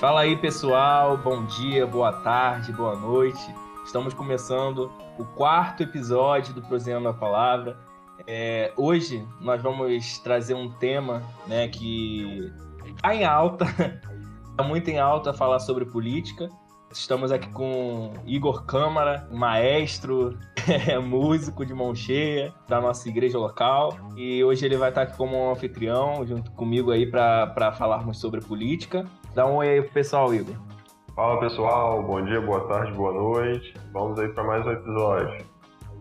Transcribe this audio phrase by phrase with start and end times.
[0.00, 1.18] Fala aí, pessoal.
[1.18, 3.54] Bom dia, boa tarde, boa noite.
[3.84, 7.76] Estamos começando o quarto episódio do Proseando a Palavra.
[8.26, 12.50] É, hoje nós vamos trazer um tema né, que
[12.86, 16.48] está em alta, está muito em alta falar sobre política.
[16.90, 20.38] Estamos aqui com Igor Câmara, maestro,
[21.06, 23.94] músico de mão cheia da nossa igreja local.
[24.16, 29.06] E hoje ele vai estar aqui como anfitrião, junto comigo aí, para falarmos sobre política.
[29.34, 30.56] Dá um oi aí pro pessoal, Igor.
[31.14, 33.74] Fala pessoal, bom dia, boa tarde, boa noite.
[33.92, 35.46] Vamos aí para mais um episódio.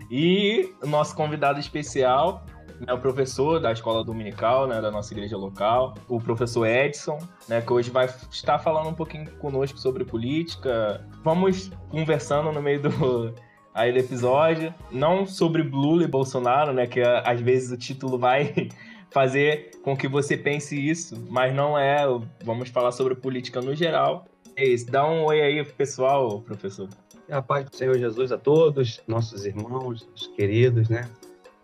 [0.10, 2.44] E o nosso convidado especial
[2.88, 7.62] é o professor da escola dominical, né, da nossa igreja local, o professor Edson, né,
[7.62, 11.06] que hoje vai estar falando um pouquinho conosco sobre política.
[11.24, 13.36] Vamos conversando no meio do,
[13.76, 18.70] aí do episódio, não sobre Lula e Bolsonaro, né, que às vezes o título vai
[19.12, 22.06] fazer com que você pense isso, mas não é.
[22.44, 24.26] Vamos falar sobre política no geral.
[24.56, 24.90] É isso.
[24.92, 26.90] Dá um oi aí pro pessoal, professor.
[27.30, 31.10] A paz do Senhor Jesus a todos, nossos irmãos, os queridos, né?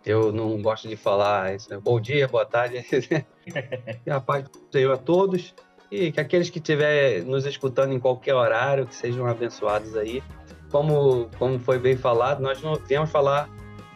[0.04, 1.80] Eu não gosto de falar isso, né?
[1.82, 2.84] bom dia, boa tarde.
[4.06, 5.52] e a paz do Senhor a todos.
[5.90, 10.22] E que aqueles que estiverem nos escutando em qualquer horário, que sejam abençoados aí.
[10.70, 13.48] Como, como foi bem falado, nós não viemos falar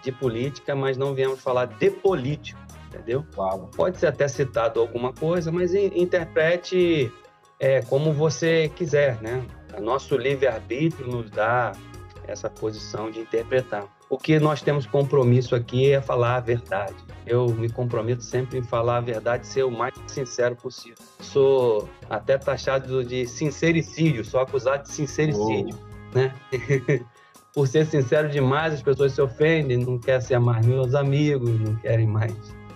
[0.02, 3.24] de política, mas não viemos falar de político entendeu?
[3.34, 3.68] Claro.
[3.74, 7.12] Pode ser até citado alguma coisa, mas interprete
[7.58, 9.44] é, como você quiser, né?
[9.76, 11.72] O nosso livre-arbítrio nos dá
[12.26, 13.86] essa posição de interpretar.
[14.08, 16.96] O que nós temos compromisso aqui é falar a verdade.
[17.24, 20.98] Eu me comprometo sempre em falar a verdade ser o mais sincero possível.
[21.20, 26.18] Sou até taxado de sincericídio, sou acusado de sincericídio, oh.
[26.18, 26.34] né?
[27.54, 31.74] Por ser sincero demais, as pessoas se ofendem, não querem ser mais meus amigos, não
[31.76, 32.32] querem mais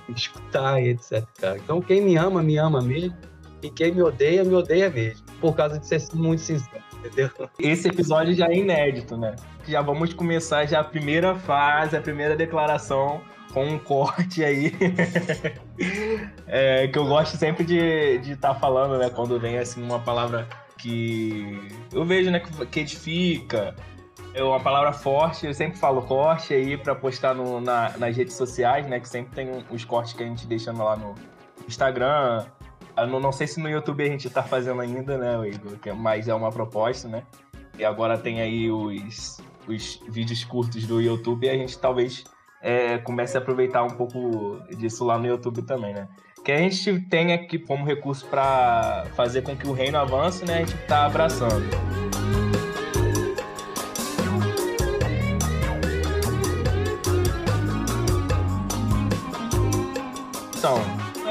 [0.09, 1.57] escutar e etc, cara.
[1.59, 3.17] Então, quem me ama, me ama mesmo.
[3.63, 5.25] E quem me odeia, me odeia mesmo.
[5.41, 7.31] Por causa de ser muito sincero, entendeu?
[7.59, 9.35] Esse episódio já é inédito, né?
[9.67, 13.23] Já vamos começar já a primeira fase, a primeira declaração
[13.55, 14.73] com um corte aí.
[16.47, 19.09] é, que eu gosto sempre de estar tá falando, né?
[19.09, 21.59] Quando vem assim uma palavra que
[21.93, 23.75] eu vejo, né, que edifica,
[24.34, 28.34] é uma palavra forte, eu sempre falo corte aí para postar no, na, nas redes
[28.34, 28.98] sociais, né?
[28.98, 31.14] Que sempre tem os cortes que a gente deixa lá no
[31.68, 32.45] Instagram.
[32.96, 35.78] Eu não, não sei se no YouTube a gente tá fazendo ainda, né, Igor?
[35.86, 37.22] É, mas é uma proposta, né?
[37.78, 42.24] E agora tem aí os, os vídeos curtos do YouTube e a gente talvez
[42.61, 46.08] é, comece a aproveitar um pouco disso lá no YouTube também, né?
[46.45, 50.56] Que a gente tem aqui como recurso para fazer com que o reino avance, né?
[50.56, 51.64] A gente tá abraçando.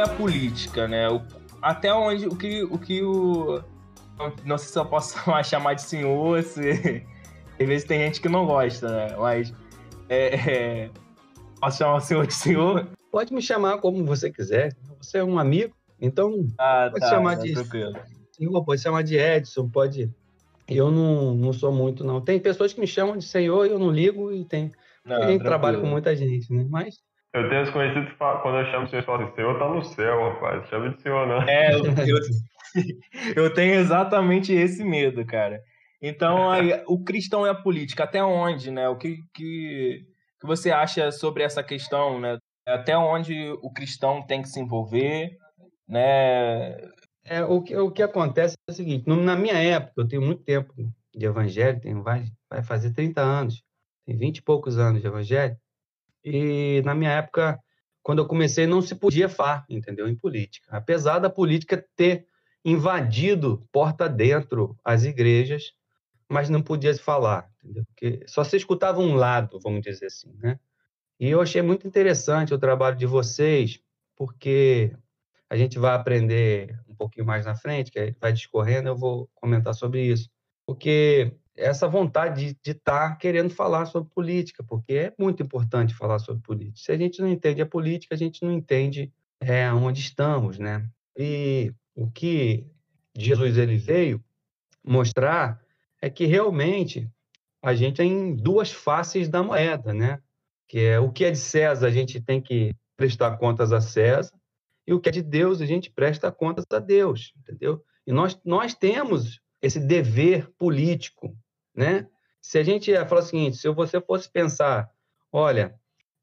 [0.03, 1.09] É a política, né?
[1.09, 1.21] O,
[1.61, 3.63] até onde o que o que o
[4.45, 7.03] não sei se eu posso chamar de senhor, se
[7.59, 9.15] às vezes tem gente que não gosta, né?
[9.17, 9.53] Mas
[10.09, 10.89] é, é,
[11.59, 12.87] posso chamar o senhor de senhor?
[13.11, 14.75] Pode me chamar como você quiser.
[15.01, 17.93] Você é um amigo, então ah, pode tá, chamar de tranquilo.
[18.31, 20.11] senhor, pode chamar de Edson, pode.
[20.67, 22.21] Eu não, não sou muito não.
[22.21, 24.71] Tem pessoas que me chamam de senhor e eu não ligo e tem.
[25.05, 26.65] Não, tem gente trabalha com muita gente, né?
[26.69, 27.01] Mas
[27.33, 30.29] eu tenho conhecido que quando eu chamo o senhor, falam assim, senhor tá no céu,
[30.29, 30.69] rapaz.
[30.69, 31.41] Chama de senhor, não.
[31.43, 31.81] É, eu,
[33.35, 35.59] eu, eu tenho exatamente esse medo, cara.
[35.99, 38.87] Então, aí, o cristão e a política, até onde, né?
[38.87, 40.05] O que, que,
[40.39, 42.37] que você acha sobre essa questão, né?
[42.67, 45.31] Até onde o cristão tem que se envolver,
[45.87, 46.77] né?
[47.25, 50.43] É, o, que, o que acontece é o seguinte, na minha época, eu tenho muito
[50.43, 50.73] tempo
[51.15, 53.63] de evangelho, tenho, vai, vai fazer 30 anos,
[54.05, 55.57] tem 20 e poucos anos de evangelho,
[56.23, 57.59] e na minha época,
[58.01, 60.07] quando eu comecei, não se podia falar, entendeu?
[60.07, 60.67] Em política.
[60.71, 62.25] Apesar da política ter
[62.63, 65.73] invadido porta dentro as igrejas,
[66.29, 67.85] mas não podia se falar, entendeu?
[67.85, 70.59] Porque só se escutava um lado, vamos dizer assim, né?
[71.19, 73.79] E eu achei muito interessante o trabalho de vocês,
[74.15, 74.95] porque
[75.49, 79.73] a gente vai aprender um pouquinho mais na frente, que vai discorrendo, eu vou comentar
[79.75, 80.29] sobre isso.
[80.65, 86.19] Porque essa vontade de estar tá querendo falar sobre política, porque é muito importante falar
[86.19, 86.77] sobre política.
[86.77, 90.87] Se a gente não entende a política, a gente não entende é, onde estamos, né?
[91.17, 92.65] E o que
[93.15, 94.23] Jesus ele veio
[94.83, 95.61] mostrar
[96.01, 97.09] é que realmente
[97.61, 100.19] a gente tem duas faces da moeda, né?
[100.67, 104.33] Que é o que é de César, a gente tem que prestar contas a César,
[104.85, 107.83] e o que é de Deus, a gente presta contas a Deus, entendeu?
[108.05, 111.37] E nós, nós temos esse dever político,
[111.75, 112.07] né?
[112.41, 114.89] Se a gente falar o seguinte, se você fosse pensar,
[115.31, 115.75] olha,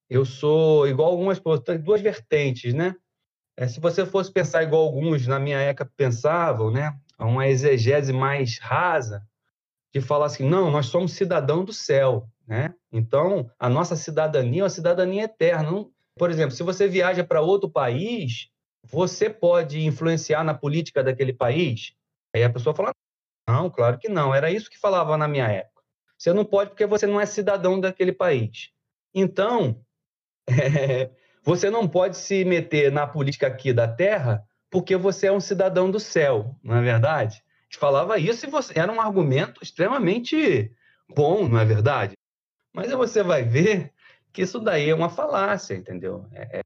[0.08, 2.94] eu sou igual algumas pessoas, duas vertentes, né?
[3.56, 6.98] É, se você fosse pensar igual alguns na minha época pensavam, né?
[7.24, 9.22] uma exegese mais rasa
[9.92, 12.74] de falar assim, não, nós somos cidadão do céu, né?
[12.92, 15.84] Então, a nossa cidadania é uma cidadania eterna.
[16.16, 18.48] Por exemplo, se você viaja para outro país,
[18.84, 21.92] você pode influenciar na política daquele país?
[22.34, 22.94] Aí a pessoa fala,
[23.50, 24.34] não, claro que não.
[24.34, 25.82] Era isso que falava na minha época.
[26.16, 28.70] Você não pode porque você não é cidadão daquele país.
[29.14, 29.84] Então,
[30.48, 31.10] é,
[31.42, 35.90] você não pode se meter na política aqui da Terra porque você é um cidadão
[35.90, 37.42] do céu, não é verdade?
[37.42, 40.72] A gente falava isso e você, era um argumento extremamente
[41.08, 42.14] bom, não é verdade?
[42.72, 43.92] Mas você vai ver
[44.32, 46.28] que isso daí é uma falácia, entendeu?
[46.32, 46.62] É, é,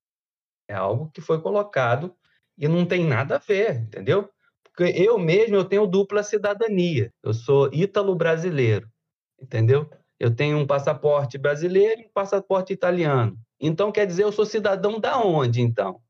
[0.68, 2.14] é algo que foi colocado
[2.58, 4.30] e não tem nada a ver, entendeu?
[4.76, 7.12] Porque eu mesmo eu tenho dupla cidadania.
[7.22, 8.88] Eu sou ítalo-brasileiro,
[9.40, 9.88] entendeu?
[10.18, 13.38] Eu tenho um passaporte brasileiro e um passaporte italiano.
[13.60, 16.00] Então quer dizer eu sou cidadão da onde então,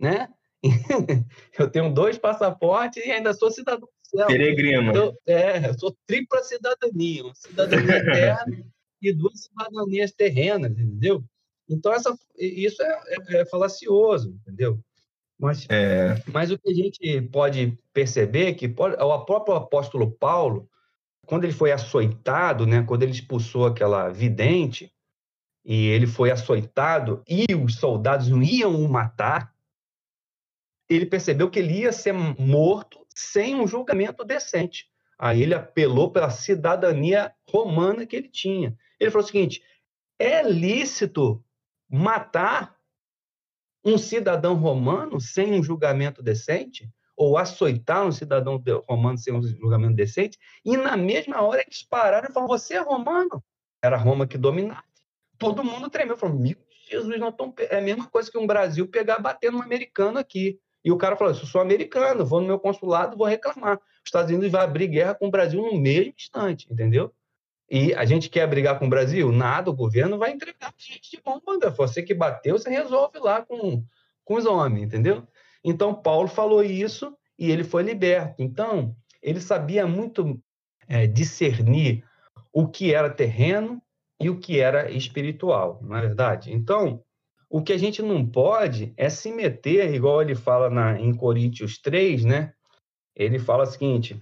[0.00, 0.28] né?
[1.58, 4.26] eu tenho dois passaportes e ainda sou cidadão do céu.
[4.26, 4.90] Peregrino.
[4.90, 8.64] Então, é, eu sou tripla cidadania, uma cidadania eterna
[9.02, 11.22] e duas cidadanias terrenas, entendeu?
[11.68, 14.78] Então essa, isso é, é, é falacioso, entendeu?
[15.38, 16.22] Mas, é...
[16.28, 20.68] mas o que a gente pode perceber é que o próprio apóstolo Paulo,
[21.26, 24.92] quando ele foi açoitado, né, quando ele expulsou aquela vidente,
[25.64, 29.54] e ele foi açoitado, e os soldados não iam o matar,
[30.88, 34.88] ele percebeu que ele ia ser morto sem um julgamento decente.
[35.18, 38.76] Aí ele apelou pela cidadania romana que ele tinha.
[39.00, 39.62] Ele falou o seguinte:
[40.18, 41.42] é lícito
[41.88, 42.73] matar
[43.84, 46.88] um cidadão romano sem um julgamento decente?
[47.16, 50.38] Ou açoitar um cidadão romano sem um julgamento decente?
[50.64, 53.42] E na mesma hora eles pararam e falaram: Você é romano?
[53.82, 54.82] Era Roma que dominava.
[55.38, 56.16] Todo mundo tremeu.
[56.16, 56.56] Falou: Meu
[56.88, 57.52] Jesus, não tão...
[57.58, 60.58] é a mesma coisa que um Brasil pegar batendo um americano aqui.
[60.84, 63.76] E o cara falou: Eu sou americano, vou no meu consulado, vou reclamar.
[63.76, 67.12] Os Estados Unidos vai abrir guerra com o Brasil no mesmo instante, entendeu?
[67.70, 69.32] E a gente quer brigar com o Brasil?
[69.32, 71.70] Nada, o governo vai entregar gente de bomba.
[71.70, 73.82] Você que bateu, você resolve lá com,
[74.24, 75.26] com os homens, entendeu?
[75.62, 78.42] Então, Paulo falou isso e ele foi liberto.
[78.42, 80.38] Então, ele sabia muito
[80.86, 82.04] é, discernir
[82.52, 83.82] o que era terreno
[84.20, 86.52] e o que era espiritual, não é verdade?
[86.52, 87.02] Então,
[87.48, 91.78] o que a gente não pode é se meter, igual ele fala na, em Coríntios
[91.78, 92.52] 3, né?
[93.14, 94.20] Ele fala o seguinte: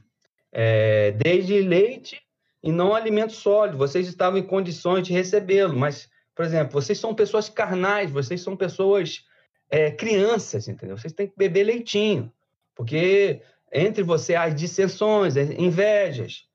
[0.52, 2.20] é, desde leite
[2.62, 7.14] e não alimento sólido, vocês estavam em condições de recebê-lo, mas, por exemplo, vocês são
[7.14, 9.24] pessoas carnais, vocês são pessoas
[9.68, 10.96] é, crianças, entendeu?
[10.96, 12.32] Vocês têm que beber leitinho,
[12.74, 13.42] porque
[13.72, 16.46] entre você há dissensões, invejas,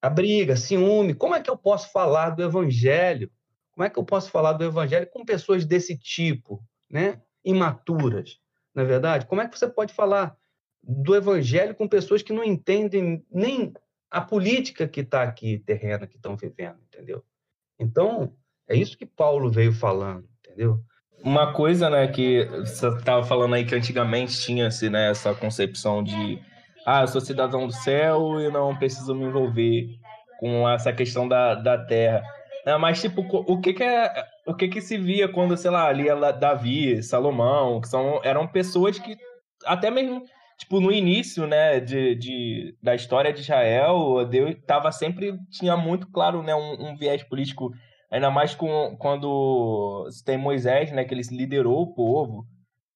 [0.00, 1.14] a briga, ciúme.
[1.14, 3.30] Como é que eu posso falar do evangelho
[3.72, 7.20] como é que eu posso falar do evangelho com pessoas desse tipo, né?
[7.44, 8.38] imaturas,
[8.74, 9.26] na é verdade?
[9.26, 10.36] Como é que você pode falar
[10.82, 13.72] do evangelho com pessoas que não entendem nem
[14.12, 17.24] a política que está aqui, terrena, que estão vivendo, entendeu?
[17.80, 18.34] Então,
[18.68, 20.78] é isso que Paulo veio falando, entendeu?
[21.24, 26.38] Uma coisa, né, que você estava falando aí que antigamente tinha-se né, essa concepção de
[26.84, 29.88] ah, eu sou cidadão do céu e não preciso me envolver
[30.38, 32.22] com essa questão da, da terra.
[32.66, 35.86] É, mas, tipo, o que que, é, o que que se via quando, sei lá,
[35.86, 36.06] ali
[36.38, 39.16] Davi, Salomão, que são, eram pessoas que,
[39.64, 40.22] até mesmo,
[40.62, 46.08] tipo, no início, né, de, de, da história de Israel, Deus tava sempre, tinha muito
[46.10, 47.70] claro, né, um, um viés político,
[48.10, 52.46] ainda mais com, quando tem Moisés, né, que ele liderou o povo,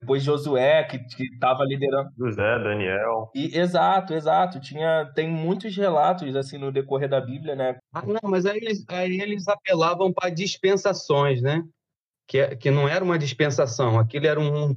[0.00, 2.10] depois Josué, que estava liderando.
[2.16, 3.30] José, Daniel.
[3.34, 4.60] E, exato, exato.
[4.60, 7.78] Tinha, tem muitos relatos assim no decorrer da Bíblia, né?
[7.92, 11.62] Ah, não, mas aí eles, aí eles apelavam para dispensações, né?
[12.28, 14.76] Que, que não era uma dispensação, aquilo era um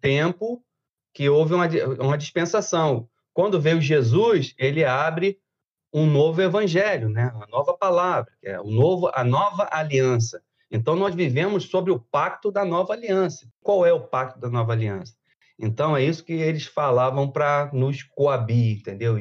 [0.00, 0.60] tempo
[1.18, 1.66] que houve uma,
[1.98, 3.08] uma dispensação.
[3.34, 5.36] Quando veio Jesus, ele abre
[5.92, 7.32] um novo evangelho, né?
[7.34, 10.40] Uma nova palavra, que é o novo, a nova aliança.
[10.70, 13.50] Então, nós vivemos sobre o pacto da nova aliança.
[13.60, 15.14] Qual é o pacto da nova aliança?
[15.58, 19.18] Então, é isso que eles falavam para nos coabir, entendeu?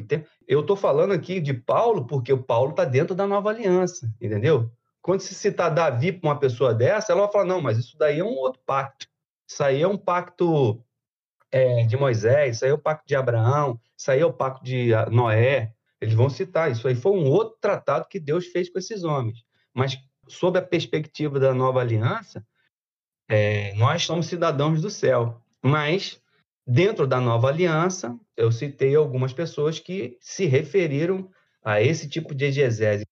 [0.48, 4.72] Eu estou falando aqui de Paulo porque o Paulo está dentro da nova aliança, entendeu?
[5.02, 8.20] Quando se citar Davi para uma pessoa dessa, ela vai falar: não, mas isso daí
[8.20, 9.08] é um outro pacto.
[9.50, 10.80] Isso aí é um pacto
[11.52, 14.64] é, de Moisés, isso aí é o pacto de Abraão, isso aí é o pacto
[14.64, 15.74] de ah, Noé.
[16.00, 16.72] Eles vão citar.
[16.72, 19.44] Isso aí foi um outro tratado que Deus fez com esses homens.
[19.74, 22.46] Mas sob a perspectiva da nova aliança,
[23.30, 25.42] é, nós somos cidadãos do céu.
[25.64, 26.22] Mas,
[26.66, 31.30] dentro da nova aliança, eu citei algumas pessoas que se referiram
[31.64, 33.06] a esse tipo de exegese.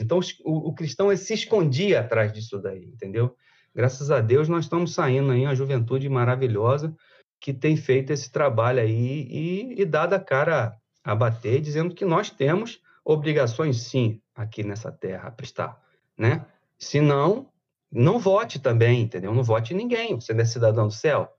[0.00, 3.36] Então, o, o cristão se escondia atrás disso daí, entendeu?
[3.74, 6.96] Graças a Deus, nós estamos saindo aí, uma juventude maravilhosa
[7.40, 12.30] que tem feito esse trabalho aí e, e dado a cara abater, dizendo que nós
[12.30, 15.80] temos obrigações, sim, aqui nessa terra a prestar,
[16.16, 16.44] né?
[16.78, 17.50] Se não,
[17.90, 19.34] não vote também, entendeu?
[19.34, 21.32] Não vote ninguém, você não é cidadão do céu.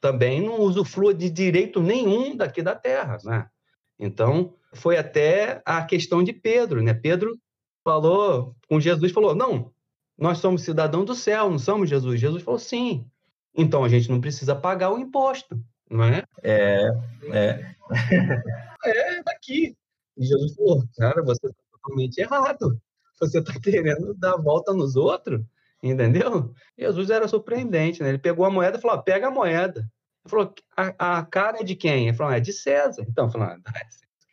[0.00, 3.48] Também não usufrua de direito nenhum daqui da terra, né?
[3.98, 6.92] Então, foi até a questão de Pedro, né?
[6.92, 7.38] Pedro
[7.84, 9.72] falou com Jesus, falou, não,
[10.18, 12.20] nós somos cidadão do céu, não somos Jesus?
[12.20, 13.06] Jesus falou, sim.
[13.56, 15.58] Então, a gente não precisa pagar o imposto,
[15.90, 16.24] não é?
[16.42, 16.88] É,
[17.32, 17.74] é.
[18.84, 19.76] é, daqui.
[20.16, 22.80] E Jesus falou, cara, você está totalmente errado.
[23.20, 25.40] Você está querendo dar volta nos outros,
[25.82, 26.52] entendeu?
[26.76, 28.08] Jesus era surpreendente, né?
[28.08, 29.80] Ele pegou a moeda e falou, pega a moeda.
[29.80, 32.08] Ele falou, a, a cara é de quem?
[32.08, 33.04] Ele falou, é de César.
[33.08, 33.58] Então, falou, ah,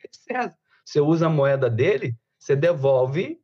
[0.04, 0.58] é de César.
[0.84, 3.40] Você usa a moeda dele, você devolve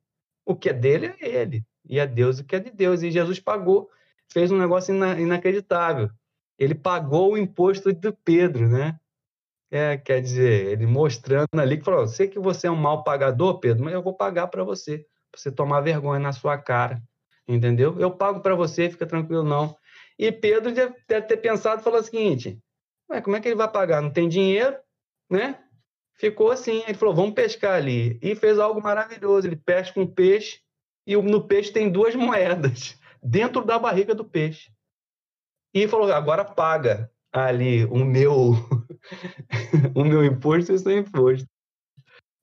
[0.46, 1.63] o que é dele a ele.
[1.89, 3.03] E a Deus o que é de Deus.
[3.03, 3.89] E Jesus pagou,
[4.31, 6.10] fez um negócio ina, inacreditável.
[6.57, 9.00] Ele pagou o imposto do Pedro, né?
[9.69, 13.60] É, quer dizer, ele mostrando ali que falou: sei que você é um mau pagador,
[13.60, 17.01] Pedro, mas eu vou pagar para você, para você tomar vergonha na sua cara,
[17.48, 18.00] entendeu?
[18.00, 19.75] Eu pago para você, fica tranquilo não.
[20.17, 22.60] E Pedro deve, ter pensado e falou o seguinte:
[23.24, 24.01] como é que ele vai pagar?
[24.01, 24.75] Não tem dinheiro,
[25.29, 25.60] né?
[26.15, 26.84] Ficou assim.
[26.88, 28.17] Ele falou: vamos pescar ali.
[28.22, 29.48] E fez algo maravilhoso.
[29.48, 30.60] Ele pesca um peixe
[31.05, 34.72] e no peixe tem duas moedas dentro da barriga do peixe.
[35.74, 38.54] E falou: agora paga ali o meu
[39.96, 41.48] o meu imposto e o seu imposto.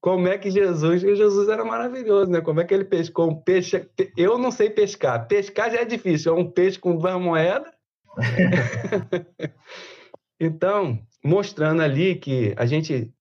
[0.01, 2.43] Como é que Jesus, Jesus era maravilhoso, né?
[2.43, 3.89] Como é que ele pescou um peixe?
[4.15, 5.27] Eu não sei pescar.
[5.27, 7.73] Pescar já é difícil, é um peixe com duas moedas.
[10.39, 13.15] então, mostrando ali que a gente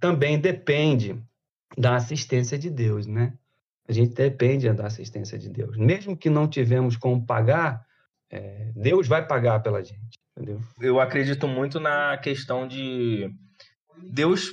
[0.00, 1.22] também depende
[1.78, 3.38] da assistência de Deus, né?
[3.86, 5.76] A gente depende da assistência de Deus.
[5.76, 7.84] Mesmo que não tivemos como pagar,
[8.30, 10.18] é, Deus vai pagar pela gente.
[10.36, 10.60] Entendeu?
[10.80, 13.30] Eu acredito muito na questão de
[14.10, 14.50] Deus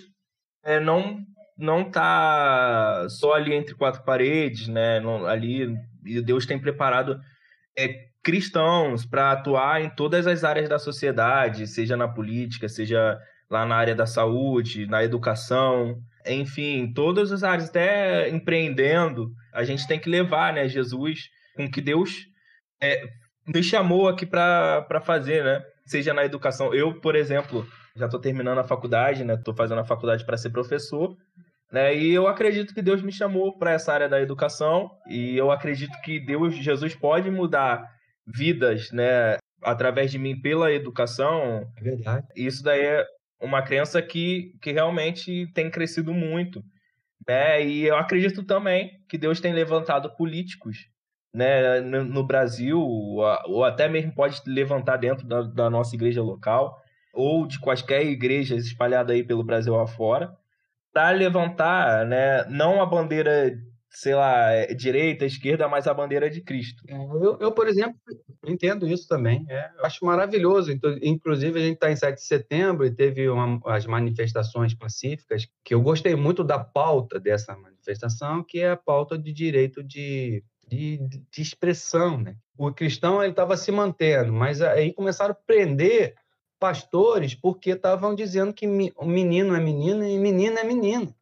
[0.64, 1.26] é, não
[1.58, 5.00] não tá só ali entre quatro paredes, né?
[5.00, 5.78] Não, ali
[6.24, 7.20] Deus tem preparado
[7.78, 13.20] é, cristãos para atuar em todas as áreas da sociedade, seja na política, seja
[13.50, 19.88] lá na área da saúde, na educação, enfim, todas as áreas, até empreendendo, a gente
[19.88, 22.26] tem que levar, né, Jesus, com que Deus
[22.82, 23.04] é,
[23.48, 25.64] nos chamou aqui para fazer, né?
[25.86, 26.74] Seja na educação.
[26.74, 29.34] Eu, por exemplo, já estou terminando a faculdade, né?
[29.34, 31.16] Estou fazendo a faculdade para ser professor,
[31.72, 31.96] né?
[31.96, 36.00] E eu acredito que Deus me chamou para essa área da educação e eu acredito
[36.04, 37.84] que Deus, Jesus, pode mudar
[38.26, 39.38] vidas, né?
[39.64, 41.68] Através de mim pela educação.
[41.78, 42.28] É verdade.
[42.36, 43.06] Isso daí é
[43.42, 46.64] uma crença que, que realmente tem crescido muito.
[47.28, 47.66] Né?
[47.66, 50.88] E eu acredito também que Deus tem levantado políticos
[51.34, 56.22] né, no, no Brasil, ou, ou, até mesmo pode levantar dentro da, da, nossa igreja
[56.22, 56.78] local,
[57.14, 60.32] ou de quaisquer igrejas espalhadas aí pelo Brasil afora,
[60.94, 63.58] para levantar né, não a bandeira
[63.94, 66.82] sei lá, é, direita, esquerda, mas a bandeira de Cristo.
[66.88, 68.00] É, eu, eu, por exemplo,
[68.48, 69.46] entendo isso também.
[69.50, 70.72] É, eu acho maravilhoso.
[71.02, 75.74] Inclusive, a gente está em 7 de setembro e teve uma, as manifestações pacíficas, que
[75.74, 80.98] eu gostei muito da pauta dessa manifestação, que é a pauta de direito de, de,
[81.30, 82.18] de expressão.
[82.18, 82.38] Né?
[82.58, 86.16] O cristão estava se mantendo, mas aí começaram a prender
[86.58, 91.14] pastores porque estavam dizendo que menino é menino e menina é menino.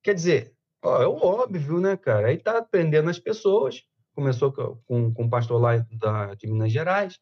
[0.00, 0.53] Quer dizer,
[0.84, 2.28] Ó, é o óbvio, né, cara?
[2.28, 3.82] Aí tá prendendo as pessoas.
[4.14, 7.18] Começou com, com o pastor lá da, de Minas Gerais.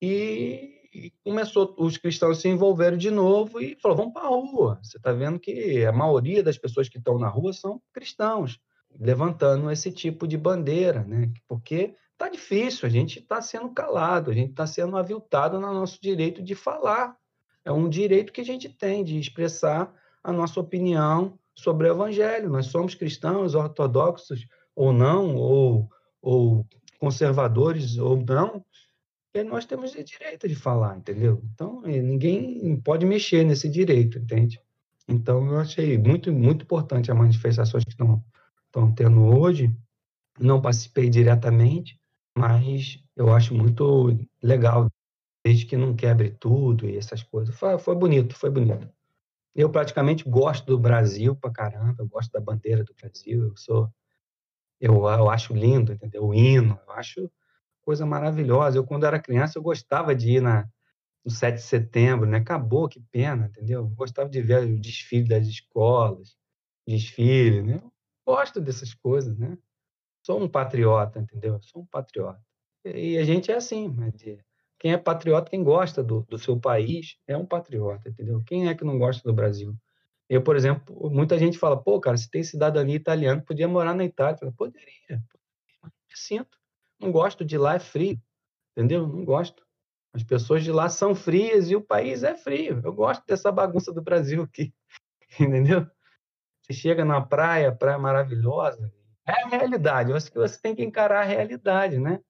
[0.00, 4.78] E, e começou, os cristãos se envolveram de novo e falou: vamos para a rua.
[4.82, 8.60] Você está vendo que a maioria das pessoas que estão na rua são cristãos,
[8.98, 11.30] levantando esse tipo de bandeira, né?
[11.48, 16.00] Porque tá difícil, a gente está sendo calado, a gente está sendo aviltado no nosso
[16.00, 17.16] direito de falar.
[17.64, 22.48] É um direito que a gente tem de expressar a nossa opinião sobre o Evangelho.
[22.50, 25.88] Nós somos cristãos, ortodoxos ou não, ou,
[26.22, 26.66] ou
[26.98, 28.64] conservadores ou não,
[29.32, 31.40] e nós temos o direito de falar, entendeu?
[31.54, 34.60] Então, ninguém pode mexer nesse direito, entende?
[35.06, 38.24] Então, eu achei muito, muito importante as manifestações que estão,
[38.66, 39.72] estão tendo hoje.
[40.38, 42.00] Não participei diretamente,
[42.36, 44.88] mas eu acho muito legal,
[45.44, 47.54] desde que não quebre tudo e essas coisas.
[47.54, 48.88] Foi, foi bonito, foi bonito.
[49.54, 53.88] Eu praticamente gosto do Brasil pra caramba, eu gosto da bandeira do Brasil, eu sou
[54.80, 56.24] eu, eu acho lindo, entendeu?
[56.24, 57.30] O hino, eu acho
[57.82, 58.78] coisa maravilhosa.
[58.78, 60.68] Eu quando era criança eu gostava de ir na
[61.24, 62.38] no 7 de setembro, né?
[62.38, 63.80] Acabou, que pena, entendeu?
[63.80, 66.36] Eu gostava de ver o desfile das escolas,
[66.86, 67.80] desfile, né?
[67.84, 67.92] Eu
[68.26, 69.56] gosto dessas coisas, né?
[70.24, 71.60] Sou um patriota, entendeu?
[71.62, 72.40] Sou um patriota.
[72.84, 74.10] E a gente é assim, né?
[74.12, 74.42] De,
[74.80, 78.42] quem é patriota, quem gosta do, do seu país, é um patriota, entendeu?
[78.46, 79.76] Quem é que não gosta do Brasil?
[80.26, 84.04] Eu, por exemplo, muita gente fala, pô, cara, se tem cidadania italiana, podia morar na
[84.04, 84.38] Itália.
[84.40, 85.22] Eu poderia,
[85.82, 86.56] mas sinto.
[86.98, 88.18] Não gosto de lá, é frio,
[88.72, 89.06] entendeu?
[89.06, 89.62] Não gosto.
[90.14, 92.80] As pessoas de lá são frias e o país é frio.
[92.82, 94.72] Eu gosto dessa bagunça do Brasil aqui,
[95.38, 95.86] entendeu?
[96.62, 98.90] Você chega na praia, praia maravilhosa,
[99.26, 100.10] é a realidade.
[100.10, 102.20] Eu acho que você tem que encarar a realidade, né?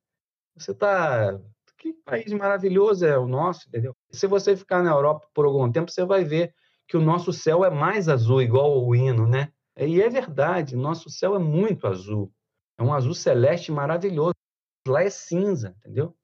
[0.56, 1.38] Você tá
[1.80, 3.96] que país maravilhoso é o nosso, entendeu?
[4.10, 6.54] Se você ficar na Europa por algum tempo, você vai ver
[6.86, 9.50] que o nosso céu é mais azul, igual o hino, né?
[9.76, 12.30] E é verdade, nosso céu é muito azul.
[12.76, 14.34] É um azul celeste maravilhoso.
[14.86, 16.14] Lá é cinza, entendeu?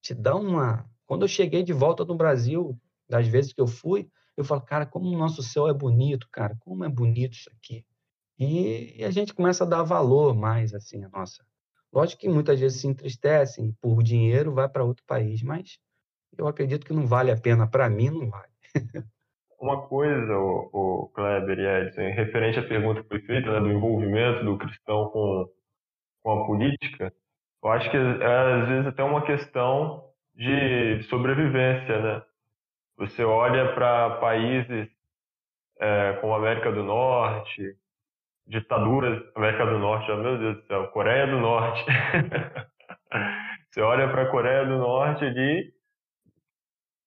[0.00, 0.88] Te dá uma.
[1.06, 2.78] Quando eu cheguei de volta do Brasil,
[3.08, 6.56] das vezes que eu fui, eu falo, cara, como o nosso céu é bonito, cara,
[6.60, 7.84] como é bonito isso aqui.
[8.38, 11.44] E a gente começa a dar valor mais, assim, a nossa.
[11.92, 15.78] Lógico que muitas vezes se entristecem por dinheiro, vai para outro país, mas
[16.36, 17.66] eu acredito que não vale a pena.
[17.66, 18.52] Para mim, não vale.
[19.60, 23.70] Uma coisa, o, o Kleber e Edson, referente à pergunta que foi feita, né, do
[23.70, 25.48] envolvimento do cristão com,
[26.22, 27.12] com a política,
[27.62, 32.22] eu acho que é, às vezes até uma questão de sobrevivência, né?
[32.96, 34.88] Você olha para países
[35.78, 37.76] é, como a América do Norte,
[38.52, 41.84] ditaduras, América do Norte, meu Deus do céu, Coreia do Norte.
[43.70, 45.72] você olha para a Coreia do Norte ali,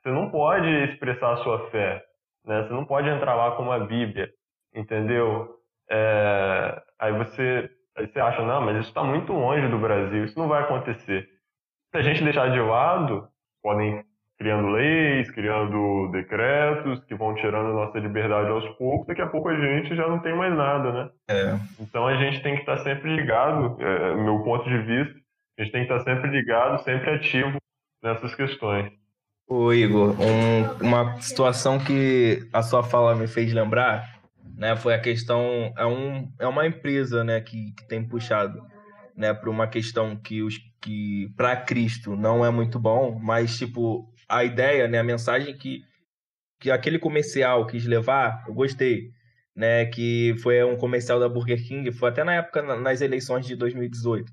[0.01, 2.03] você não pode expressar a sua fé.
[2.43, 2.63] Né?
[2.63, 4.29] Você não pode entrar lá com uma Bíblia,
[4.73, 5.55] entendeu?
[5.89, 10.37] É, aí você aí você acha, não, mas isso está muito longe do Brasil, isso
[10.37, 11.29] não vai acontecer.
[11.91, 13.29] Se a gente deixar de lado,
[13.61, 14.03] podem
[14.37, 19.49] criando leis, criando decretos que vão tirando a nossa liberdade aos poucos, daqui a pouco
[19.49, 21.09] a gente já não tem mais nada, né?
[21.29, 21.59] É.
[21.79, 25.15] Então a gente tem que estar sempre ligado, é, meu ponto de vista,
[25.57, 27.57] a gente tem que estar sempre ligado, sempre ativo
[28.03, 28.91] nessas questões.
[29.47, 34.15] Ô Igor, um, uma situação que a sua fala me fez lembrar,
[34.57, 38.59] né, foi a questão é, um, é uma empresa, né, que, que tem puxado,
[39.15, 44.07] né, para uma questão que os que para Cristo não é muito bom, mas tipo
[44.29, 45.83] a ideia, né, a mensagem que
[46.59, 49.11] que aquele comercial quis levar, eu gostei,
[49.55, 53.55] né, que foi um comercial da Burger King, foi até na época nas eleições de
[53.55, 54.31] 2018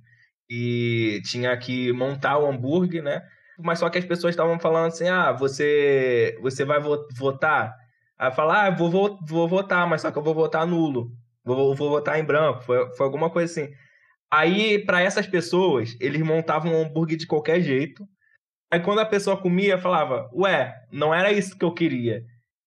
[0.49, 3.23] e tinha que montar o hambúrguer, né?
[3.59, 7.75] mas só que as pessoas estavam falando assim: ah, você, você vai votar?
[8.19, 11.11] Aí falar, ah, vou, vou, vou votar, mas só que eu vou votar nulo,
[11.45, 13.73] vou, vou votar em branco, foi, foi alguma coisa assim.
[14.31, 18.07] Aí, para essas pessoas, eles montavam um hambúrguer de qualquer jeito.
[18.73, 22.25] Aí, quando a pessoa comia, falava, ué, não era isso que eu queria.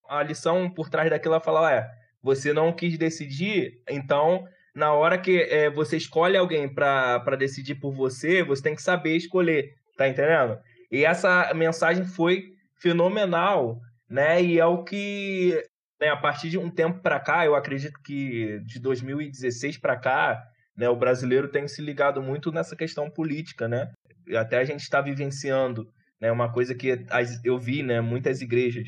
[0.08, 1.90] A lição por trás daquilo, ela fala, ué,
[2.22, 7.92] você não quis decidir, então, na hora que é, você escolhe alguém para decidir por
[7.92, 10.60] você, você tem que saber escolher, tá entendendo?
[10.92, 14.44] E essa mensagem foi fenomenal, né?
[14.44, 15.60] E é o que,
[16.00, 20.40] né, a partir de um tempo para cá, eu acredito que de 2016 para cá,
[20.78, 23.92] né, o brasileiro tem se ligado muito nessa questão política, né?
[24.38, 25.92] Até a gente está vivenciando,
[26.26, 27.06] né, uma coisa que
[27.44, 28.88] eu vi, né, muitas igrejas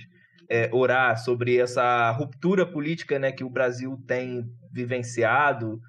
[0.50, 5.80] é, orar sobre essa ruptura política, né, que o Brasil tem vivenciado.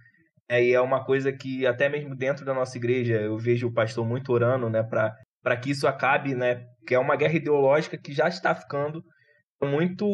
[0.48, 3.72] É, e é uma coisa que até mesmo dentro da nossa igreja eu vejo o
[3.72, 6.66] pastor muito orando, né, para para que isso acabe, né?
[6.86, 9.02] Que é uma guerra ideológica que já está ficando
[9.62, 10.04] muito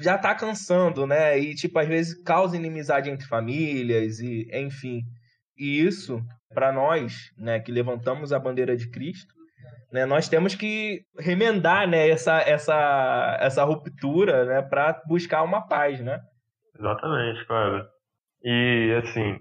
[0.00, 1.38] já está cansando, né?
[1.38, 5.00] E tipo às vezes causa inimizade entre famílias e enfim.
[5.56, 6.22] E isso
[6.54, 9.34] para nós, né, que levantamos a bandeira de Cristo,
[9.92, 16.00] né, nós temos que remendar, né, essa essa essa ruptura, né, para buscar uma paz,
[16.00, 16.20] né?
[16.78, 17.88] Exatamente, cara.
[18.42, 19.40] E assim,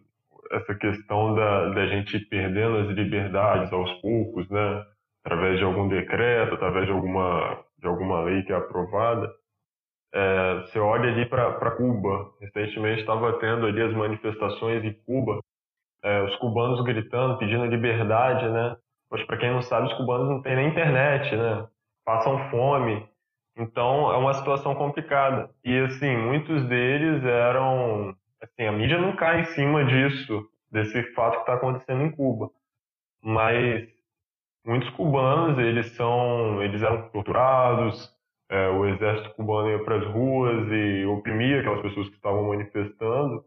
[0.52, 4.86] essa questão da, da gente perdendo as liberdades aos poucos, né?
[5.24, 9.30] Através de algum decreto, através de alguma, de alguma lei que é aprovada.
[10.14, 12.32] É, você olha ali para Cuba.
[12.40, 15.40] Recentemente estava tendo ali as manifestações em Cuba,
[16.04, 18.78] é, os cubanos gritando, pedindo liberdade, né?
[19.10, 21.68] Pois para quem não sabe, os cubanos não têm nem internet, né?
[22.06, 23.08] Passam fome.
[23.58, 25.50] Então é uma situação complicada.
[25.64, 31.36] E assim, muitos deles eram assim, a mídia não cai em cima disso, desse fato
[31.36, 32.50] que está acontecendo em Cuba.
[33.24, 33.88] Mas
[34.66, 38.14] muitos cubanos, eles são, eles eram torturados,
[38.50, 43.44] é, o exército cubano ia para as ruas e oprimia aquelas pessoas que estavam manifestando.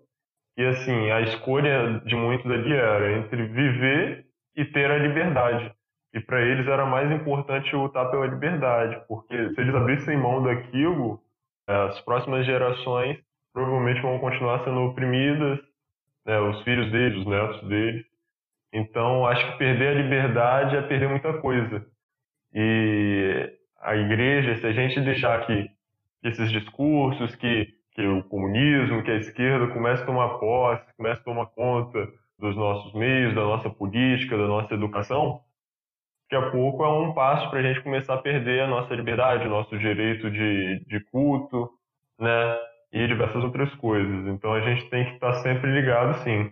[0.57, 4.27] E assim, a escolha de muitos ali era entre viver
[4.61, 5.73] e ter a liberdade.
[6.13, 11.19] E para eles era mais importante lutar pela liberdade, porque se eles abrissem mão daquilo,
[11.67, 13.19] as próximas gerações
[13.55, 15.59] provavelmente vão continuar sendo oprimidas,
[16.27, 18.05] né, os filhos deles, os netos deles.
[18.73, 21.87] Então, acho que perder a liberdade é perder muita coisa.
[22.53, 25.69] E a igreja, se a gente deixar que
[26.23, 31.25] esses discursos que, que o comunismo, que a esquerda começa a tomar posse, começa a
[31.25, 35.41] tomar conta dos nossos meios, da nossa política, da nossa educação,
[36.31, 39.47] daqui a pouco é um passo para a gente começar a perder a nossa liberdade,
[39.47, 41.71] o nosso direito de, de culto,
[42.19, 42.59] né?
[42.93, 44.27] E diversas outras coisas.
[44.27, 46.51] Então a gente tem que estar sempre ligado, sim.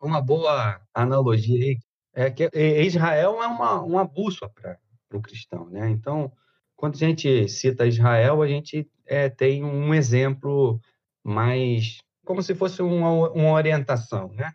[0.00, 1.78] Uma boa analogia aí
[2.14, 4.78] é que Israel é uma, uma bússola para
[5.12, 5.90] o cristão, né?
[5.90, 6.32] Então,
[6.74, 10.80] quando a gente cita Israel, a gente é, tem um exemplo
[11.22, 14.52] mais como se fosse uma, uma orientação, né?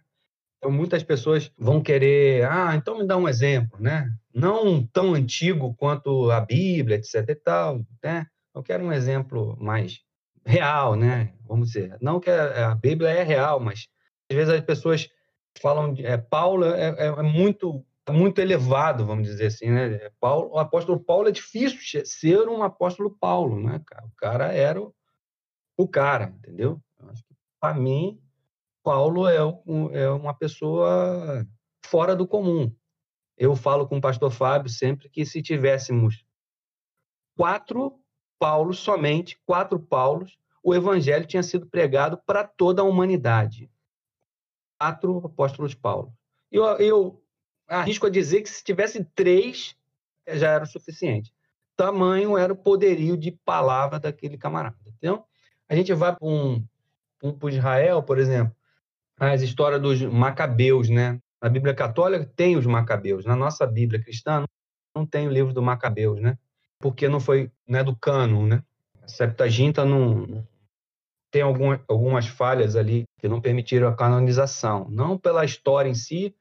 [0.62, 4.08] Então, muitas pessoas vão querer, ah, então me dá um exemplo, né?
[4.32, 8.28] Não tão antigo quanto a Bíblia, etc e tal, né?
[8.54, 10.02] Eu quero um exemplo mais
[10.46, 11.34] real, né?
[11.48, 13.88] Vamos dizer, não que a, Bíblia é real, mas
[14.30, 15.10] às vezes as pessoas
[15.60, 20.12] falam de é, Paulo é, é, é muito muito elevado, vamos dizer assim, né?
[20.20, 23.82] Paulo, o apóstolo Paulo é difícil ser um apóstolo Paulo, né?
[24.04, 24.94] O cara era o,
[25.76, 26.80] o cara, entendeu?
[27.60, 28.20] Para mim,
[28.84, 31.46] Paulo é, um, é uma pessoa
[31.86, 32.74] fora do comum.
[33.38, 36.24] Eu falo com o pastor Fábio sempre que se tivéssemos
[37.36, 38.00] quatro
[38.40, 43.70] Paulos, somente quatro Paulos, o evangelho tinha sido pregado para toda a humanidade.
[44.80, 46.14] Quatro apóstolos Paulo.
[46.52, 47.24] Eu, eu
[47.68, 49.76] arrisco a dizer que se tivesse três,
[50.28, 51.34] já era o suficiente.
[51.76, 54.78] Tamanho era o poderio de palavra daquele camarada.
[54.98, 55.24] Então,
[55.68, 56.64] a gente vai para um,
[57.24, 58.56] um, Israel, por exemplo,
[59.30, 61.20] as histórias dos macabeus, né?
[61.42, 63.26] Na Bíblia Católica tem os macabeus.
[63.26, 64.46] Na nossa Bíblia cristã
[64.96, 66.38] não tem o livro do Macabeus, né?
[66.80, 68.64] Porque não foi, não é do cânon, né?
[69.02, 70.46] A Septaginta não
[71.32, 76.36] tem algum, algumas falhas ali que não permitiram a canonização, não pela história em si,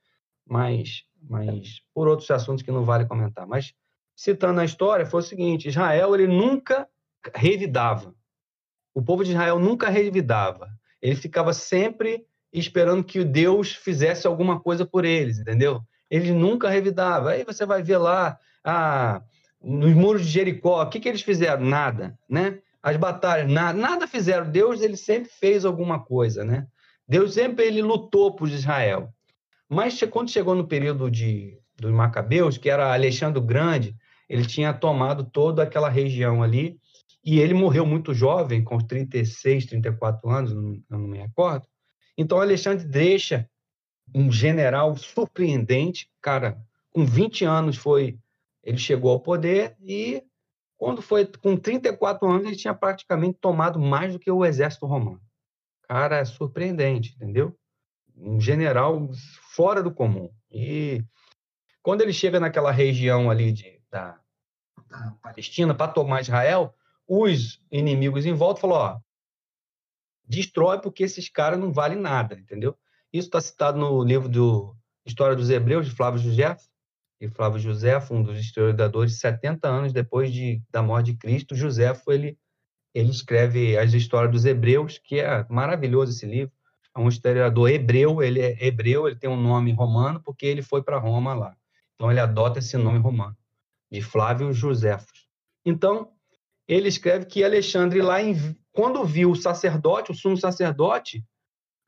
[0.47, 3.47] mas mas por outros assuntos que não vale comentar.
[3.47, 3.75] Mas
[4.16, 6.88] citando a história, foi o seguinte: Israel ele nunca
[7.35, 8.14] revidava.
[8.95, 10.71] O povo de Israel nunca revidava.
[11.01, 15.81] Ele ficava sempre esperando que Deus fizesse alguma coisa por eles, entendeu?
[16.11, 17.29] Eles nunca revidavam.
[17.29, 19.23] Aí você vai ver lá, ah,
[19.63, 21.65] nos muros de Jericó, o que, que eles fizeram?
[21.65, 22.59] Nada, né?
[22.83, 24.51] As batalhas, nada, nada fizeram.
[24.51, 26.67] Deus, ele sempre fez alguma coisa, né?
[27.07, 29.13] Deus sempre ele lutou por Israel.
[29.69, 33.95] Mas quando chegou no período de, dos Macabeus, que era Alexandre o Grande,
[34.29, 36.79] ele tinha tomado toda aquela região ali,
[37.25, 41.67] e ele morreu muito jovem, com 36, 34 anos, não, não me recordo.
[42.20, 43.48] Então, Alexandre deixa
[44.14, 48.18] um general surpreendente, cara, com 20 anos foi,
[48.62, 50.22] ele chegou ao poder e
[50.76, 55.18] quando foi com 34 anos ele tinha praticamente tomado mais do que o exército romano.
[55.88, 57.59] Cara, é surpreendente, entendeu?
[58.14, 59.09] Um general
[59.54, 60.30] fora do comum.
[60.50, 61.02] E
[61.83, 64.20] quando ele chega naquela região ali de, da,
[64.90, 66.74] da Palestina para tomar Israel,
[67.09, 69.00] os inimigos em volta falou, ó,
[70.31, 72.77] destrói porque esses caras não valem nada, entendeu?
[73.12, 76.57] Isso está citado no livro do História dos Hebreus, de Flávio José.
[77.21, 81.93] E Flávio José, um dos historiadores, 70 anos depois de, da morte de Cristo, José
[82.09, 82.38] ele,
[82.95, 86.55] ele escreve as Histórias dos Hebreus, que é maravilhoso esse livro.
[86.97, 90.83] É um historiador hebreu, ele é hebreu, ele tem um nome romano, porque ele foi
[90.83, 91.55] para Roma lá.
[91.95, 93.37] Então ele adota esse nome romano,
[93.93, 95.29] de Flávio Josefos.
[95.64, 96.11] Então,
[96.66, 101.24] ele escreve que Alexandre, lá em, quando viu o sacerdote, o sumo sacerdote,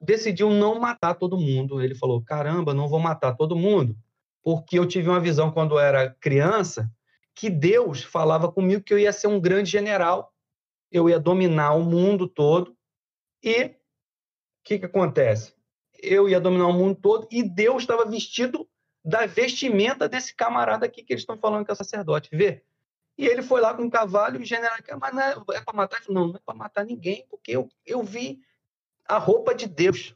[0.01, 1.81] decidiu não matar todo mundo.
[1.81, 3.97] Ele falou: caramba, não vou matar todo mundo,
[4.43, 6.91] porque eu tive uma visão quando era criança
[7.35, 10.33] que Deus falava comigo que eu ia ser um grande general,
[10.91, 12.77] eu ia dominar o mundo todo
[13.43, 13.75] e o
[14.65, 15.55] que, que acontece?
[16.01, 18.69] Eu ia dominar o mundo todo e Deus estava vestido
[19.05, 22.29] da vestimenta desse camarada aqui que eles estão falando que é sacerdote.
[22.33, 22.63] Vê?
[23.17, 25.75] E ele foi lá com um cavalo e o general, mas não é, é para
[25.75, 26.01] matar?
[26.09, 28.41] Não, não é para matar ninguém, porque eu, eu vi
[29.07, 30.15] a roupa de Deus.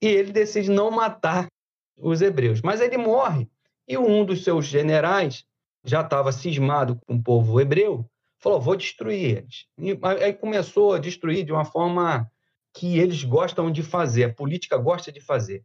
[0.00, 1.48] E ele decide não matar
[1.96, 2.62] os hebreus.
[2.62, 3.48] Mas ele morre.
[3.86, 5.44] E um dos seus generais
[5.84, 9.66] já estava cismado com o povo hebreu, falou: vou destruir eles.
[9.78, 12.30] E aí começou a destruir de uma forma
[12.72, 15.64] que eles gostam de fazer, a política gosta de fazer,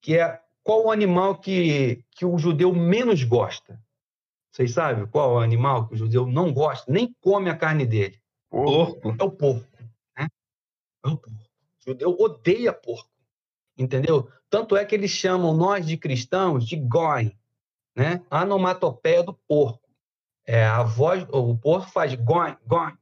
[0.00, 3.80] que é qual o animal que, que o judeu menos gosta?
[4.54, 7.84] Vocês sabem qual é o animal que o judeu não gosta, nem come a carne
[7.84, 8.22] dele?
[8.48, 9.16] Porco.
[9.18, 9.66] É o porco.
[10.16, 10.28] Né?
[11.04, 11.30] É o porco.
[11.30, 13.10] O judeu odeia porco.
[13.76, 14.30] Entendeu?
[14.48, 17.36] Tanto é que eles chamam nós de cristãos de goi,
[17.96, 18.24] né?
[18.30, 19.90] A onomatopeia do porco.
[20.46, 22.92] É, a voz, o porco faz goi, goi,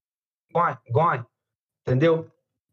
[0.50, 1.22] goi, goi.
[1.82, 2.32] Entendeu?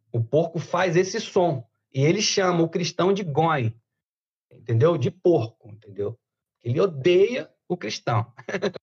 [0.09, 1.67] O porco faz esse som.
[1.93, 3.75] E ele chama o cristão de goi.
[4.49, 4.97] Entendeu?
[4.97, 6.17] De porco, entendeu?
[6.63, 8.25] Ele odeia o cristão.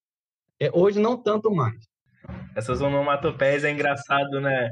[0.60, 1.76] é, hoje não tanto mais.
[2.54, 4.70] Essas onomatopeias é engraçado, né?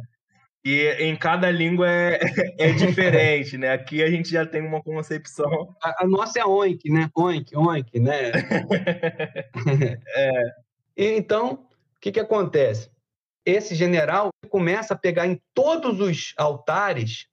[0.65, 2.19] E em cada língua é,
[2.59, 3.73] é diferente, né?
[3.73, 5.75] Aqui a gente já tem uma concepção.
[5.83, 7.11] A, a nossa é oink, né?
[7.15, 8.31] Oink, oink, né?
[10.17, 10.31] é.
[10.97, 12.91] Então, o que, que acontece?
[13.45, 17.27] Esse general começa a pegar em todos os altares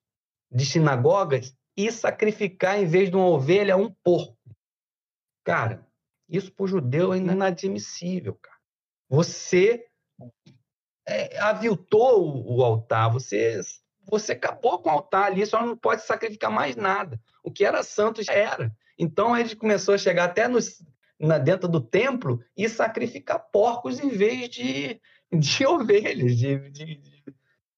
[0.51, 4.35] de sinagogas e sacrificar, em vez de uma ovelha, um porco.
[5.45, 5.87] Cara,
[6.31, 8.57] isso para o judeu é inadmissível, cara.
[9.09, 9.85] Você
[11.05, 13.59] é, aviltou o, o, altar, você,
[14.09, 17.19] você acabou com o altar ali, só não pode sacrificar mais nada.
[17.43, 18.71] O que era santo já era.
[18.97, 20.81] Então ele começou a chegar até nos,
[21.19, 26.37] na, dentro do templo e sacrificar porcos em vez de, de ovelhas.
[26.37, 27.23] De, de, de...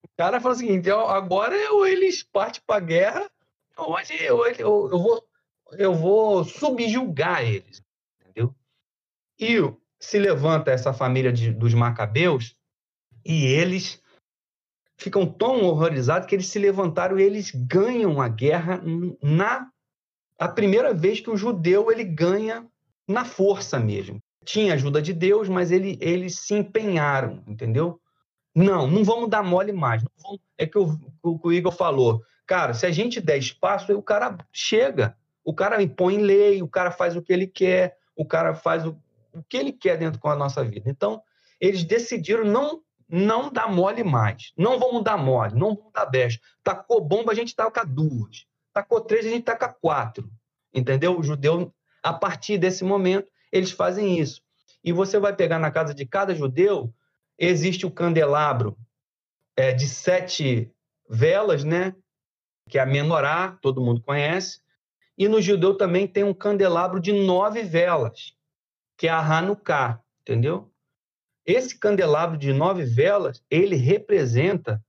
[0.04, 3.32] O cara falou o seguinte: agora ou eles partem para a guerra,
[3.76, 3.98] ou
[4.60, 5.28] eu, vou,
[5.72, 7.82] eu vou subjugar eles.
[9.39, 9.58] E
[10.00, 12.56] se levanta essa família de, dos macabeus
[13.26, 14.02] e eles
[14.98, 18.82] ficam tão horrorizados que eles se levantaram e eles ganham a guerra
[19.22, 19.69] na
[20.38, 22.67] a primeira vez que o judeu ele ganha
[23.08, 24.22] na força mesmo.
[24.43, 28.00] Tinha ajuda de Deus, mas ele, eles se empenharam, entendeu?
[28.54, 30.04] Não, não vamos dar mole mais.
[30.22, 32.22] Vamos, é que o, o, o, Igor falou.
[32.46, 35.15] Cara, se a gente der espaço, o cara chega.
[35.46, 38.98] O cara impõe lei, o cara faz o que ele quer, o cara faz o,
[39.34, 40.89] o que ele quer dentro com a nossa vida.
[40.89, 41.22] Então,
[41.60, 44.52] eles decidiram não não dar mole mais.
[44.58, 46.41] Não vamos dar mole, não vamos dar besta.
[46.63, 48.46] Tacou bomba, a gente taca duas.
[48.74, 50.28] Tacou três, a gente taca quatro.
[50.74, 51.19] Entendeu?
[51.19, 54.41] O judeu, a partir desse momento, eles fazem isso.
[54.84, 56.91] E você vai pegar na casa de cada judeu,
[57.38, 58.76] existe o candelabro
[59.56, 60.72] é, de sete
[61.08, 61.96] velas, né?
[62.67, 64.60] Que é a menorá, todo mundo conhece.
[65.17, 68.36] E no judeu também tem um candelabro de nove velas,
[69.04, 70.72] que é a Hanukkah, entendeu?
[71.46, 74.82] Esse candelabro de nove velas, ele representa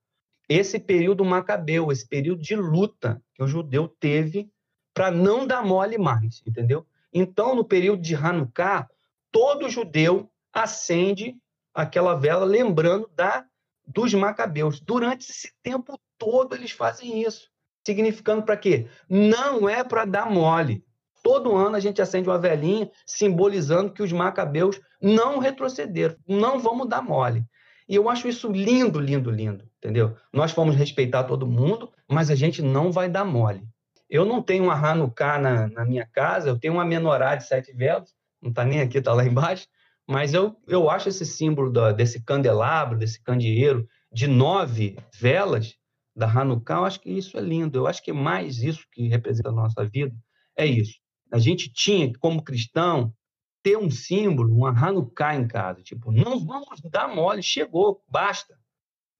[0.48, 4.48] esse período macabeu, esse período de luta que o judeu teve
[4.94, 6.87] para não dar mole mais, entendeu?
[7.12, 8.88] Então, no período de Hanukkah,
[9.33, 11.35] todo judeu acende
[11.74, 13.44] aquela vela lembrando da
[13.85, 14.79] dos macabeus.
[14.79, 17.50] Durante esse tempo todo eles fazem isso,
[17.85, 18.87] significando para quê?
[19.09, 20.85] Não é para dar mole.
[21.24, 26.87] Todo ano a gente acende uma velhinha simbolizando que os macabeus não retrocederam, não vamos
[26.87, 27.42] dar mole.
[27.88, 30.14] E eu acho isso lindo, lindo, lindo, entendeu?
[30.30, 33.66] Nós vamos respeitar todo mundo, mas a gente não vai dar mole.
[34.08, 37.72] Eu não tenho uma Hanukkah na, na minha casa, eu tenho uma menorá de sete
[37.72, 39.66] velas, não está nem aqui, está lá embaixo,
[40.06, 45.74] mas eu, eu acho esse símbolo da, desse candelabro, desse candeeiro de nove velas
[46.14, 47.78] da Hanukkah, eu acho que isso é lindo.
[47.78, 50.14] Eu acho que é mais isso que representa a nossa vida,
[50.54, 51.02] é isso.
[51.35, 53.12] A gente tinha, como cristão,
[53.61, 55.83] ter um símbolo, uma Hanukkah em casa.
[55.83, 58.57] Tipo, não vamos dar mole, chegou, basta.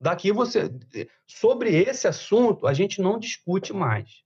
[0.01, 0.71] Daqui você.
[1.27, 4.23] Sobre esse assunto, a gente não discute mais.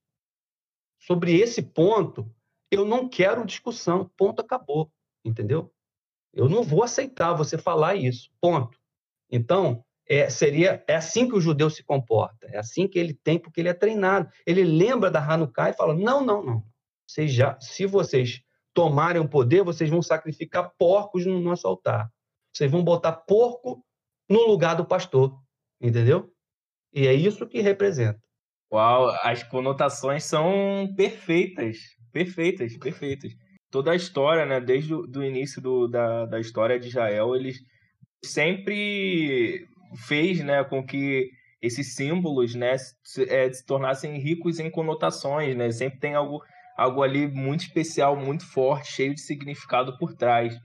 [1.01, 2.31] Sobre esse ponto,
[2.71, 4.11] eu não quero discussão.
[4.19, 4.93] Ponto, acabou.
[5.25, 5.73] Entendeu?
[6.35, 8.29] Eu não vou aceitar você falar isso.
[8.39, 8.79] Ponto.
[9.31, 12.49] Então, é, seria é assim que o judeu se comporta.
[12.49, 14.31] É assim que ele tem, porque ele é treinado.
[14.47, 16.69] Ele lembra da Hanukkah e fala: não, não, não.
[17.09, 18.43] Vocês já, se vocês
[18.75, 22.09] tomarem o poder, vocês vão sacrificar porcos no nosso altar.
[22.53, 23.83] Vocês vão botar porco
[24.29, 25.35] no lugar do pastor,
[25.81, 26.31] entendeu?
[26.93, 28.21] E é isso que representa.
[28.71, 31.79] Uau, as conotações são perfeitas,
[32.13, 33.33] perfeitas, perfeitas.
[33.71, 37.59] Toda a história, né, desde o início do, da, da história de Israel, eles
[38.23, 39.67] sempre
[40.07, 45.71] fez, né, com que esses símbolos, né, se, é, se tornassem ricos em conotações, né?
[45.71, 46.43] Sempre tem algo
[46.79, 50.57] algo ali muito especial, muito forte, cheio de significado por trás,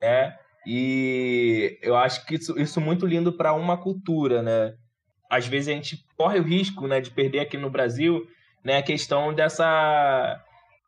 [0.00, 0.36] né?
[0.66, 4.74] E eu acho que isso, isso é muito lindo para uma cultura, né?
[5.30, 8.26] Às vezes a gente corre o risco, né, de perder aqui no Brasil,
[8.62, 10.40] né, a questão dessa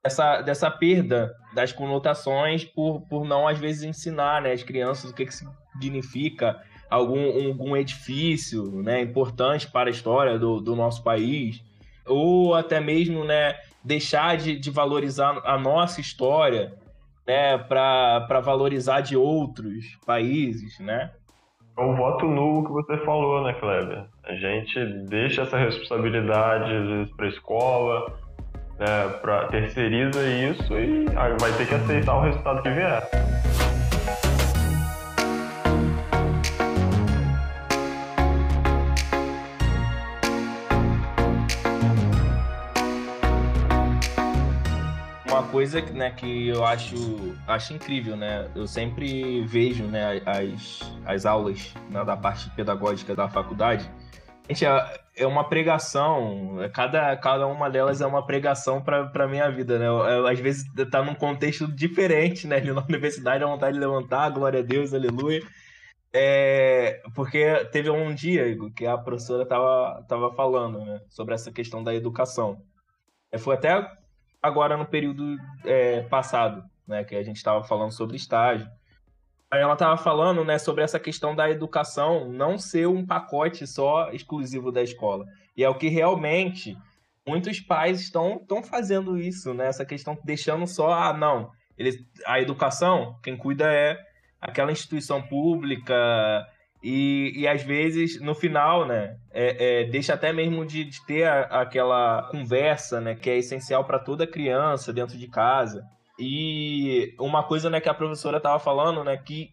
[0.04, 5.14] dessa, dessa perda das conotações por, por não às vezes ensinar, né, as crianças o
[5.14, 5.34] que, que
[5.72, 11.64] significa algum, algum edifício, né, importante para a história do, do nosso país,
[12.06, 13.56] ou até mesmo, né,
[13.86, 16.74] deixar de, de valorizar a nossa história
[17.26, 21.12] né, para valorizar de outros países, né?
[21.78, 24.06] É um voto nulo que você falou, né, Kleber?
[24.24, 28.12] A gente deixa essa responsabilidade, para a escola,
[28.78, 31.04] né, pra, terceiriza isso e
[31.40, 33.08] vai ter que aceitar o resultado que vier.
[45.66, 46.94] Coisa né, que eu acho,
[47.46, 48.48] acho incrível, né?
[48.54, 53.90] Eu sempre vejo né, as, as aulas né, da parte pedagógica da faculdade.
[54.48, 59.50] Gente, é, é uma pregação, cada, cada uma delas é uma pregação para a minha
[59.50, 59.88] vida, né?
[59.88, 62.60] Eu, eu, às vezes tá num contexto diferente, né?
[62.60, 65.42] Na universidade, a vontade de levantar, glória a Deus, aleluia.
[66.12, 71.50] É, porque teve um dia, Igor, que a professora tava, tava falando né, sobre essa
[71.50, 72.62] questão da educação.
[73.32, 73.84] É, foi até
[74.46, 78.68] agora no período é, passado, né, que a gente estava falando sobre estágio.
[79.50, 84.10] Aí ela estava falando né, sobre essa questão da educação não ser um pacote só
[84.10, 85.24] exclusivo da escola.
[85.56, 86.76] E é o que realmente
[87.26, 89.66] muitos pais estão, estão fazendo isso, né?
[89.66, 93.98] Essa questão deixando só, ah, não, eles, a educação, quem cuida é
[94.40, 95.94] aquela instituição pública
[96.82, 101.24] e, e às vezes no final, né, é, é, deixa até mesmo de, de ter
[101.24, 105.84] a, aquela conversa, né, que é essencial para toda criança dentro de casa.
[106.18, 109.50] E uma coisa, né, que a professora estava falando, né, que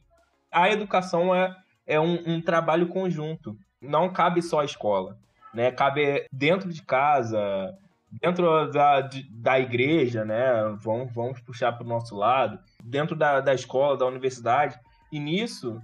[0.50, 1.54] a educação é,
[1.86, 3.58] é um, um trabalho conjunto.
[3.82, 5.17] Não cabe só a escola,
[5.54, 5.69] né?
[5.69, 7.74] Cabe dentro de casa,
[8.22, 10.54] dentro da, da igreja, né?
[10.82, 14.80] Vamos, vamos puxar para o nosso lado, dentro da, da escola, da universidade.
[15.12, 15.82] E nisso,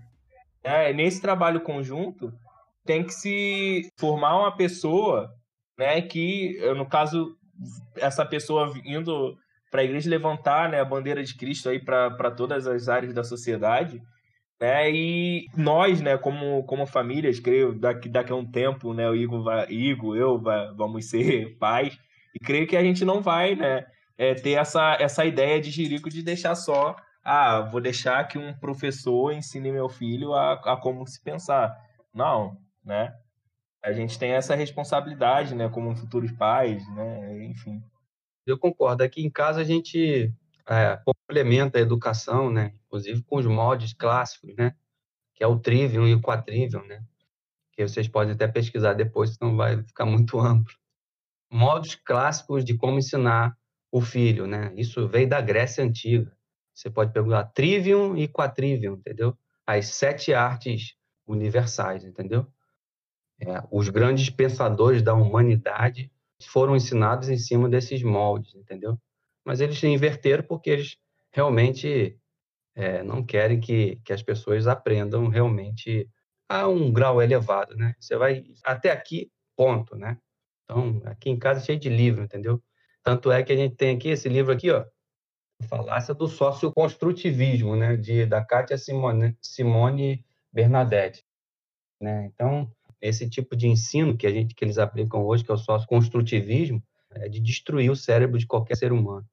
[0.63, 2.31] é, nesse trabalho conjunto,
[2.85, 5.29] tem que se formar uma pessoa,
[5.77, 6.01] né?
[6.01, 7.35] Que, no caso,
[7.97, 9.37] essa pessoa indo
[9.69, 13.23] para a igreja levantar né, a bandeira de Cristo aí para todas as áreas da
[13.23, 14.01] sociedade.
[14.59, 19.15] Né, e nós, né, como, como famílias, creio, daqui, daqui a um tempo, né, o
[19.15, 21.97] Igor, vai, Igor eu vai, vamos ser pais,
[22.35, 23.85] e creio que a gente não vai né,
[24.17, 28.53] é, ter essa, essa ideia de Jerico de deixar só, ah, vou deixar que um
[28.53, 31.73] professor ensine meu filho a, a como se pensar.
[32.13, 32.57] Não,
[32.89, 33.15] né?
[33.81, 37.81] A gente tem essa responsabilidade, né, como futuros pais, né, enfim.
[38.45, 39.03] Eu concordo.
[39.03, 40.33] Aqui em casa a gente
[40.67, 42.73] é, complementa a educação, né?
[42.87, 44.75] Inclusive com os moldes clássicos, né?
[45.35, 47.03] Que é o trivium e o quadrivium, né?
[47.73, 50.73] Que vocês podem até pesquisar depois, senão vai ficar muito amplo.
[51.51, 53.55] Modos clássicos de como ensinar
[53.91, 54.73] o filho, né?
[54.75, 56.35] Isso veio da Grécia Antiga.
[56.73, 59.37] Você pode pegar trivium e quadrivium, entendeu?
[59.65, 60.95] As sete artes
[61.27, 62.47] universais, entendeu?
[63.41, 66.11] É, os grandes pensadores da humanidade
[66.47, 68.97] foram ensinados em cima desses moldes, entendeu?
[69.45, 70.97] Mas eles inverteram porque eles
[71.31, 72.17] realmente
[72.75, 76.09] é, não querem que, que as pessoas aprendam realmente
[76.47, 77.93] a um grau elevado, né?
[77.99, 80.17] Você vai até aqui, ponto, né?
[80.63, 82.61] Então, aqui em casa é cheio de livro, entendeu?
[83.03, 84.85] Tanto é que a gente tem aqui esse livro aqui, ó,
[85.67, 87.97] Falácia do Socioconstrutivismo, né?
[87.97, 91.23] De, da Kátia Simone, Simone Bernadette.
[92.01, 92.25] Né?
[92.33, 92.71] Então,
[93.01, 96.83] esse tipo de ensino que a gente que eles aplicam hoje, que é o socioconstrutivismo,
[97.11, 99.25] é de destruir o cérebro de qualquer ser humano.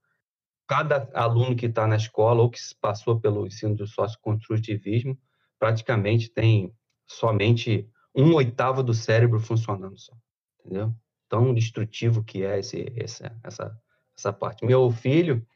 [0.69, 5.19] Cada aluno que está na escola ou que passou pelo ensino do socioconstrutivismo,
[5.59, 6.73] praticamente tem
[7.07, 10.13] somente um oitavo do cérebro funcionando só,
[10.61, 10.93] entendeu?
[11.29, 13.81] Tão destrutivo que é esse, essa, essa,
[14.17, 14.65] essa parte.
[14.65, 15.47] Meu filho,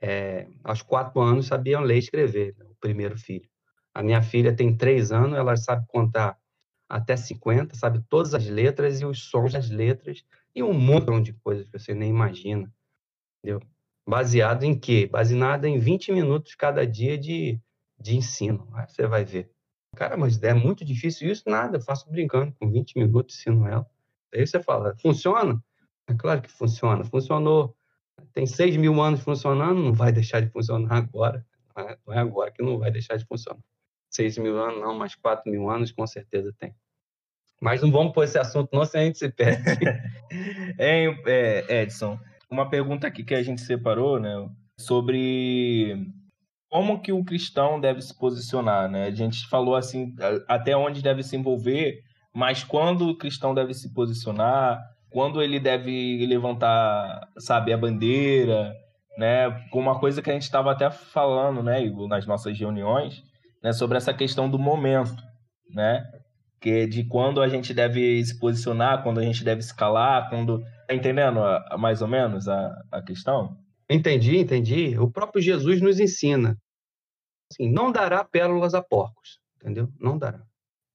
[0.00, 2.66] é, aos quatro anos, sabia ler e escrever, né?
[2.68, 3.48] o primeiro filho.
[3.94, 6.38] A minha filha tem três anos, ela sabe contar
[6.92, 10.22] até 50, sabe todas as letras e os sons das letras
[10.54, 12.70] e um montão de coisas que você nem imagina,
[13.38, 13.62] entendeu?
[14.06, 15.08] Baseado em quê?
[15.10, 17.58] Baseado em 20 minutos cada dia de,
[17.98, 18.68] de ensino.
[18.74, 19.50] Aí você vai ver.
[19.96, 21.44] Cara, mas é muito difícil isso?
[21.46, 23.86] Nada, eu faço brincando, com 20 minutos ensino ela.
[24.34, 25.64] Aí você fala, funciona?
[26.06, 27.04] É claro que funciona.
[27.04, 27.74] Funcionou,
[28.34, 31.46] tem 6 mil anos funcionando, não vai deixar de funcionar agora.
[31.74, 33.62] Não é, é agora que não vai deixar de funcionar.
[34.10, 36.74] 6 mil anos não, mas 4 mil anos com certeza tem.
[37.62, 39.62] Mas não vamos pôr esse assunto, não, senão a gente se perde.
[40.76, 42.18] é, Edson,
[42.50, 44.34] uma pergunta aqui que a gente separou, né,
[44.76, 45.96] sobre
[46.68, 49.04] como que o cristão deve se posicionar, né?
[49.06, 50.12] A gente falou assim,
[50.48, 52.00] até onde deve se envolver,
[52.34, 58.74] mas quando o cristão deve se posicionar, quando ele deve levantar, sabe, a bandeira,
[59.16, 59.46] né?
[59.72, 63.22] Uma coisa que a gente estava até falando, né, Igor, nas nossas reuniões,
[63.62, 65.14] né, sobre essa questão do momento,
[65.72, 66.02] né?
[66.62, 70.62] Que é de quando a gente deve se posicionar, quando a gente deve escalar, quando.
[70.86, 73.58] Tá entendendo a, a, mais ou menos a, a questão?
[73.90, 74.96] Entendi, entendi.
[74.98, 76.56] O próprio Jesus nos ensina.
[77.50, 79.88] Assim, não dará pérolas a porcos, entendeu?
[80.00, 80.40] Não dará.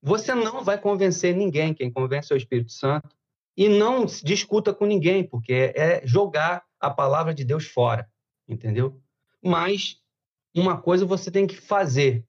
[0.02, 3.10] Você não vai convencer ninguém, quem convence é o Espírito Santo,
[3.56, 8.08] e não discuta com ninguém, porque é jogar a palavra de Deus fora,
[8.48, 9.02] entendeu?
[9.44, 9.98] Mas
[10.56, 12.24] uma coisa você tem que fazer,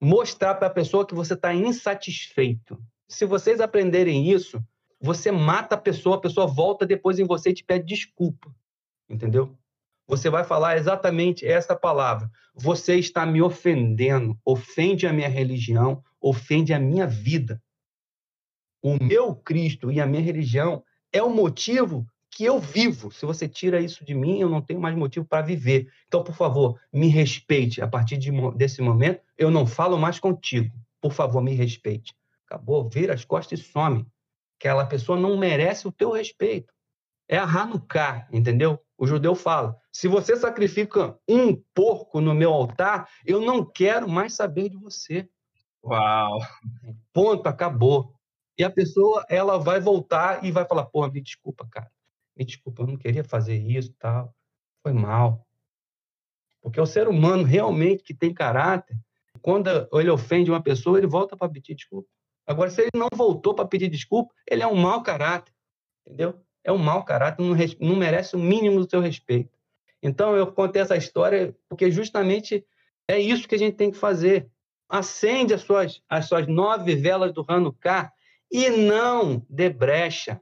[0.00, 2.78] mostrar para a pessoa que você está insatisfeito.
[3.08, 4.62] Se vocês aprenderem isso,
[5.00, 8.54] você mata a pessoa, a pessoa volta depois em você e te pede desculpa.
[9.08, 9.56] Entendeu?
[10.06, 12.30] você vai falar exatamente essa palavra.
[12.54, 17.60] Você está me ofendendo, ofende a minha religião, ofende a minha vida.
[18.82, 23.12] O meu Cristo e a minha religião é o motivo que eu vivo.
[23.12, 25.88] Se você tira isso de mim, eu não tenho mais motivo para viver.
[26.08, 27.80] Então, por favor, me respeite.
[27.80, 30.74] A partir de, desse momento, eu não falo mais contigo.
[31.00, 32.12] Por favor, me respeite.
[32.46, 34.04] Acabou, vira as costas e some.
[34.58, 36.74] Aquela pessoa não merece o teu respeito.
[37.28, 38.80] É a Hanukkah, entendeu?
[38.98, 44.34] O judeu fala: se você sacrifica um porco no meu altar, eu não quero mais
[44.34, 45.28] saber de você.
[45.84, 46.40] Uau!
[47.12, 48.12] Ponto, acabou.
[48.58, 51.93] E a pessoa, ela vai voltar e vai falar: porra, me desculpa, cara.
[52.36, 54.34] Me desculpa, eu não queria fazer isso tal.
[54.82, 55.46] Foi mal.
[56.60, 58.96] Porque o ser humano realmente que tem caráter,
[59.42, 62.08] quando ele ofende uma pessoa, ele volta para pedir desculpa.
[62.46, 65.52] Agora, se ele não voltou para pedir desculpa, ele é um mau caráter.
[66.06, 66.40] Entendeu?
[66.62, 69.58] É um mau caráter, não, não merece o mínimo do seu respeito.
[70.02, 72.66] Então, eu contei essa história porque justamente
[73.08, 74.48] é isso que a gente tem que fazer.
[74.88, 78.12] Acende as suas, as suas nove velas do Hanukkah
[78.50, 80.40] e não dê brecha.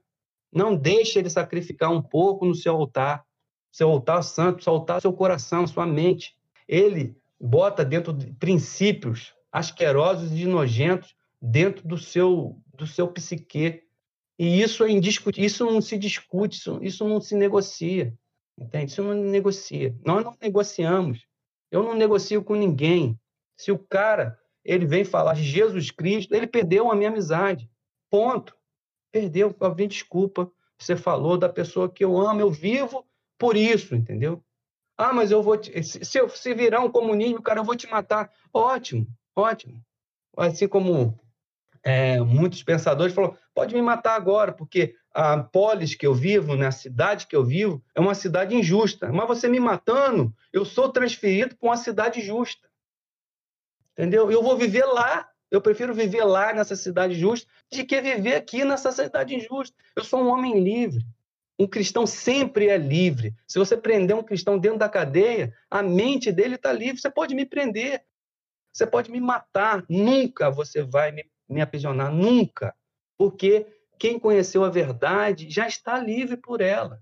[0.52, 3.24] Não deixe ele sacrificar um pouco no seu altar,
[3.70, 6.36] seu altar santo, seu altar, seu coração, sua mente.
[6.68, 13.82] Ele bota dentro de princípios asquerosos e nojentos dentro do seu do seu psique.
[14.38, 18.14] E isso é indiscutível, isso não se discute, isso, isso não se negocia.
[18.58, 18.92] Entende?
[18.92, 19.94] Isso não negocia.
[20.04, 21.26] Nós não negociamos.
[21.70, 23.18] Eu não negocio com ninguém.
[23.56, 27.68] Se o cara ele vem falar de Jesus Cristo, ele perdeu a minha amizade.
[28.10, 28.54] Ponto.
[29.12, 29.54] Perdeu.
[29.76, 30.50] Me desculpa.
[30.78, 33.06] Você falou da pessoa que eu amo, eu vivo
[33.38, 34.42] por isso, entendeu?
[34.96, 35.82] Ah, mas eu vou te...
[35.82, 38.30] se, eu, se virar um comunismo, cara, eu vou te matar.
[38.52, 39.06] Ótimo,
[39.36, 39.80] ótimo.
[40.36, 41.18] Assim como
[41.82, 46.64] é, muitos pensadores falaram, pode me matar agora, porque a polis que eu vivo, na
[46.64, 49.12] né, cidade que eu vivo, é uma cidade injusta.
[49.12, 52.68] Mas você me matando, eu sou transferido para uma cidade justa.
[53.92, 54.30] Entendeu?
[54.30, 55.28] Eu vou viver lá.
[55.52, 59.76] Eu prefiro viver lá nessa cidade justa de que viver aqui nessa cidade injusta.
[59.94, 61.04] Eu sou um homem livre.
[61.58, 63.34] Um cristão sempre é livre.
[63.46, 66.98] Se você prender um cristão dentro da cadeia, a mente dele está livre.
[66.98, 68.02] Você pode me prender.
[68.72, 69.84] Você pode me matar.
[69.90, 72.10] Nunca você vai me, me aprisionar.
[72.10, 72.74] Nunca.
[73.18, 73.66] Porque
[73.98, 76.98] quem conheceu a verdade já está livre por ela.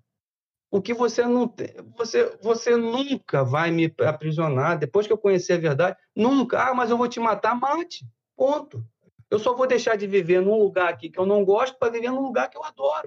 [0.73, 4.77] O que você não tem, você, você nunca vai me aprisionar.
[4.77, 6.61] Depois que eu conhecer a verdade, nunca.
[6.61, 8.05] Ah, mas eu vou te matar, mate.
[8.41, 8.83] Ponto.
[9.31, 12.11] Eu só vou deixar de viver num lugar aqui que eu não gosto para viver
[12.11, 13.07] num lugar que eu adoro.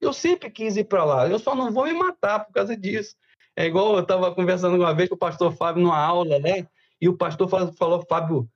[0.00, 1.28] Eu sempre quis ir para lá.
[1.28, 3.14] Eu só não vou me matar por causa disso.
[3.54, 6.66] É igual eu estava conversando uma vez com o pastor Fábio numa aula, né?
[7.00, 8.50] E o pastor falou, falou Fábio,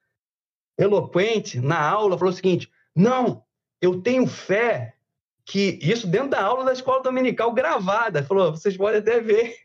[0.77, 3.45] eloquente, na aula, falou o seguinte: não,
[3.81, 4.97] eu tenho fé
[5.45, 9.57] que isso dentro da aula da escola dominical gravada, falou, vocês podem até ver.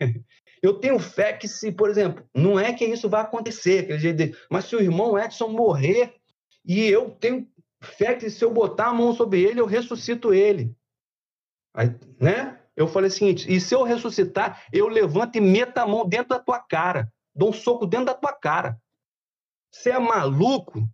[0.61, 3.87] Eu tenho fé que se, por exemplo, não é que isso vai acontecer,
[4.49, 6.15] mas se o irmão Edson morrer
[6.63, 7.47] e eu tenho
[7.81, 10.75] fé que se eu botar a mão sobre ele, eu ressuscito ele.
[11.73, 12.59] Aí, né?
[12.75, 16.29] Eu falei o seguinte, e se eu ressuscitar, eu levanto e meto a mão dentro
[16.29, 18.77] da tua cara, dou um soco dentro da tua cara.
[19.71, 20.87] Você é maluco?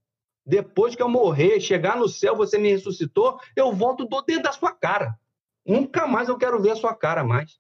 [0.46, 4.52] Depois que eu morrer, chegar no céu, você me ressuscitou, eu volto do dentro da
[4.52, 5.18] sua cara.
[5.66, 7.60] Nunca mais eu quero ver a sua cara mais.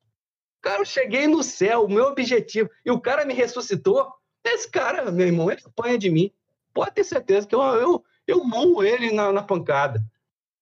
[0.62, 4.12] Cara, eu cheguei no céu, o meu objetivo, e o cara me ressuscitou.
[4.43, 6.32] Esse cara, meu irmão, ele apanha de mim.
[6.74, 10.03] Pode ter certeza que eu, eu, eu morro ele na, na pancada.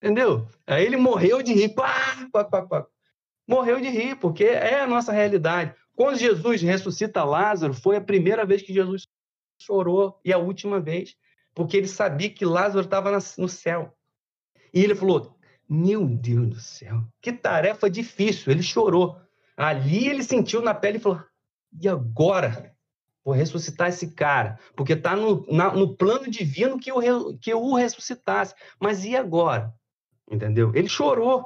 [0.02, 0.48] Entendeu?
[0.66, 1.70] Aí ele morreu de rir.
[1.70, 2.88] Pá, pá, pá, pá.
[3.48, 5.76] Morreu de rir, porque é a nossa realidade.
[5.96, 9.08] Quando Jesus ressuscita Lázaro, foi a primeira vez que Jesus
[9.62, 11.18] chorou e a última vez
[11.60, 13.94] porque ele sabia que Lázaro estava no céu.
[14.74, 15.38] E ele falou:
[15.68, 18.50] Meu Deus do céu, que tarefa difícil.
[18.50, 19.20] Ele chorou.
[19.60, 21.22] Ali ele sentiu na pele e falou:
[21.82, 22.74] E agora?
[23.26, 25.46] Vou ressuscitar esse cara, porque está no,
[25.76, 28.56] no plano divino que eu, que eu o ressuscitasse.
[28.80, 29.74] Mas e agora?
[30.32, 30.72] Entendeu?
[30.74, 31.46] Ele chorou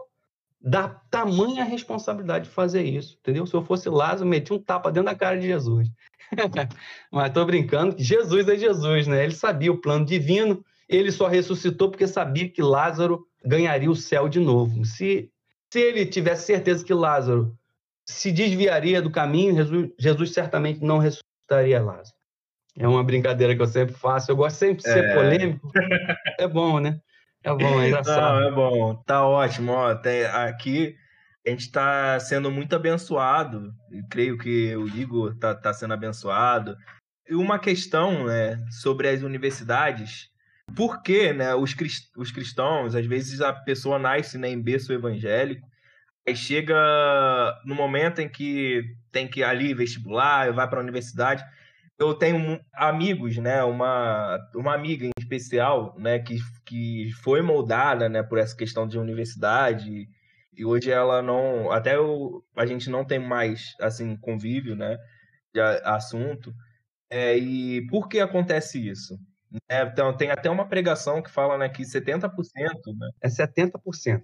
[0.62, 3.46] da tamanha responsabilidade de fazer isso, entendeu?
[3.48, 5.90] Se eu fosse Lázaro, metia um tapa dentro da cara de Jesus.
[7.12, 9.24] Mas estou brincando Jesus é Jesus, né?
[9.24, 14.30] Ele sabia o plano divino, ele só ressuscitou porque sabia que Lázaro ganharia o céu
[14.30, 14.86] de novo.
[14.86, 15.30] Se,
[15.72, 17.58] se ele tivesse certeza que Lázaro
[18.08, 22.16] se desviaria do caminho, Jesus, Jesus certamente não ressuscitaria Lázaro.
[22.78, 24.32] É uma brincadeira que eu sempre faço.
[24.32, 25.14] Eu gosto sempre de ser é...
[25.14, 25.72] polêmico.
[26.40, 27.00] É bom, né?
[27.44, 28.40] É bom, é engraçado.
[28.40, 28.96] Não, é bom.
[29.06, 29.72] Tá ótimo.
[29.72, 30.96] Ó, tem, aqui
[31.46, 33.74] a gente está sendo muito abençoado.
[34.10, 36.76] creio que o Igor está tá sendo abençoado.
[37.30, 40.30] E uma questão né, sobre as universidades.
[40.76, 44.94] Por que né, os, crist os cristãos, às vezes a pessoa nasce né, em berço
[44.94, 45.68] evangélico,
[46.28, 46.76] Aí chega
[47.66, 51.44] no momento em que tem que ir ali vestibular, vai para a universidade.
[52.00, 53.64] Eu tenho amigos, né?
[53.64, 56.20] Uma, uma amiga em especial, né?
[56.20, 58.24] Que, que foi moldada, né?
[58.24, 60.08] Por essa questão de universidade
[60.56, 64.98] e hoje ela não, até eu, a gente não tem mais assim convívio, né?
[65.54, 66.54] De assunto.
[67.10, 69.18] É, e por que acontece isso?
[69.70, 72.32] É, então, tem até uma pregação que fala né, que 70%.
[72.98, 73.10] Né?
[73.22, 74.24] É 70%.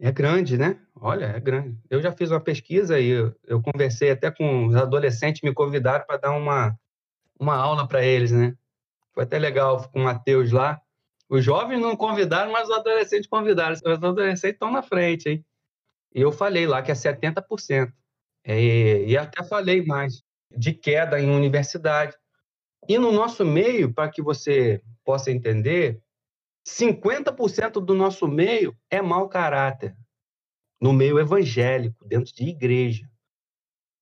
[0.00, 0.80] É grande, né?
[0.96, 1.78] Olha, é grande.
[1.90, 6.06] Eu já fiz uma pesquisa e eu, eu conversei até com os adolescentes, me convidaram
[6.06, 6.74] para dar uma,
[7.38, 8.56] uma aula para eles, né?
[9.12, 10.80] Foi até legal com o Matheus lá.
[11.28, 13.74] Os jovens não convidaram, mas os adolescentes convidaram.
[13.74, 15.44] Os adolescentes estão na frente, hein?
[16.14, 17.92] E eu falei lá que é 70%.
[18.42, 20.22] É, e até falei mais
[20.56, 22.16] de queda em universidade.
[22.88, 26.00] E no nosso meio, para que você possa entender,
[26.66, 29.96] 50% do nosso meio é mau caráter.
[30.80, 33.08] No meio evangélico, dentro de igreja.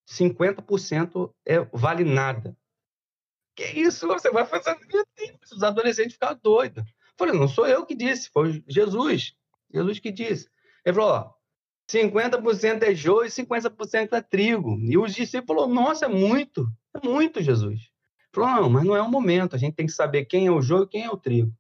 [0.09, 2.57] 50% é, vale nada.
[3.57, 4.07] Que isso?
[4.07, 4.77] Você vai fazer.
[5.53, 6.85] Os adolescentes ficam doidos.
[7.17, 9.35] falei, não sou eu que disse, foi Jesus.
[9.73, 10.49] Jesus que disse.
[10.85, 11.35] Ele falou: ó,
[11.91, 14.79] 50% é joio e 50% é trigo.
[14.81, 17.81] E os discípulos falaram, nossa, é muito, é muito, Jesus.
[17.81, 17.91] Ele
[18.33, 20.61] falou, não, mas não é o momento, a gente tem que saber quem é o
[20.61, 21.53] joio e quem é o trigo.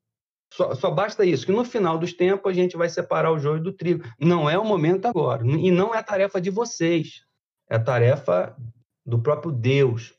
[0.52, 3.62] Só, só, basta isso, que no final dos tempos a gente vai separar o joio
[3.62, 4.04] do trigo.
[4.18, 5.46] Não é o momento agora.
[5.46, 7.22] E não é tarefa de vocês.
[7.68, 8.56] É tarefa
[9.04, 10.14] do próprio Deus,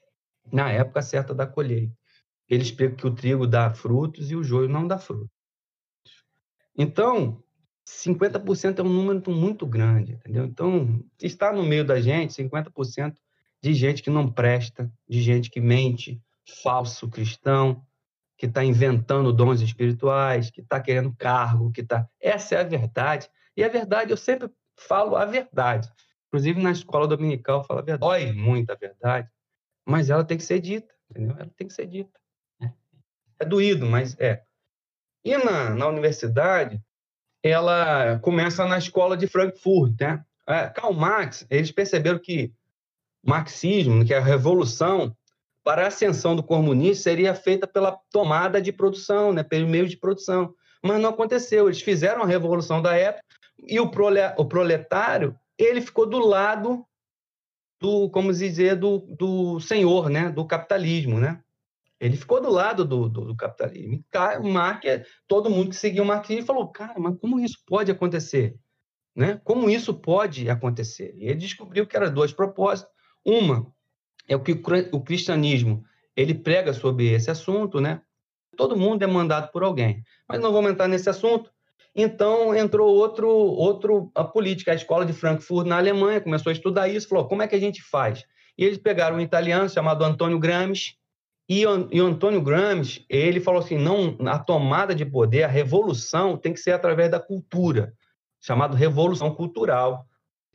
[0.51, 1.93] na época certa da colheita.
[2.47, 5.29] Ele explica que o trigo dá frutos e o joio não dá frutos.
[6.77, 7.43] Então,
[7.87, 10.45] 50% é um número muito grande, entendeu?
[10.45, 13.15] Então, está no meio da gente 50%
[13.61, 16.21] de gente que não presta, de gente que mente,
[16.63, 17.83] falso cristão,
[18.39, 22.07] que está inventando dons espirituais, que está querendo cargo, que está.
[22.21, 23.29] Essa é a verdade.
[23.55, 25.91] E a verdade, eu sempre falo a verdade.
[26.27, 27.99] Inclusive na escola dominical, eu falo a verdade.
[27.99, 29.29] Dói muito a verdade,
[29.85, 31.35] mas ela tem que ser dita, entendeu?
[31.37, 32.17] Ela tem que ser dita.
[32.61, 32.73] Né?
[33.39, 34.41] É doído, mas é.
[35.25, 36.81] E na, na universidade,
[37.43, 40.23] ela começa na escola de Frankfurt, né?
[40.47, 42.53] É, Karl Marx, eles perceberam que
[43.21, 45.13] marxismo, que é a revolução
[45.69, 49.95] para a ascensão do comunismo seria feita pela tomada de produção, né, pelo meio de
[49.95, 50.51] produção.
[50.83, 51.67] Mas não aconteceu.
[51.67, 53.23] Eles fizeram a revolução da época
[53.59, 56.83] e o, proletário ele ficou do lado
[57.79, 61.39] do, como dizer, do, do senhor, né, do capitalismo, né?
[61.99, 64.03] Ele ficou do lado do, do, do capitalismo.
[64.51, 68.57] Marx, todo mundo que seguia o marxismo falou, cara, mas como isso pode acontecer?
[69.15, 69.39] Né?
[69.43, 71.13] Como isso pode acontecer?
[71.15, 72.91] E ele descobriu que eram dois propósitos.
[73.23, 73.71] Uma
[74.29, 74.61] é o que
[74.93, 75.83] o cristianismo
[76.15, 78.01] ele prega sobre esse assunto, né?
[78.55, 80.03] Todo mundo é mandado por alguém.
[80.27, 81.51] Mas não vamos entrar nesse assunto.
[81.95, 86.87] Então entrou outro, outro a política, a escola de Frankfurt na Alemanha começou a estudar
[86.87, 88.23] isso, falou como é que a gente faz.
[88.57, 90.93] E eles pegaram um italiano chamado Antônio Gramsci
[91.47, 96.37] e, e o Antônio Gramsci, ele falou assim, não, a tomada de poder, a revolução
[96.37, 97.93] tem que ser através da cultura,
[98.39, 100.05] chamado revolução cultural,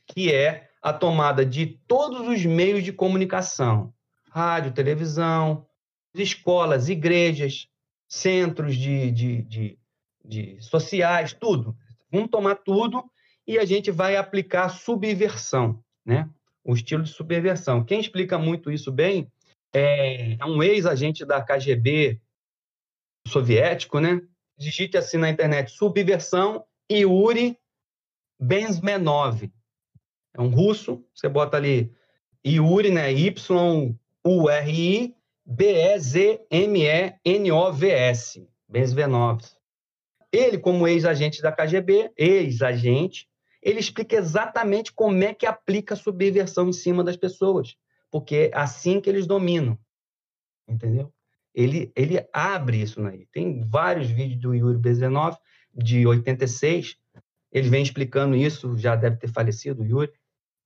[0.07, 3.95] que é a tomada de todos os meios de comunicação,
[4.31, 5.67] rádio, televisão,
[6.15, 7.71] escolas, igrejas,
[8.07, 9.79] centros de, de, de,
[10.23, 11.75] de sociais, tudo.
[12.13, 13.03] Vamos tomar tudo
[13.47, 16.29] e a gente vai aplicar subversão, né?
[16.63, 17.83] O estilo de subversão.
[17.83, 19.33] Quem explica muito isso bem
[19.73, 22.21] é, é um ex-agente da KGB
[23.27, 24.21] soviético, né?
[24.59, 26.63] Digite assim na internet, subversão
[26.93, 27.59] Yuri
[28.39, 29.51] Benzmenov.
[30.35, 31.93] É um russo, você bota ali
[32.45, 33.13] Yuri, né?
[33.13, 33.95] Y-U-R-I
[35.47, 36.49] B-E-Z-M-E-N-O-V-S.
[38.69, 39.41] Benzmenov.
[40.33, 43.29] Ele, como ex-agente da KGB, ex-agente,
[43.63, 47.77] ele explica exatamente como é que aplica a subversão em cima das pessoas
[48.15, 49.77] porque é assim que eles dominam,
[50.69, 51.13] entendeu?
[51.53, 53.27] Ele, ele abre isso aí.
[53.33, 55.37] Tem vários vídeos do Yuri Bezenov,
[55.75, 56.97] de 86,
[57.51, 60.13] ele vem explicando isso, já deve ter falecido o Yuri,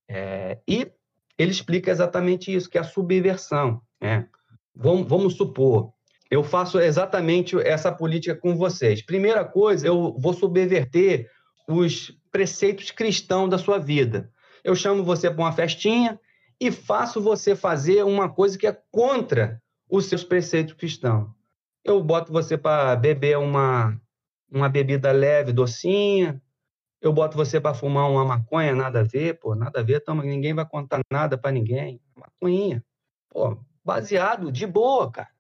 [0.08, 0.90] é, e
[1.38, 3.80] ele explica exatamente isso, que é a subversão.
[4.00, 4.26] Né?
[4.74, 5.92] Vamos, vamos supor,
[6.30, 9.02] eu faço exatamente essa política com vocês.
[9.02, 11.28] Primeira coisa, eu vou subverter
[11.68, 14.30] os preceitos cristãos da sua vida.
[14.62, 16.18] Eu chamo você para uma festinha,
[16.60, 21.30] e faço você fazer uma coisa que é contra os seus preceitos cristãos.
[21.84, 23.98] Eu boto você para beber uma,
[24.50, 26.42] uma bebida leve, docinha.
[27.00, 30.22] Eu boto você para fumar uma maconha, nada a ver, pô, nada a ver, tamo,
[30.22, 32.00] ninguém vai contar nada para ninguém.
[32.16, 32.84] Maconhinha.
[33.28, 35.30] Pô, baseado, de boa, cara.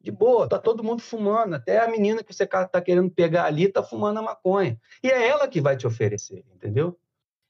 [0.00, 1.54] De boa, tá todo mundo fumando.
[1.54, 4.80] Até a menina que você tá querendo pegar ali tá fumando a maconha.
[5.02, 6.96] E é ela que vai te oferecer, entendeu?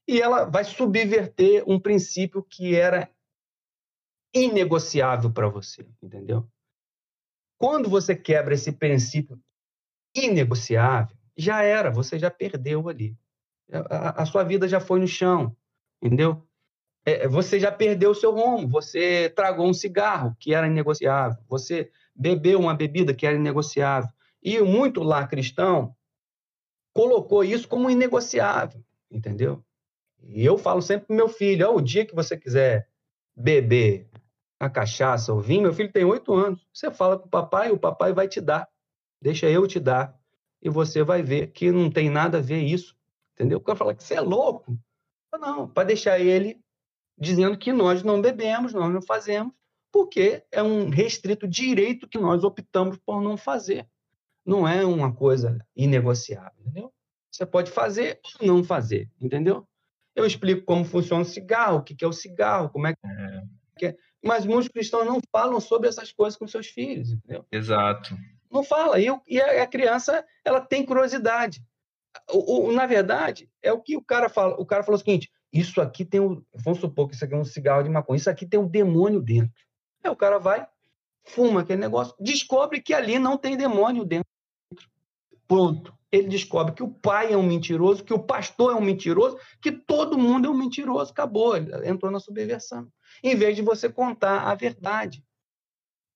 [0.09, 3.11] e ela vai subverter um princípio que era
[4.35, 6.51] inegociável para você, entendeu?
[7.59, 9.39] Quando você quebra esse princípio
[10.17, 13.15] inegociável, já era, você já perdeu ali.
[13.71, 15.55] A, sua vida já foi no chão,
[16.03, 16.43] entendeu?
[17.05, 21.91] É, você já perdeu o seu rumo, você tragou um cigarro que era inegociável, você
[22.15, 24.11] bebeu uma bebida que era inegociável.
[24.43, 25.95] E muito lá cristão
[26.93, 29.63] colocou isso como inegociável, entendeu?
[30.23, 32.89] E eu falo sempre pro meu filho, oh, o dia que você quiser
[33.37, 34.09] beber
[34.59, 37.79] a cachaça ou vinho, meu filho tem oito anos, você fala com o papai, o
[37.79, 38.69] papai vai te dar,
[39.23, 40.19] deixa eu te dar,
[40.61, 42.98] e você vai ver que não tem nada a ver isso,
[43.39, 43.59] entendeu?
[43.59, 44.77] O cara fala que você é louco.
[45.39, 46.61] Não, para deixar ele
[47.17, 49.53] dizendo que nós não bebemos, nós não fazemos,
[49.93, 53.87] porque é um restrito direito que nós optamos por não fazer.
[54.45, 56.93] Não é uma coisa inegociável, entendeu?
[57.31, 59.67] Você pode fazer ou não fazer, entendeu?
[60.17, 62.95] Eu explico como funciona o cigarro, o que é o cigarro, como é
[63.77, 63.97] que é.
[64.25, 67.47] Mas muitos cristãos não falam sobre essas coisas com seus filhos, entendeu?
[67.53, 68.17] Exato.
[68.51, 68.99] Não fala.
[68.99, 71.63] E a, criança, ela tem curiosidade.
[72.31, 74.55] O, o, na verdade, é o que o cara fala.
[74.61, 76.43] O cara falou o seguinte: isso aqui tem um.
[76.55, 78.17] Vamos supor que isso aqui é um cigarro de maconha.
[78.17, 79.53] Isso aqui tem um demônio dentro.
[80.03, 80.67] Aí o cara vai,
[81.25, 84.29] fuma aquele negócio, descobre que ali não tem demônio dentro.
[85.47, 89.39] Pronto ele descobre que o pai é um mentiroso, que o pastor é um mentiroso,
[89.61, 91.11] que todo mundo é um mentiroso.
[91.11, 92.91] Acabou, ele entrou na subversão.
[93.23, 95.23] Em vez de você contar a verdade,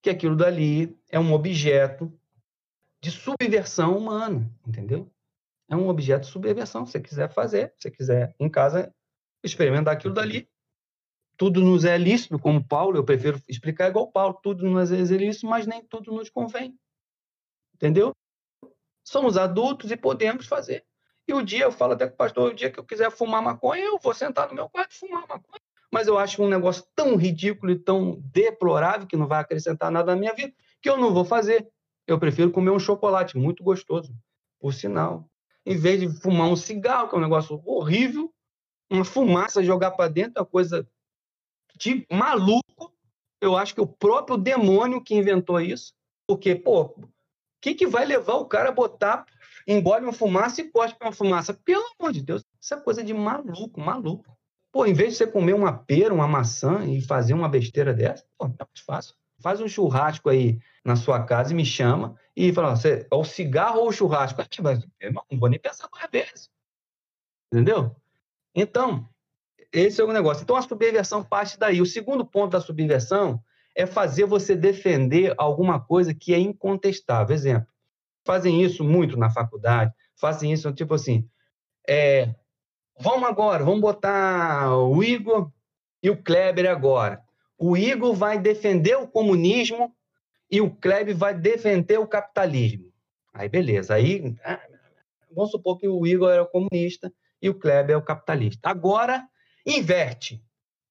[0.00, 2.12] que aquilo dali é um objeto
[3.00, 5.10] de subversão humana, entendeu?
[5.72, 6.84] É um objeto de subversão.
[6.84, 8.94] Se você quiser fazer, se você quiser em casa
[9.42, 10.46] experimentar aquilo dali,
[11.38, 15.46] tudo nos é lícito, como Paulo, eu prefiro explicar igual Paulo, tudo nos é lícito,
[15.46, 16.78] mas nem tudo nos convém.
[17.74, 18.14] Entendeu?
[19.02, 20.84] Somos adultos e podemos fazer.
[21.26, 23.40] E o dia, eu falo até com o pastor, o dia que eu quiser fumar
[23.40, 25.62] maconha, eu vou sentar no meu quarto e fumar maconha.
[25.90, 30.14] Mas eu acho um negócio tão ridículo e tão deplorável, que não vai acrescentar nada
[30.14, 30.52] na minha vida,
[30.82, 31.66] que eu não vou fazer.
[32.06, 34.14] Eu prefiro comer um chocolate muito gostoso,
[34.60, 35.31] por sinal.
[35.64, 38.32] Em vez de fumar um cigarro, que é um negócio horrível,
[38.90, 40.88] uma fumaça jogar para dentro é uma coisa
[41.76, 42.92] de maluco.
[43.40, 45.92] Eu acho que o próprio demônio que inventou isso,
[46.26, 46.94] porque, pô,
[47.62, 49.24] que, que vai levar o cara a botar,
[49.66, 51.54] engole uma fumaça e cospe uma fumaça?
[51.54, 54.36] Pelo amor de Deus, isso é coisa de maluco, maluco.
[54.72, 58.26] Pô, em vez de você comer uma pera, uma maçã e fazer uma besteira dessa,
[58.36, 59.14] pô, é mais fácil.
[59.42, 63.24] Faz um churrasco aí na sua casa e me chama e fala, você é o
[63.24, 64.40] cigarro ou o churrasco?
[65.00, 66.50] Eu não vou nem pensar duas vezes.
[67.52, 67.94] Entendeu?
[68.54, 69.08] Então,
[69.72, 70.42] esse é o negócio.
[70.42, 71.80] Então, a subversão parte daí.
[71.80, 73.42] O segundo ponto da subversão
[73.74, 77.34] é fazer você defender alguma coisa que é incontestável.
[77.34, 77.68] Exemplo,
[78.24, 81.28] fazem isso muito na faculdade, fazem isso tipo assim,
[81.88, 82.34] é,
[82.98, 85.50] vamos agora, vamos botar o Igor
[86.02, 87.22] e o Kleber agora.
[87.64, 89.94] O Igor vai defender o comunismo
[90.50, 92.92] e o Kleber vai defender o capitalismo.
[93.32, 93.94] Aí, beleza.
[93.94, 94.60] Aí, ah,
[95.30, 98.68] vamos supor que o Igor é o comunista e o Kleber é o capitalista.
[98.68, 99.24] Agora,
[99.64, 100.42] inverte.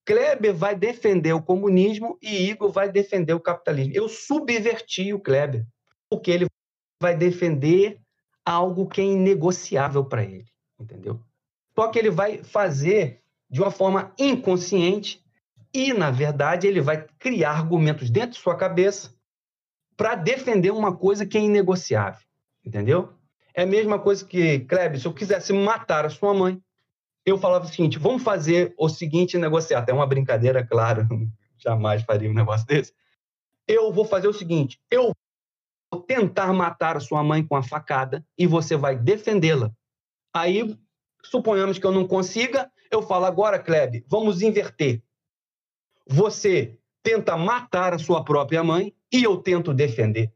[0.06, 3.92] Kleber vai defender o comunismo e Igor vai defender o capitalismo.
[3.94, 5.68] Eu subverti o Kleber,
[6.10, 6.46] porque ele
[7.02, 8.00] vai defender
[8.46, 10.48] algo que é inegociável para ele,
[10.80, 11.20] entendeu?
[11.76, 15.22] Só que ele vai fazer de uma forma inconsciente
[15.74, 19.14] e, na verdade, ele vai criar argumentos dentro de sua cabeça
[19.96, 22.26] para defender uma coisa que é inegociável,
[22.66, 23.14] entendeu?
[23.54, 26.62] É a mesma coisa que, Kleber, se eu quisesse matar a sua mãe,
[27.26, 29.80] eu falava o seguinte: vamos fazer o seguinte negociar.
[29.80, 31.08] Até uma brincadeira, claro,
[31.58, 32.94] jamais faria um negócio desse.
[33.68, 35.12] Eu vou fazer o seguinte: eu
[35.92, 39.72] vou tentar matar a sua mãe com a facada e você vai defendê-la.
[40.34, 40.78] Aí,
[41.24, 45.04] suponhamos que eu não consiga, eu falo agora, Kleb, vamos inverter.
[46.08, 50.34] Você tenta matar a sua própria mãe e eu tento defender.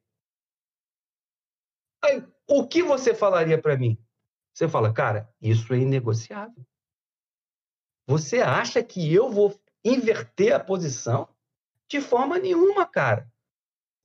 [2.03, 3.97] Aí, o que você falaria para mim?
[4.53, 6.65] Você fala, cara, isso é inegociável.
[8.07, 11.27] Você acha que eu vou inverter a posição?
[11.89, 13.29] De forma nenhuma, cara.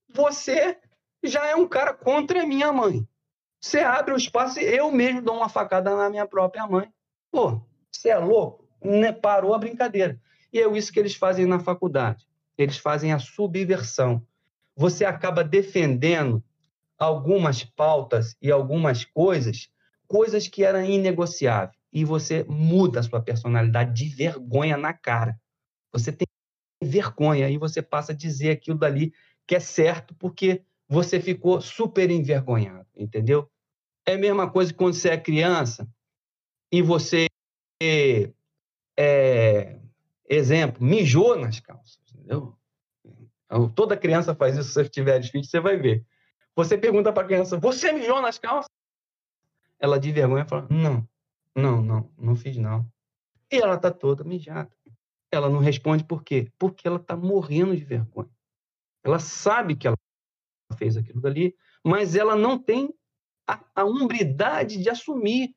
[0.08, 0.80] Você
[1.22, 3.06] já é um cara contra a minha mãe.
[3.60, 6.92] Você abre o espaço e eu mesmo dou uma facada na minha própria mãe.
[7.30, 7.60] Pô,
[7.92, 8.66] você é louco?
[8.82, 9.12] Né?
[9.12, 10.18] Parou a brincadeira.
[10.52, 12.26] E é isso que eles fazem na faculdade.
[12.56, 14.24] Eles fazem a subversão.
[14.76, 16.42] Você acaba defendendo
[16.98, 19.70] algumas pautas e algumas coisas,
[20.06, 25.38] coisas que eram inegociáveis e você muda a sua personalidade de vergonha na cara.
[25.92, 26.26] Você tem
[26.82, 29.12] vergonha e você passa a dizer aquilo dali
[29.46, 33.50] que é certo porque você ficou super envergonhado, entendeu?
[34.06, 35.88] É a mesma coisa quando você é criança
[36.70, 37.26] e você
[38.96, 39.79] é,
[40.30, 42.56] exemplo, mijou nas calças, entendeu?
[43.74, 46.06] Toda criança faz isso, se você tiver filhos, você vai ver.
[46.54, 48.70] Você pergunta para a criança, você mijou nas calças?
[49.78, 51.08] Ela de vergonha fala, não,
[51.54, 52.86] não, não, não fiz não.
[53.50, 54.70] E ela está toda mijada.
[55.32, 56.48] Ela não responde por quê?
[56.56, 58.30] Porque ela está morrendo de vergonha.
[59.02, 59.96] Ela sabe que ela
[60.76, 62.94] fez aquilo dali, mas ela não tem
[63.48, 65.56] a, a umbridade de assumir,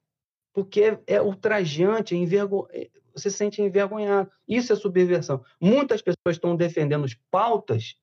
[0.52, 2.68] porque é, é ultrajante, é envergo...
[3.14, 4.32] Você se sente envergonhado.
[4.48, 5.44] Isso é subversão.
[5.62, 7.96] Muitas pessoas estão defendendo pautas,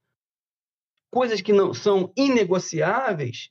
[1.10, 3.50] coisas que não são inegociáveis,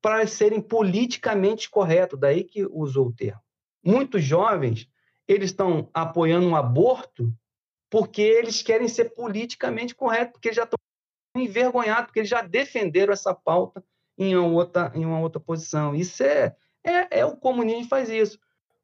[0.00, 2.18] para serem politicamente corretos.
[2.18, 3.40] Daí que usou o termo.
[3.84, 4.88] Muitos jovens
[5.28, 7.32] eles estão apoiando um aborto
[7.88, 10.78] porque eles querem ser politicamente corretos, porque já estão
[11.36, 13.84] envergonhados, porque eles já defenderam essa pauta
[14.18, 15.94] em uma outra, em uma outra posição.
[15.94, 18.38] Isso é, é, é o comunismo faz isso.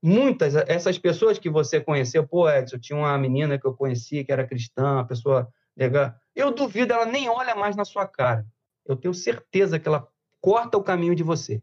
[0.08, 4.30] Muitas, essas pessoas que você conheceu, pô, Edson, tinha uma menina que eu conheci que
[4.30, 6.14] era cristã, uma pessoa legal.
[6.32, 8.46] Eu duvido, ela nem olha mais na sua cara.
[8.86, 10.06] Eu tenho certeza que ela
[10.40, 11.60] corta o caminho de você.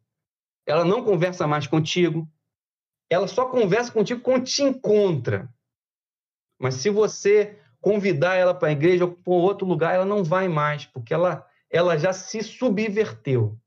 [0.65, 2.27] Ela não conversa mais contigo,
[3.09, 5.49] ela só conversa contigo quando te encontra.
[6.59, 10.49] Mas se você convidar ela para a igreja ou para outro lugar, ela não vai
[10.49, 13.57] mais, porque ela, ela já se subverteu.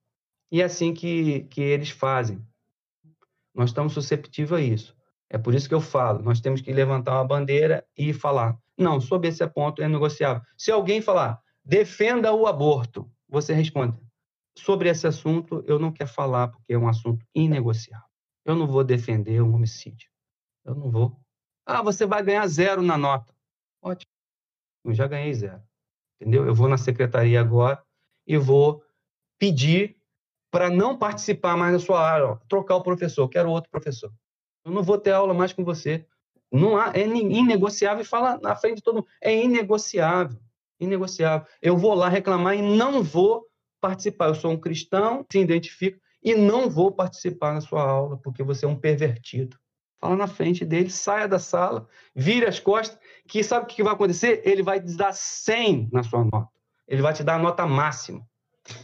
[0.52, 2.46] E é assim que, que eles fazem.
[3.56, 4.96] Nós estamos susceptíveis a isso.
[5.30, 9.00] É por isso que eu falo, nós temos que levantar uma bandeira e falar, não,
[9.00, 10.42] sobre esse ponto é negociável.
[10.56, 13.98] Se alguém falar, defenda o aborto, você responde,
[14.56, 18.06] sobre esse assunto eu não quero falar porque é um assunto inegociável.
[18.44, 20.08] Eu não vou defender um homicídio.
[20.64, 21.20] Eu não vou.
[21.64, 23.34] Ah, você vai ganhar zero na nota.
[23.82, 24.10] Ótimo.
[24.84, 25.62] Eu já ganhei zero.
[26.20, 26.46] Entendeu?
[26.46, 27.82] Eu vou na secretaria agora
[28.26, 28.84] e vou
[29.38, 29.95] pedir
[30.56, 34.10] para não participar mais da sua aula, trocar o professor, quero outro professor.
[34.64, 36.06] Eu não vou ter aula mais com você.
[36.50, 39.06] Não há, é inegociável e fala na frente de todo mundo.
[39.20, 40.40] É inegociável.
[40.80, 41.46] Inegociável.
[41.60, 43.44] Eu vou lá reclamar e não vou
[43.82, 44.28] participar.
[44.28, 48.64] Eu sou um cristão, se identifico, e não vou participar na sua aula porque você
[48.64, 49.58] é um pervertido.
[50.00, 52.98] Fala na frente dele, saia da sala, vire as costas,
[53.28, 54.40] que sabe o que vai acontecer?
[54.42, 56.48] Ele vai te dar 100 na sua nota.
[56.88, 58.26] Ele vai te dar a nota máxima,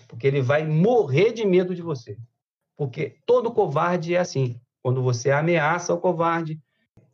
[0.08, 2.18] porque ele vai morrer de medo de você.
[2.76, 4.60] Porque todo covarde é assim.
[4.82, 6.60] Quando você ameaça o covarde,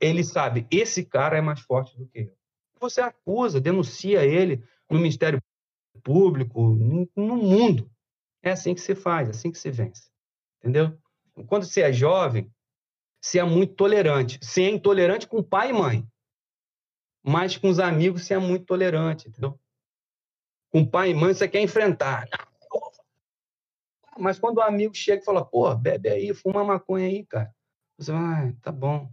[0.01, 2.39] ele sabe, esse cara é mais forte do que eu.
[2.81, 5.43] Você acusa, denuncia ele no Ministério
[6.03, 6.61] Público,
[7.16, 7.91] no mundo.
[8.43, 10.09] É assim que se faz, é assim que se vence
[10.59, 10.99] entendeu?
[11.47, 12.53] Quando você é jovem,
[13.21, 14.39] você é muito tolerante.
[14.43, 16.07] Você é intolerante com pai e mãe.
[17.23, 19.59] Mas com os amigos você é muito tolerante, entendeu?
[20.71, 22.29] Com pai e mãe você quer enfrentar.
[24.19, 27.55] Mas quando o amigo chega e fala, pô, bebe aí, fuma maconha aí, cara.
[27.99, 29.11] Você vai, ah, tá bom,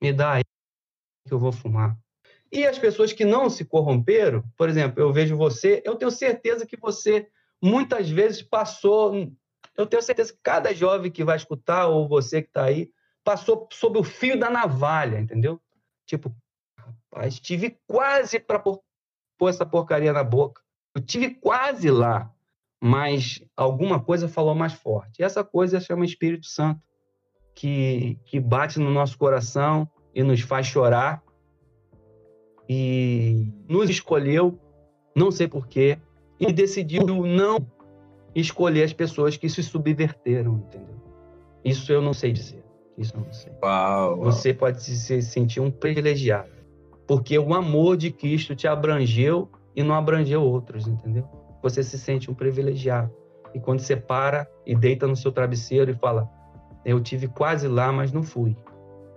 [0.00, 0.44] me dá aí
[1.26, 1.96] que eu vou fumar.
[2.50, 6.66] E as pessoas que não se corromperam, por exemplo, eu vejo você, eu tenho certeza
[6.66, 7.28] que você
[7.62, 9.14] muitas vezes passou
[9.76, 12.90] eu tenho certeza que cada jovem que vai escutar, ou você que está aí,
[13.24, 15.60] passou sob o fio da navalha, entendeu?
[16.06, 16.34] Tipo,
[16.78, 18.82] rapaz, tive quase para pôr,
[19.48, 20.62] essa porcaria na boca.
[20.94, 22.31] Eu tive quase lá,
[22.84, 25.20] mas alguma coisa falou mais forte.
[25.20, 26.80] E essa coisa chama Espírito Santo,
[27.54, 31.22] que, que bate no nosso coração e nos faz chorar.
[32.68, 34.58] E nos escolheu,
[35.14, 35.96] não sei porquê,
[36.40, 37.64] e decidiu não
[38.34, 40.96] escolher as pessoas que se subverteram, entendeu?
[41.64, 42.64] Isso eu não sei dizer.
[42.98, 43.52] Isso eu não sei.
[43.62, 44.24] Uau, uau.
[44.24, 46.50] Você pode se sentir um privilegiado,
[47.06, 51.41] porque o amor de Cristo te abrangeu e não abrangeu outros, entendeu?
[51.62, 53.10] Você se sente um privilegiado.
[53.54, 56.28] E quando você para e deita no seu travesseiro e fala:
[56.84, 58.56] Eu tive quase lá, mas não fui.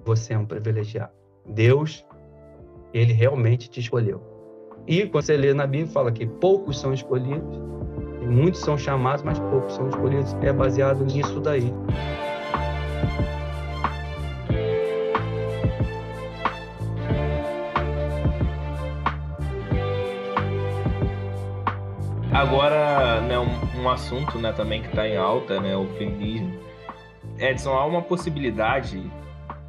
[0.04, 1.14] Você é um privilegiado.
[1.48, 2.06] Deus,
[2.94, 4.22] ele realmente te escolheu.
[4.88, 7.66] E quando você lê na Bíblia, fala que poucos são escolhidos
[8.26, 10.34] Muitos são chamados, mas poucos são escolhidos.
[10.42, 11.72] É baseado nisso daí.
[22.36, 26.54] Agora, né, um, um assunto né, também que está em alta, né, o feminismo.
[27.40, 29.10] Edson, há uma possibilidade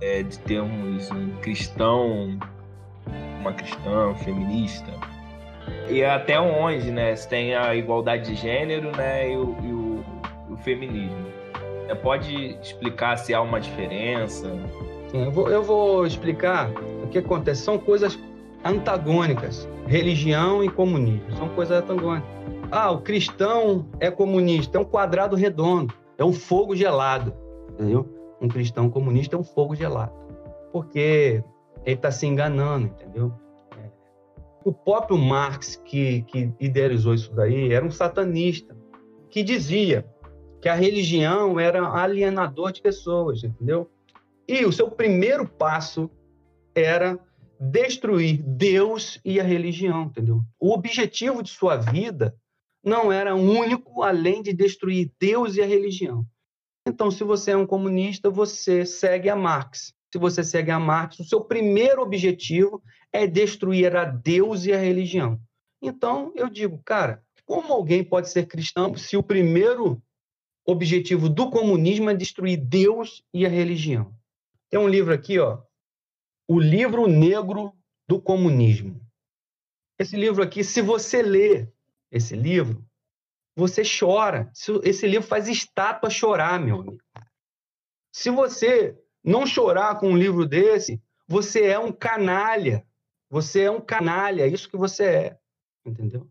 [0.00, 2.36] é, de termos um cristão,
[3.38, 4.90] uma cristã feminista,
[5.88, 7.14] e até onde, né?
[7.14, 9.30] Você tem a igualdade de gênero, né?
[9.30, 10.04] E o, e o,
[10.50, 11.24] o feminismo.
[11.86, 14.50] Você pode explicar se há uma diferença?
[15.12, 16.68] Sim, eu vou, eu vou explicar
[17.04, 17.62] o que acontece.
[17.62, 18.18] São coisas
[18.66, 19.68] antagônicas.
[19.86, 21.36] Religião e comunismo.
[21.36, 22.28] São coisas antagônicas.
[22.70, 24.78] Ah, o cristão é comunista.
[24.78, 25.94] É um quadrado redondo.
[26.18, 27.32] É um fogo gelado.
[27.70, 28.06] Entendeu?
[28.40, 30.12] Um cristão comunista é um fogo gelado.
[30.72, 31.42] Porque
[31.84, 33.32] ele está se enganando, entendeu?
[33.78, 33.90] É.
[34.64, 38.76] O próprio Marx, que, que idealizou isso daí, era um satanista,
[39.30, 40.04] que dizia
[40.60, 43.88] que a religião era alienador de pessoas, entendeu?
[44.48, 46.10] E o seu primeiro passo
[46.74, 47.18] era
[47.58, 50.42] destruir Deus e a religião, entendeu?
[50.58, 52.36] O objetivo de sua vida
[52.84, 56.24] não era único além de destruir Deus e a religião.
[56.86, 59.92] Então, se você é um comunista, você segue a Marx.
[60.12, 62.80] Se você segue a Marx, o seu primeiro objetivo
[63.12, 65.40] é destruir a Deus e a religião.
[65.82, 70.00] Então, eu digo, cara, como alguém pode ser cristão se o primeiro
[70.64, 74.14] objetivo do comunismo é destruir Deus e a religião?
[74.70, 75.58] Tem um livro aqui, ó,
[76.48, 77.72] O Livro Negro
[78.06, 79.00] do Comunismo.
[79.98, 81.72] Esse livro aqui, se você ler
[82.10, 82.86] esse livro,
[83.56, 84.52] você chora.
[84.84, 87.02] Esse livro faz estátua chorar, meu amigo.
[88.12, 92.86] Se você não chorar com um livro desse, você é um canalha.
[93.28, 95.38] Você é um canalha, é isso que você é.
[95.84, 96.30] Entendeu?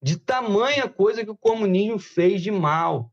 [0.00, 3.10] De tamanha coisa que o comunismo fez de mal.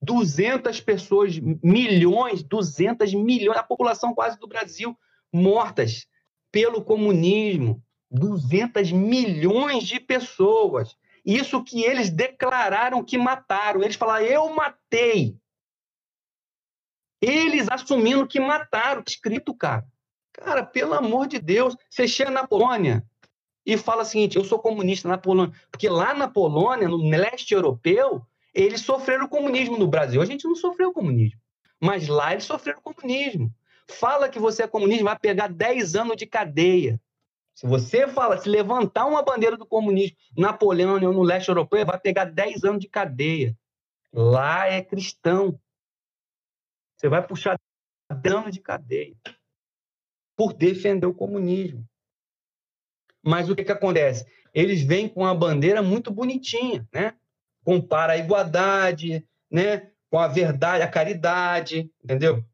[0.00, 4.96] 200 pessoas, milhões, 200 milhões, a população quase do Brasil
[5.32, 6.06] mortas
[6.50, 7.82] pelo comunismo.
[8.10, 10.96] 200 milhões de pessoas.
[11.24, 13.82] Isso que eles declararam que mataram.
[13.82, 15.36] Eles falaram, eu matei.
[17.20, 19.02] Eles assumindo que mataram.
[19.06, 19.86] Escrito, cara.
[20.32, 23.06] Cara, pelo amor de Deus, você chega na Polônia
[23.64, 25.54] e fala o seguinte: eu sou comunista na Polônia.
[25.70, 29.78] Porque lá na Polônia, no leste europeu, eles sofreram o comunismo.
[29.78, 31.40] No Brasil, a gente não sofreu o comunismo.
[31.80, 33.52] Mas lá eles sofreram o comunismo.
[33.88, 37.00] Fala que você é comunista, vai pegar 10 anos de cadeia.
[37.54, 41.84] Se você fala, se levantar uma bandeira do comunismo na Polônia ou no leste europeu,
[41.84, 43.56] vai pegar 10 anos de cadeia.
[44.12, 45.58] Lá é cristão.
[46.96, 47.58] Você vai puxar
[48.22, 49.16] dano de cadeia
[50.36, 51.86] por defender o comunismo.
[53.22, 54.26] Mas o que, que acontece?
[54.52, 57.14] Eles vêm com uma bandeira muito bonitinha, né?
[57.64, 59.90] Compara a igualdade, né?
[60.10, 62.44] Com a verdade, a caridade, entendeu?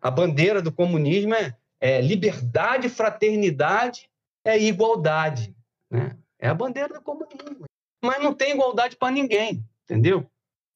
[0.00, 4.08] A bandeira do comunismo é, é liberdade, fraternidade
[4.44, 5.54] é igualdade.
[5.90, 6.16] Né?
[6.38, 7.64] É a bandeira do comunismo.
[8.02, 10.24] Mas não tem igualdade para ninguém, entendeu?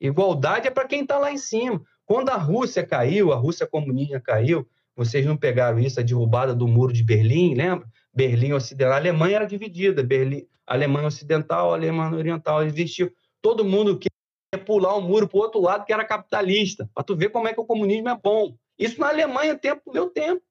[0.00, 1.80] Igualdade é para quem está lá em cima.
[2.04, 6.66] Quando a Rússia caiu, a Rússia comunista caiu, vocês não pegaram isso, a derrubada do
[6.66, 7.88] muro de Berlim, lembra?
[8.12, 13.10] Berlim Ocidental, a Alemanha era dividida, Berlim, Alemanha Ocidental, Alemanha Oriental, existiu.
[13.40, 17.16] Todo mundo queria pular o muro para o outro lado, que era capitalista, para tu
[17.16, 18.54] ver como é que o comunismo é bom.
[18.82, 20.42] Isso na Alemanha, tempo meu tempo,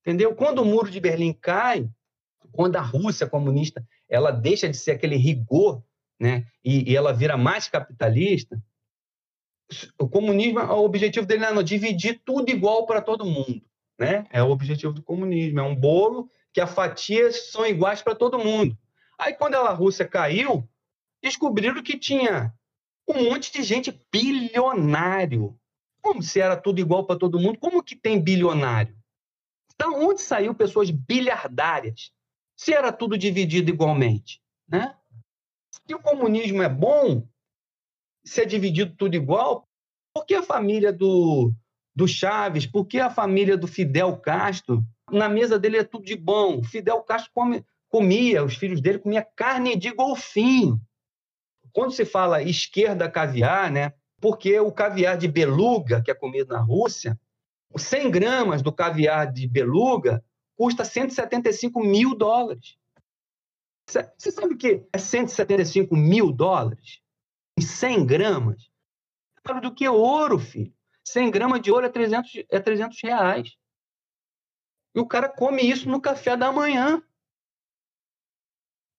[0.00, 0.34] entendeu?
[0.34, 1.88] Quando o muro de Berlim cai,
[2.50, 5.82] quando a Rússia comunista ela deixa de ser aquele rigor,
[6.18, 8.60] né, e, e ela vira mais capitalista,
[9.98, 13.62] o comunismo, o objetivo dele não é dividir tudo igual para todo mundo,
[13.98, 14.26] né?
[14.30, 18.38] É o objetivo do comunismo, é um bolo que as fatias são iguais para todo
[18.38, 18.76] mundo.
[19.18, 20.68] Aí quando a Rússia caiu,
[21.22, 22.52] descobriram que tinha
[23.08, 25.58] um monte de gente bilionário.
[26.06, 27.58] Como se era tudo igual para todo mundo?
[27.58, 28.96] Como que tem bilionário?
[29.78, 32.12] Da onde saiu pessoas bilhardárias?
[32.56, 34.40] se era tudo dividido igualmente?
[34.66, 34.94] Né?
[35.70, 37.28] Se o comunismo é bom,
[38.24, 39.68] se é dividido tudo igual,
[40.14, 41.52] por que a família do,
[41.94, 46.16] do Chaves, por que a família do Fidel Castro, na mesa dele é tudo de
[46.16, 46.64] bom?
[46.64, 50.80] Fidel Castro come, comia, os filhos dele comia carne de golfinho.
[51.72, 53.92] Quando se fala esquerda caviar, né?
[54.20, 57.18] Porque o caviar de beluga, que é comido na Rússia,
[57.76, 60.24] 100 gramas do caviar de beluga
[60.56, 62.78] custa 175 mil dólares.
[63.86, 67.00] Você sabe o que é 175 mil dólares?
[67.56, 68.70] Em 100 gramas?
[69.48, 70.74] É do que ouro, filho.
[71.04, 73.56] 100 gramas de ouro é 300, é 300 reais.
[74.94, 77.00] E o cara come isso no café da manhã.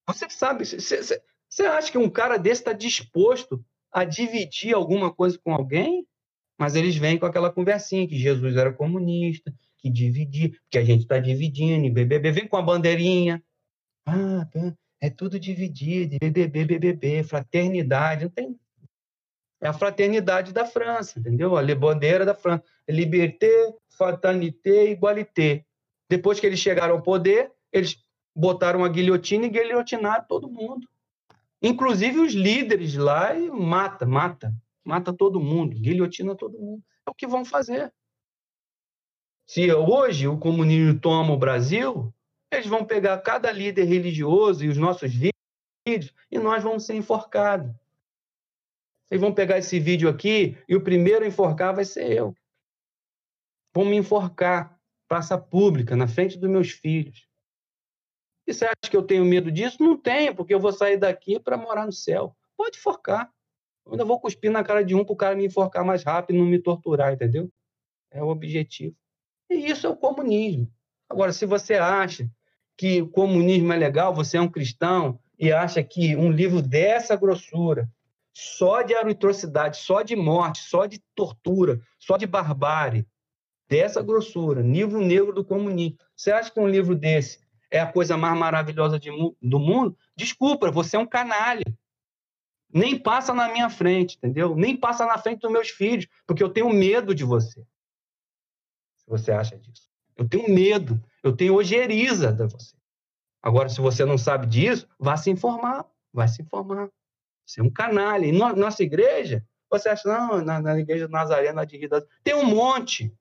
[0.08, 5.54] Você sabe, você acha que um cara desse está disposto a dividir alguma coisa com
[5.54, 6.06] alguém?
[6.58, 11.02] Mas eles vêm com aquela conversinha que Jesus era comunista, que dividir, porque a gente
[11.02, 13.44] está dividindo, e BBB vem com a bandeirinha.
[14.06, 18.60] Ah, tá, é tudo dividido, BBB, BBB, fraternidade, não tem.
[19.62, 21.58] É a fraternidade da França, entendeu?
[21.58, 22.64] A bandeira da França.
[22.88, 25.66] Liberté, fraternité, igualité.
[26.10, 27.98] Depois que eles chegaram ao poder, eles
[28.36, 30.88] botaram a guilhotina e guilhotinaram todo mundo.
[31.62, 34.54] Inclusive os líderes lá e mata, mata,
[34.84, 36.84] mata todo mundo, guilhotina todo mundo.
[37.06, 37.92] É o que vão fazer.
[39.48, 42.14] Se hoje o comunismo toma o Brasil,
[42.52, 47.74] eles vão pegar cada líder religioso e os nossos vídeos e nós vamos ser enforcados.
[49.08, 52.36] Vocês vão pegar esse vídeo aqui e o primeiro a enforcar vai ser eu.
[53.74, 54.78] Vão me enforcar,
[55.08, 57.27] praça pública, na frente dos meus filhos.
[58.48, 59.84] E você acha que eu tenho medo disso?
[59.84, 62.34] Não tenho, porque eu vou sair daqui para morar no céu.
[62.56, 63.30] Pode forcar.
[63.86, 66.36] Eu ainda vou cuspir na cara de um para o cara me enforcar mais rápido
[66.36, 67.52] e não me torturar, entendeu?
[68.10, 68.96] É o objetivo.
[69.50, 70.72] E isso é o comunismo.
[71.10, 72.30] Agora, se você acha
[72.78, 77.16] que o comunismo é legal, você é um cristão e acha que um livro dessa
[77.18, 77.90] grossura,
[78.34, 83.06] só de atrocidade, só de morte, só de tortura, só de barbárie,
[83.68, 87.40] dessa grossura, livro negro do comunismo, você acha que um livro desse
[87.70, 89.10] é a coisa mais maravilhosa de,
[89.42, 89.98] do mundo?
[90.16, 91.66] Desculpa, você é um canalha.
[92.74, 94.56] Nem passa na minha frente, entendeu?
[94.56, 97.62] Nem passa na frente dos meus filhos, porque eu tenho medo de você.
[98.98, 99.90] Se você acha disso.
[100.16, 102.76] Eu tenho medo, eu tenho ojeriza de você.
[103.42, 106.90] Agora, se você não sabe disso, vá se informar, vai se informar.
[107.46, 108.26] Você é um canalha.
[108.26, 111.90] E no, nossa igreja, você acha, não, na, na igreja nazarena de Rio
[112.24, 113.14] tem um monte.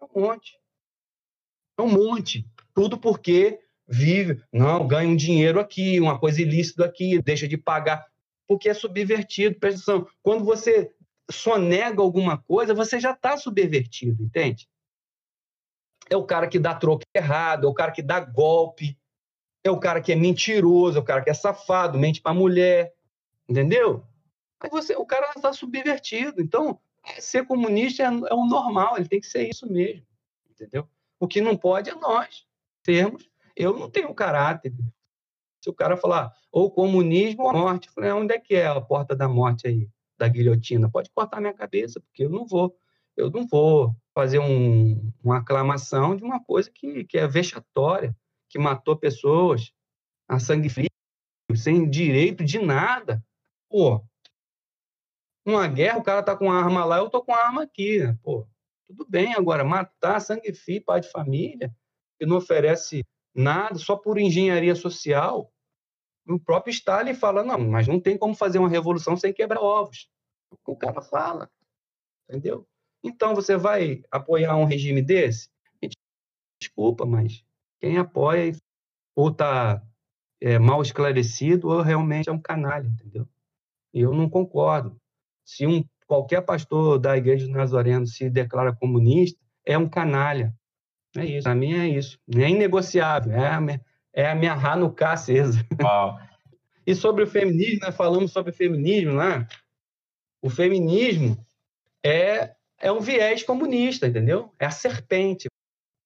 [0.00, 0.58] É um monte.
[1.78, 2.48] É um monte.
[2.74, 8.06] Tudo porque vive, não, ganha um dinheiro aqui, uma coisa ilícita aqui, deixa de pagar,
[8.46, 9.58] porque é subvertido.
[9.58, 10.92] Presta atenção, quando você
[11.30, 14.68] só nega alguma coisa, você já está subvertido, entende?
[16.10, 18.98] é o cara que dá troco errado, é o cara que dá golpe,
[19.62, 22.92] é o cara que é mentiroso, é o cara que é safado, mente para mulher,
[23.48, 24.04] entendeu?
[24.58, 26.42] Aí você, o cara está subvertido.
[26.42, 26.78] Então,
[27.18, 30.04] ser comunista é, é o normal, ele tem que ser isso mesmo,
[30.50, 30.88] entendeu?
[31.18, 32.44] O que não pode é nós
[32.84, 33.28] sermos.
[33.56, 34.72] Eu não tenho caráter.
[35.62, 38.80] Se o cara falar ou comunismo ou morte, eu falei, onde é que é a
[38.80, 40.90] porta da morte aí, da guilhotina?
[40.90, 42.74] Pode cortar minha cabeça, porque eu não vou,
[43.16, 48.16] eu não vou fazer um, uma aclamação de uma coisa que, que é vexatória,
[48.48, 49.72] que matou pessoas
[50.26, 50.88] a sangue frio,
[51.54, 53.22] sem direito de nada.
[53.68, 54.02] Pô,
[55.44, 58.16] numa guerra o cara tá com arma lá, eu tô com arma aqui, né?
[58.22, 58.46] Pô,
[58.86, 61.74] tudo bem agora, matar sangue frio, pai de família,
[62.20, 63.02] que não oferece
[63.34, 65.50] nada, só por engenharia social.
[66.28, 70.06] O próprio Stalin fala, não, mas não tem como fazer uma revolução sem quebrar ovos.
[70.66, 71.50] O cara fala,
[72.28, 72.68] entendeu?
[73.02, 75.48] Então, você vai apoiar um regime desse?
[76.60, 77.42] Desculpa, mas
[77.80, 78.52] quem apoia
[79.16, 79.82] ou está
[80.42, 83.26] é, mal esclarecido ou realmente é um canalha, entendeu?
[83.94, 85.00] E eu não concordo.
[85.42, 90.54] Se um, qualquer pastor da igreja do Nazareno se declara comunista, é um canalha.
[91.16, 91.44] É isso.
[91.44, 92.18] Para mim é isso.
[92.34, 93.32] É inegociável.
[93.32, 93.80] É a minha,
[94.12, 94.56] é a minha
[94.90, 95.64] cá acesa.
[96.86, 97.92] e sobre o feminismo, né?
[97.92, 99.46] falamos sobre o feminismo lá.
[100.42, 101.36] O feminismo
[102.04, 104.54] é é um viés comunista, entendeu?
[104.58, 105.48] É a serpente.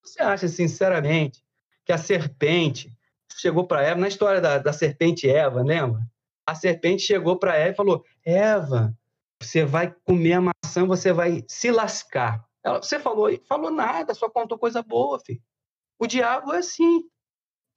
[0.03, 1.41] Você acha, sinceramente,
[1.85, 2.91] que a serpente
[3.33, 6.01] chegou para Eva, na história da, da serpente Eva, lembra?
[6.45, 8.95] A serpente chegou para Eva e falou: Eva,
[9.41, 12.44] você vai comer a maçã, você vai se lascar.
[12.65, 15.41] Ela, você falou, falou nada, só contou coisa boa, filho.
[15.99, 17.03] O diabo é assim.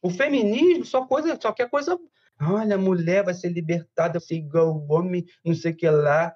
[0.01, 1.99] O feminismo só coisa, só quer coisa.
[2.41, 6.34] Olha, a mulher vai ser libertada, ser igual o homem, não sei o que lá.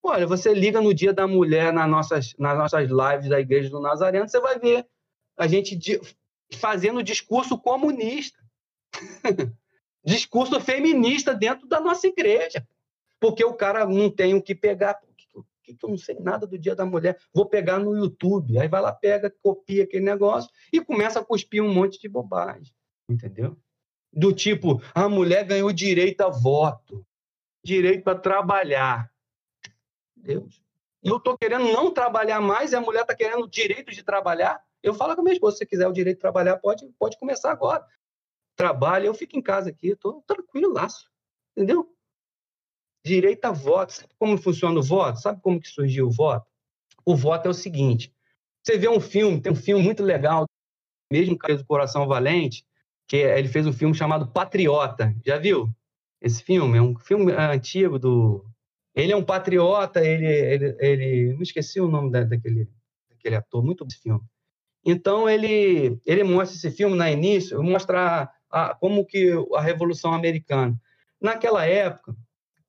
[0.00, 3.80] Olha, você liga no Dia da Mulher nas nossas, nas nossas lives da Igreja do
[3.80, 4.86] Nazareno, você vai ver
[5.36, 5.78] a gente
[6.54, 8.38] fazendo discurso comunista,
[10.04, 12.66] discurso feminista dentro da nossa igreja,
[13.18, 15.00] porque o cara não tem o que pegar.
[15.74, 18.58] Que eu não sei nada do Dia da Mulher, vou pegar no YouTube.
[18.58, 22.74] Aí vai lá, pega, copia aquele negócio e começa a cuspir um monte de bobagem,
[23.08, 23.56] entendeu?
[24.12, 27.06] Do tipo, a mulher ganhou direito a voto,
[27.64, 29.10] direito a trabalhar.
[30.16, 30.62] Deus.
[31.02, 34.62] Eu estou querendo não trabalhar mais e a mulher está querendo o direito de trabalhar.
[34.82, 37.18] Eu falo com a minha esposa, se você quiser o direito de trabalhar, pode, pode
[37.18, 37.86] começar agora.
[38.56, 41.10] Trabalha, eu fico em casa aqui, estou tranquilo, laço.
[41.56, 41.90] Entendeu?
[43.04, 43.92] Direito a voto.
[43.92, 45.20] Sabe como funciona o voto?
[45.20, 46.46] Sabe como que surgiu o voto?
[47.04, 48.12] O voto é o seguinte.
[48.62, 50.44] Você vê um filme, tem um filme muito legal,
[51.10, 52.64] mesmo que fez o Coração Valente,
[53.08, 55.14] que é, ele fez um filme chamado Patriota.
[55.24, 55.68] Já viu?
[56.20, 58.44] Esse filme é um filme antigo do
[58.94, 62.68] ele é um patriota, ele, ele, ele não esqueci o nome da, daquele,
[63.08, 64.20] daquele ator, muito bom filme.
[64.84, 70.12] Então ele, ele mostra esse filme no início, mostra a, a, como que a Revolução
[70.12, 70.74] Americana.
[71.20, 72.16] Naquela época,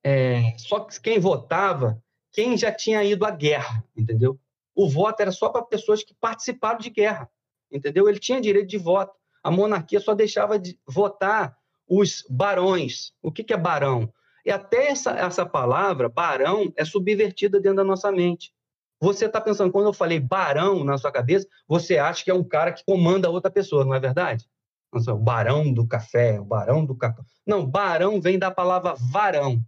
[0.04, 4.38] é, só quem votava, quem já tinha ido à guerra, entendeu?
[4.74, 7.30] O voto era só para pessoas que participaram de guerra,
[7.70, 8.08] entendeu?
[8.08, 9.12] Ele tinha direito de voto.
[9.42, 13.12] A monarquia só deixava de votar os barões.
[13.22, 14.12] O que, que é barão?
[14.44, 18.52] E até essa, essa palavra, barão, é subvertida dentro da nossa mente.
[19.00, 22.44] Você está pensando, quando eu falei barão na sua cabeça, você acha que é um
[22.44, 24.48] cara que comanda outra pessoa, não é verdade?
[24.92, 27.24] O barão do café, o barão do cacau.
[27.46, 29.60] Não, barão vem da palavra varão.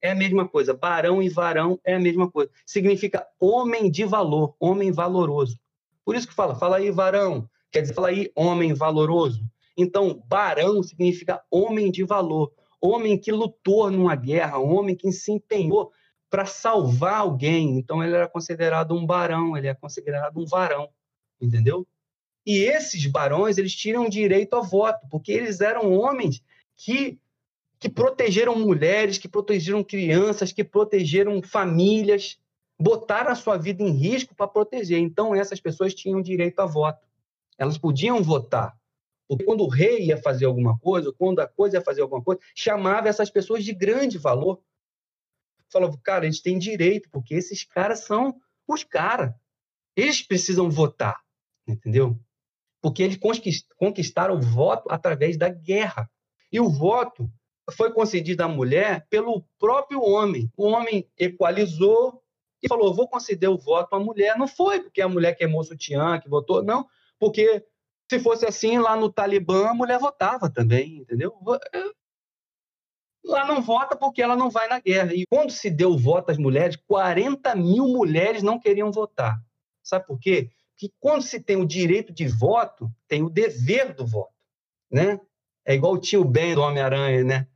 [0.00, 0.74] É a mesma coisa.
[0.74, 2.50] Barão e varão é a mesma coisa.
[2.64, 5.58] Significa homem de valor, homem valoroso.
[6.04, 9.44] Por isso que fala, fala aí varão, quer dizer, fala aí homem valoroso.
[9.76, 15.92] Então, barão significa homem de valor, homem que lutou numa guerra, homem que se empenhou
[16.30, 17.78] para salvar alguém.
[17.78, 20.88] Então, ele era considerado um barão, ele é considerado um varão,
[21.40, 21.86] entendeu?
[22.44, 26.42] E esses barões, eles tiram direito a voto, porque eles eram homens
[26.76, 27.18] que,
[27.78, 32.38] que protegeram mulheres, que protegeram crianças, que protegeram famílias,
[32.78, 34.98] botaram a sua vida em risco para proteger.
[34.98, 37.06] Então, essas pessoas tinham direito a voto.
[37.56, 38.76] Elas podiam votar.
[39.28, 42.40] Porque quando o rei ia fazer alguma coisa, quando a coisa ia fazer alguma coisa,
[42.54, 44.60] chamava essas pessoas de grande valor.
[45.70, 49.34] Falava, cara, eles têm direito, porque esses caras são os caras.
[49.94, 51.20] Eles precisam votar,
[51.66, 52.18] entendeu?
[52.80, 53.18] Porque eles
[53.76, 56.10] conquistaram o voto através da guerra.
[56.50, 57.30] E o voto
[57.72, 60.50] foi concedido à mulher pelo próprio homem.
[60.56, 62.22] O homem equalizou
[62.62, 64.36] e falou: vou conceder o voto à mulher.
[64.36, 66.86] Não foi porque a mulher queimou o sutiã, que votou, não,
[67.18, 67.64] porque
[68.10, 71.36] se fosse assim, lá no Talibã, a mulher votava também, entendeu?
[71.74, 71.84] É,
[73.24, 75.12] lá não vota porque ela não vai na guerra.
[75.14, 79.38] E quando se deu o voto às mulheres, 40 mil mulheres não queriam votar.
[79.82, 80.50] Sabe por quê?
[80.72, 84.32] Porque quando se tem o direito de voto, tem o dever do voto,
[84.90, 85.20] né?
[85.66, 87.48] É igual o tio Ben do Homem-Aranha, né?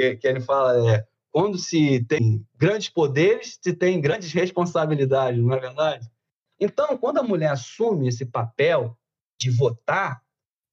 [0.00, 5.52] Que, que, ele fala, é, quando se tem grandes poderes, se tem grandes responsabilidades, não
[5.52, 6.10] é verdade?
[6.58, 8.96] Então, quando a mulher assume esse papel
[9.38, 10.22] de votar,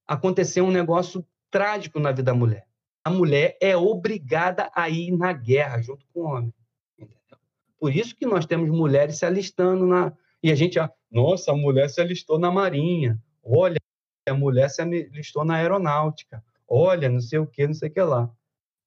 [0.08, 2.66] aconteceu um negócio trágico na vida da mulher.
[3.04, 6.54] A mulher é obrigada a ir na guerra junto com o homem.
[6.98, 7.38] Entendeu?
[7.78, 10.14] Por isso que nós temos mulheres se alistando na.
[10.42, 10.80] E a gente,
[11.12, 13.22] nossa, a mulher se alistou na marinha.
[13.44, 13.78] Olha,
[14.26, 16.42] a mulher se alistou na aeronáutica.
[16.66, 18.32] Olha, não sei o que, não sei o que lá.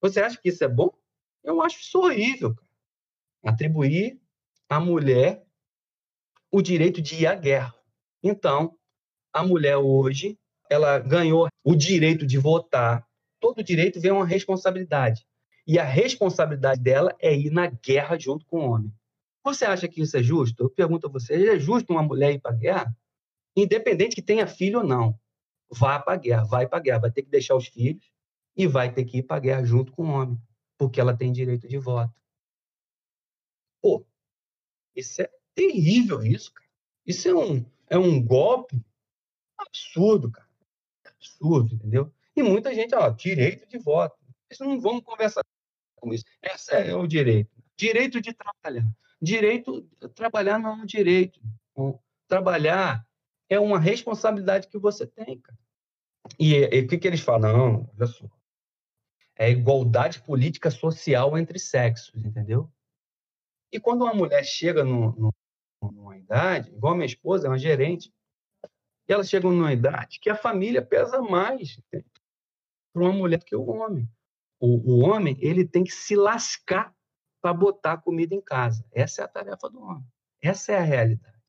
[0.01, 0.91] Você acha que isso é bom?
[1.43, 2.55] Eu acho isso horrível.
[2.55, 2.69] Cara.
[3.45, 4.21] Atribuir
[4.69, 5.45] à mulher
[6.51, 7.75] o direito de ir à guerra.
[8.23, 8.77] Então,
[9.33, 10.39] a mulher hoje,
[10.69, 13.07] ela ganhou o direito de votar.
[13.39, 15.27] Todo direito vem uma responsabilidade.
[15.67, 18.93] E a responsabilidade dela é ir na guerra junto com o homem.
[19.45, 20.65] Você acha que isso é justo?
[20.65, 22.97] Eu pergunto a você, é justo uma mulher ir para a guerra?
[23.57, 25.19] Independente que tenha filho ou não.
[25.71, 28.11] Vá para a guerra, vai para a guerra, vai ter que deixar os filhos
[28.57, 30.41] e vai ter que ir para a guerra junto com o homem,
[30.77, 32.15] porque ela tem direito de voto.
[33.81, 34.07] Pô,
[34.95, 36.69] isso é terrível isso, cara.
[37.07, 38.85] Isso é um, é um golpe
[39.59, 40.49] absurdo, cara.
[41.07, 42.13] Absurdo, entendeu?
[42.35, 44.17] E muita gente, ó, direito de voto.
[44.51, 45.45] Isso não vamos conversar
[45.97, 46.25] com isso.
[46.43, 47.51] Esse é o direito.
[47.77, 48.87] Direito de trabalhar.
[49.21, 49.83] Direito,
[50.15, 51.41] trabalhar não é um direito.
[52.27, 53.07] Trabalhar
[53.49, 55.59] é uma responsabilidade que você tem, cara.
[56.39, 57.53] E o que, que eles falam?
[57.53, 58.27] Não, olha só.
[59.41, 62.71] É igualdade política social entre sexos, entendeu?
[63.73, 65.35] E quando uma mulher chega no, no,
[65.91, 68.13] numa idade, igual a minha esposa, é uma gerente,
[69.09, 71.81] e elas chegam numa idade que a família pesa mais
[72.93, 74.07] para uma mulher do que o homem.
[74.61, 76.95] O, o homem ele tem que se lascar
[77.41, 78.85] para botar comida em casa.
[78.93, 80.05] Essa é a tarefa do homem.
[80.43, 81.43] Essa é a realidade.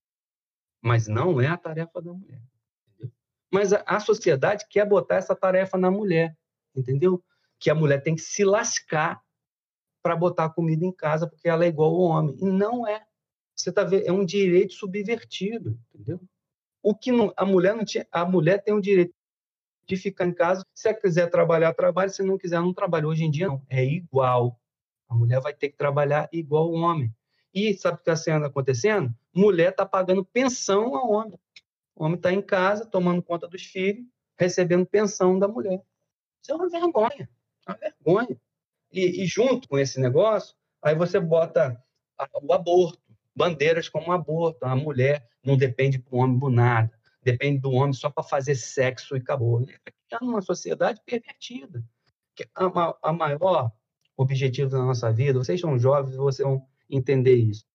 [0.82, 2.42] Mas não é a tarefa da mulher.
[2.88, 3.12] Entendeu?
[3.52, 6.38] Mas a, a sociedade quer botar essa tarefa na mulher,
[6.74, 7.22] entendeu?
[7.62, 9.22] Que a mulher tem que se lascar
[10.04, 12.36] para botar comida em casa porque ela é igual ao homem.
[12.42, 13.06] E não é.
[13.56, 14.06] Você tá vendo?
[14.06, 16.20] É um direito subvertido, entendeu?
[16.84, 19.14] O que não, a mulher não tinha, a mulher tem o direito
[19.86, 20.66] de ficar em casa.
[20.74, 22.10] Se ela quiser trabalhar, trabalha.
[22.10, 23.08] Se não quiser, não trabalha.
[23.08, 23.62] Hoje em dia, não.
[23.70, 24.60] É igual.
[25.08, 27.14] A mulher vai ter que trabalhar igual o homem.
[27.54, 29.14] E sabe o que está acontecendo?
[29.34, 31.38] Mulher está pagando pensão ao homem.
[31.96, 34.06] O homem está em casa, tomando conta dos filhos,
[34.38, 35.82] recebendo pensão da mulher.
[36.42, 37.30] Isso é uma vergonha.
[37.68, 38.38] Uma vergonha.
[38.92, 41.82] E, e junto com esse negócio, aí você bota
[42.42, 43.02] o aborto
[43.36, 44.64] bandeiras como aborto.
[44.66, 46.92] A mulher não depende do homem por nada,
[47.24, 49.66] depende do homem só para fazer sexo e acabou.
[50.12, 51.84] É uma sociedade pervertida.
[52.56, 53.72] A, a maior
[54.18, 57.66] objetivo da nossa vida, vocês são jovens, vocês vão entender isso.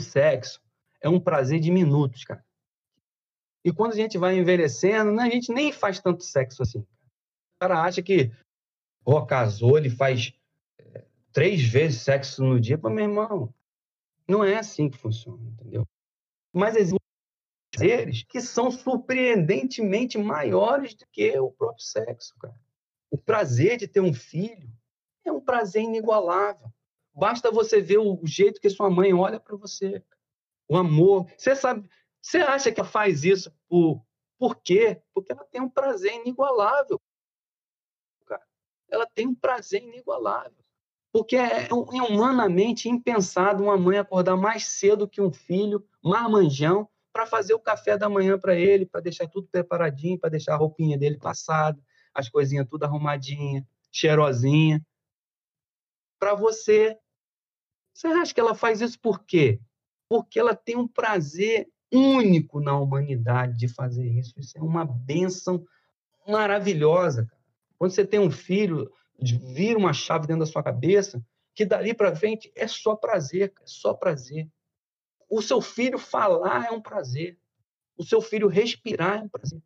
[0.00, 0.60] Sexo
[1.00, 2.44] é um prazer de minutos, cara.
[3.64, 6.80] E quando a gente vai envelhecendo, né, a gente nem faz tanto sexo assim.
[6.80, 8.30] O cara acha que,
[9.04, 10.32] ó, casou, ele faz
[10.78, 12.78] é, três vezes sexo no dia.
[12.78, 13.52] Pô, meu irmão,
[14.26, 15.86] não é assim que funciona, entendeu?
[16.52, 16.98] Mas existem
[17.70, 22.58] prazeres que são surpreendentemente maiores do que o próprio sexo, cara.
[23.10, 24.70] O prazer de ter um filho
[25.24, 26.68] é um prazer inigualável.
[27.12, 30.02] Basta você ver o jeito que sua mãe olha para você.
[30.68, 31.30] O amor.
[31.36, 31.88] Você sabe,
[32.20, 34.04] você acha que ela faz isso por,
[34.38, 35.00] por quê?
[35.12, 37.00] Porque ela tem um prazer inigualável.
[38.94, 39.02] Cara.
[39.02, 40.64] Ela tem um prazer inigualável.
[41.12, 46.88] Porque é, é, é humanamente impensado uma mãe acordar mais cedo que um filho, marmanjão,
[47.12, 50.56] para fazer o café da manhã para ele, para deixar tudo preparadinho, para deixar a
[50.56, 51.80] roupinha dele passada,
[52.12, 54.84] as coisinhas tudo arrumadinha, cheirosinha.
[56.18, 56.98] Para você,
[57.92, 59.60] você acha que ela faz isso por quê?
[60.08, 64.34] Porque ela tem um prazer único na humanidade de fazer isso.
[64.36, 65.64] Isso é uma benção
[66.26, 67.28] maravilhosa.
[67.84, 68.90] Quando você tem um filho,
[69.20, 71.22] vira uma chave dentro da sua cabeça,
[71.54, 74.48] que dali para frente é só prazer, é só prazer.
[75.28, 77.38] O seu filho falar é um prazer.
[77.94, 79.60] O seu filho respirar é um prazer.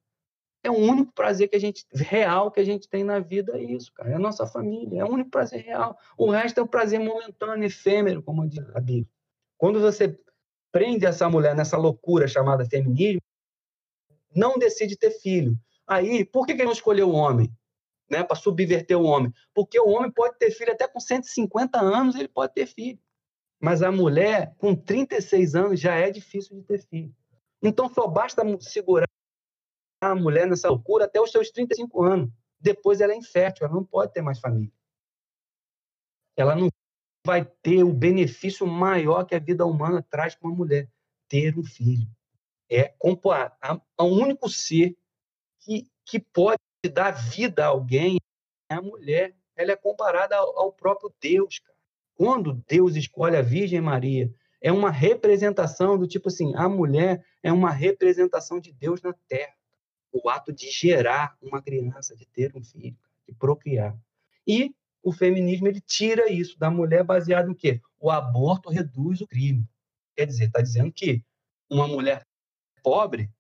[0.65, 3.63] É o único prazer que a gente real que a gente tem na vida é
[3.63, 4.11] isso, cara.
[4.11, 5.97] É a nossa família, é o único prazer real.
[6.17, 9.07] O resto é um prazer momentâneo, efêmero, como diz a Bíblia.
[9.57, 10.19] Quando você
[10.73, 13.23] prende essa mulher nessa loucura chamada feminismo,
[14.35, 15.57] não decide ter filho.
[15.87, 17.49] Aí, por que, que ele não escolheu o homem?
[18.11, 19.33] Né, para subverter o homem.
[19.53, 22.99] Porque o homem pode ter filho até com 150 anos, ele pode ter filho.
[23.61, 27.15] Mas a mulher, com 36 anos, já é difícil de ter filho.
[27.63, 29.09] Então, só basta segurar
[30.01, 32.31] a mulher nessa loucura até os seus 35 anos.
[32.61, 34.73] Depois ela é infértil, ela não pode ter mais família.
[36.37, 36.69] Ela não
[37.27, 40.89] vai ter o benefício maior que a vida humana traz para uma mulher,
[41.29, 42.09] ter um filho.
[42.71, 44.97] É o único ser
[45.61, 48.19] que, que pode dar vida a alguém
[48.71, 49.35] é a mulher.
[49.57, 51.59] Ela é comparada ao, ao próprio Deus.
[51.59, 51.79] Cara.
[52.15, 57.53] Quando Deus escolhe a Virgem Maria, é uma representação do tipo assim, a mulher é
[57.53, 59.55] uma representação de Deus na Terra.
[60.13, 62.97] O ato de gerar uma criança, de ter um filho,
[63.27, 63.97] de procriar.
[64.47, 67.81] E o feminismo ele tira isso da mulher baseado em quê?
[68.01, 69.65] O aborto reduz o crime.
[70.17, 71.23] Quer dizer, está dizendo que
[71.71, 72.27] uma mulher
[72.83, 73.31] pobre,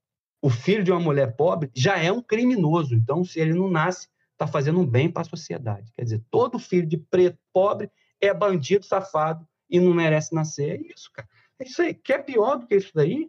[0.40, 2.94] o filho de uma mulher pobre já é um criminoso.
[2.94, 5.93] Então, se ele não nasce, está fazendo um bem para a sociedade.
[5.97, 7.90] Quer dizer, todo filho de preto pobre
[8.20, 10.81] é bandido, safado e não merece nascer.
[10.81, 11.28] É isso, cara.
[11.59, 11.93] É isso aí.
[11.93, 13.28] Quer pior do que isso daí?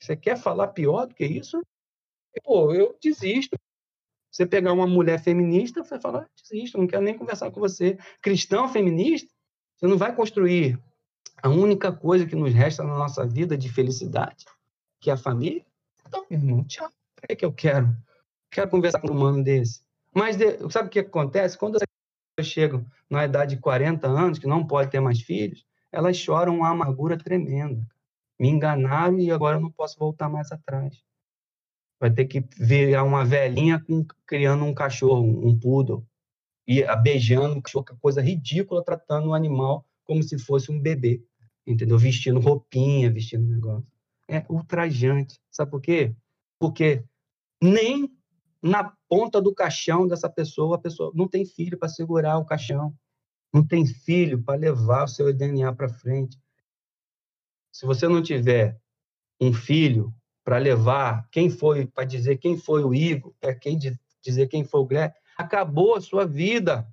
[0.00, 1.60] Você quer falar pior do que isso?
[2.44, 3.56] Pô, eu desisto.
[4.30, 7.98] Você pegar uma mulher feminista, você fala, ah, desisto, não quero nem conversar com você.
[8.20, 9.32] Cristão feminista,
[9.76, 10.78] você não vai construir
[11.42, 14.44] a única coisa que nos resta na nossa vida de felicidade,
[15.00, 15.64] que é a família.
[16.08, 16.90] Então, meu irmão, tchau.
[17.20, 17.94] Para que eu quero?
[18.50, 19.82] Quero conversar com um humano desse.
[20.14, 21.58] Mas de, sabe o que acontece?
[21.58, 21.82] Quando as
[22.34, 26.56] pessoas chegam na idade de 40 anos, que não pode ter mais filhos, elas choram
[26.56, 27.86] uma amargura tremenda.
[28.40, 31.02] Me enganaram e agora eu não posso voltar mais atrás.
[32.00, 36.06] Vai ter que virar uma velhinha com, criando um cachorro, um poodle,
[36.66, 41.22] e beijando um cachorro, coisa ridícula, tratando o animal como se fosse um bebê,
[41.66, 41.98] entendeu?
[41.98, 43.97] Vestindo roupinha, vestindo negócio.
[44.28, 45.40] É ultrajante.
[45.50, 46.14] Sabe por quê?
[46.58, 47.02] Porque
[47.62, 48.12] nem
[48.62, 52.94] na ponta do caixão dessa pessoa, a pessoa não tem filho para segurar o caixão
[53.52, 56.38] não tem filho para levar o seu DNA para frente.
[57.72, 58.80] Se você não tiver
[59.40, 60.14] um filho
[60.44, 63.78] para levar quem foi, para dizer quem foi o Igor, para quem
[64.22, 66.86] dizer quem foi o Guilherme, acabou a sua vida.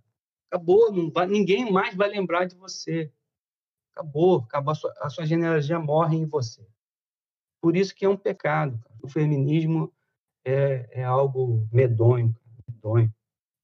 [0.49, 3.11] Acabou, vai, ninguém mais vai lembrar de você.
[3.91, 6.65] Acabou, acabou a sua, a sua genealogia morre em você.
[7.61, 8.79] Por isso que é um pecado.
[9.01, 9.91] O feminismo
[10.43, 12.35] é, é algo medonho,
[12.67, 13.13] medonho.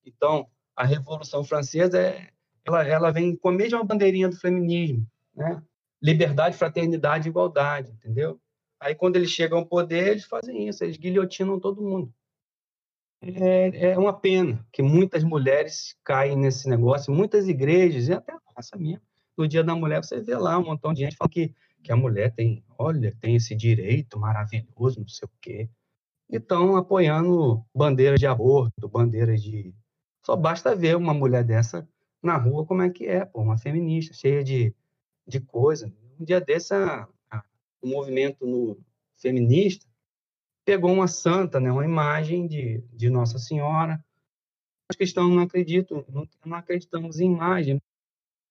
[0.05, 2.29] Então, a Revolução Francesa é,
[2.65, 5.05] ela, ela vem com a mesma bandeirinha do feminismo,
[5.35, 5.61] né?
[6.01, 8.39] Liberdade, fraternidade, igualdade, entendeu?
[8.79, 12.11] Aí, quando eles chegam ao poder, eles fazem isso, eles guilhotinam todo mundo.
[13.21, 18.39] É, é uma pena que muitas mulheres caem nesse negócio, muitas igrejas, e até a
[18.55, 19.01] nossa mesmo.
[19.37, 21.95] No Dia da Mulher, você vê lá um montão de gente falando que, que a
[21.95, 25.69] mulher tem, olha, tem esse direito maravilhoso, não sei o quê.
[26.29, 29.73] E estão apoiando bandeiras de aborto, bandeiras de.
[30.25, 31.87] Só basta ver uma mulher dessa
[32.21, 34.73] na rua como é que é, pô, uma feminista, cheia de,
[35.27, 35.91] de coisa.
[36.19, 36.73] Um dia desse,
[37.81, 38.77] o movimento no,
[39.21, 39.87] feminista
[40.65, 44.03] pegou uma santa, né, uma imagem de, de Nossa Senhora.
[44.89, 47.81] Os cristãos não acreditam, não, não acreditamos em imagem,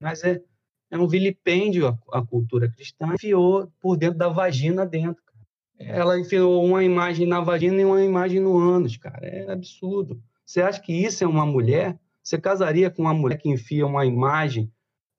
[0.01, 0.43] mas é,
[0.91, 3.15] é um vilipêndio à, cultura cristã.
[3.15, 5.23] Enfiou por dentro da vagina dentro.
[5.25, 5.91] Cara.
[5.91, 9.27] Ela enfiou uma imagem na vagina e uma imagem no ânus, cara.
[9.27, 10.21] É absurdo.
[10.45, 11.99] Você acha que isso é uma mulher?
[12.23, 14.71] Você casaria com uma mulher que enfia uma imagem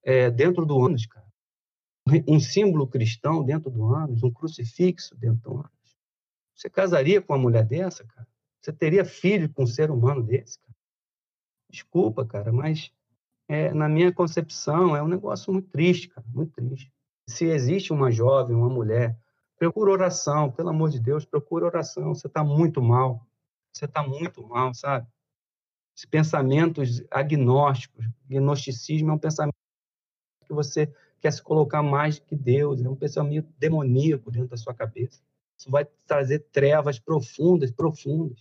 [0.03, 1.25] é, dentro do ânus, cara?
[2.27, 5.97] Um símbolo cristão dentro do ânus, um crucifixo dentro do ânus.
[6.55, 8.27] Você casaria com uma mulher dessa, cara?
[8.61, 10.75] Você teria filho com um ser humano desse, cara?
[11.69, 12.91] Desculpa, cara, mas
[13.51, 16.89] é, na minha concepção é um negócio muito triste, cara, muito triste.
[17.27, 19.17] Se existe uma jovem, uma mulher,
[19.57, 22.15] procura oração, pelo amor de Deus, procura oração.
[22.15, 23.27] Você está muito mal,
[23.73, 25.05] você está muito mal, sabe?
[26.09, 28.05] pensamentos agnósticos.
[28.27, 29.55] Gnosticismo é um pensamento
[30.47, 34.73] que você quer se colocar mais que Deus, é um pensamento demoníaco dentro da sua
[34.73, 35.21] cabeça.
[35.57, 38.39] Isso vai trazer trevas profundas, profundas,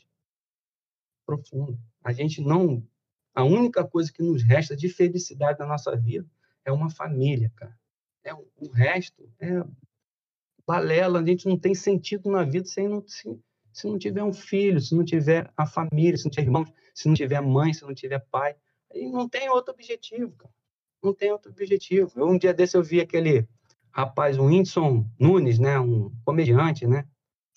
[1.26, 1.78] profundas.
[2.02, 2.82] A gente não.
[3.34, 6.28] A única coisa que nos resta de felicidade na nossa vida
[6.64, 7.78] é uma família, cara.
[8.22, 9.62] É, o resto é
[10.66, 11.20] balela.
[11.20, 13.38] A gente não tem sentido na vida sem não, se,
[13.72, 17.08] se não tiver um filho, se não tiver a família, se não tiver irmãos, se
[17.08, 18.54] não tiver mãe, se não tiver pai.
[18.92, 20.54] Aí não tem outro objetivo, cara.
[21.02, 22.12] Não tem outro objetivo.
[22.16, 23.48] Eu, um dia desse eu vi aquele
[23.90, 27.06] rapaz, o Whindersson Nunes, né, um comediante, né?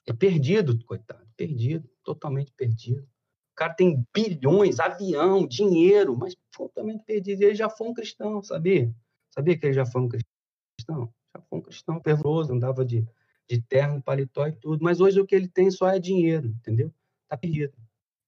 [0.06, 3.08] É perdido, coitado, perdido, totalmente perdido.
[3.54, 7.44] O cara tem bilhões, avião, dinheiro, mas totalmente perdido.
[7.44, 8.92] Ele já foi um cristão, sabia?
[9.30, 11.14] Sabia que ele já foi um cristão?
[11.36, 13.08] Já foi um cristão fervoroso, andava de,
[13.48, 14.84] de terno, paletó e tudo.
[14.84, 16.92] Mas hoje o que ele tem só é dinheiro, entendeu?
[17.30, 17.74] Tá perdido.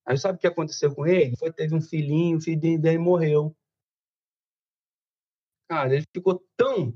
[0.06, 1.36] Aí sabe o que aconteceu com ele?
[1.38, 3.56] Foi teve um filhinho, o filhinho dele morreu.
[5.68, 6.94] Cara, ele ficou tão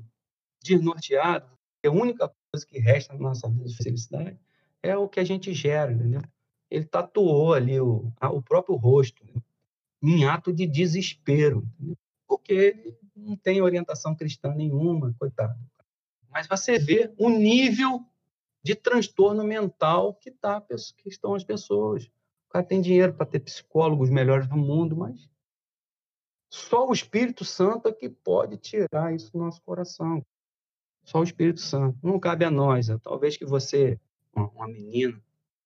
[0.62, 1.50] desnorteado
[1.82, 4.38] que a única coisa que resta na nossa vida de felicidade
[4.80, 6.22] é o que a gente gera, entendeu?
[6.70, 9.42] Ele tatuou ali o, o próprio rosto, né?
[10.02, 11.96] em ato de desespero, entendeu?
[12.26, 15.58] porque ele não tem orientação cristã nenhuma, coitado.
[16.30, 18.06] Mas você vê o nível
[18.62, 22.04] de transtorno mental que, tá, que estão as pessoas.
[22.48, 25.28] O cara tem dinheiro para ter psicólogos melhores do mundo, mas
[26.48, 30.24] só o Espírito Santo é que pode tirar isso do nosso coração.
[31.04, 31.98] Só o Espírito Santo.
[32.02, 32.86] Não cabe a nós.
[33.02, 33.98] Talvez que você,
[34.34, 35.20] uma menina,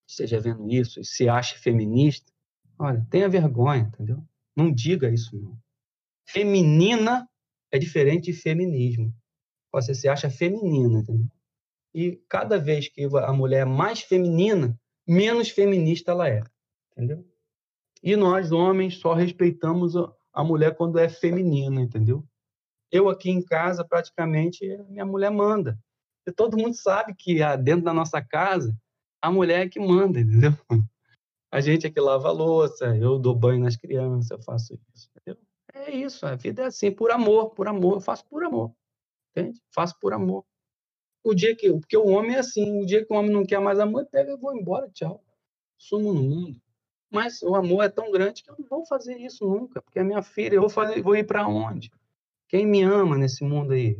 [0.07, 2.31] esteja vendo isso e se acha feminista,
[2.79, 4.23] olha, tenha vergonha, entendeu?
[4.55, 5.57] Não diga isso, não.
[6.27, 7.27] Feminina
[7.71, 9.13] é diferente de feminismo.
[9.71, 11.27] Você se acha feminina, entendeu?
[11.93, 16.43] E cada vez que a mulher é mais feminina, menos feminista ela é,
[16.91, 17.25] entendeu?
[18.01, 19.93] E nós, homens, só respeitamos
[20.33, 22.25] a mulher quando é feminina, entendeu?
[22.91, 25.79] Eu aqui em casa, praticamente, minha mulher manda.
[26.27, 28.75] E todo mundo sabe que ah, dentro da nossa casa,
[29.25, 30.51] a mulher é que manda, entendeu?
[31.51, 35.09] A gente é que lava a louça, eu dou banho nas crianças, eu faço isso,
[35.09, 35.41] entendeu?
[35.73, 38.71] É isso, a vida é assim, por amor, por amor, eu faço por amor,
[39.31, 39.59] entende?
[39.73, 40.45] Faço por amor.
[41.23, 43.59] O dia que, porque o homem é assim, o dia que o homem não quer
[43.59, 45.23] mais amor, pega e vou embora, tchau.
[45.75, 46.61] Sumo no mundo.
[47.09, 50.03] Mas o amor é tão grande que eu não vou fazer isso nunca, porque a
[50.03, 51.91] minha filha, eu vou fazer, vou ir para onde?
[52.47, 53.99] Quem me ama nesse mundo aí?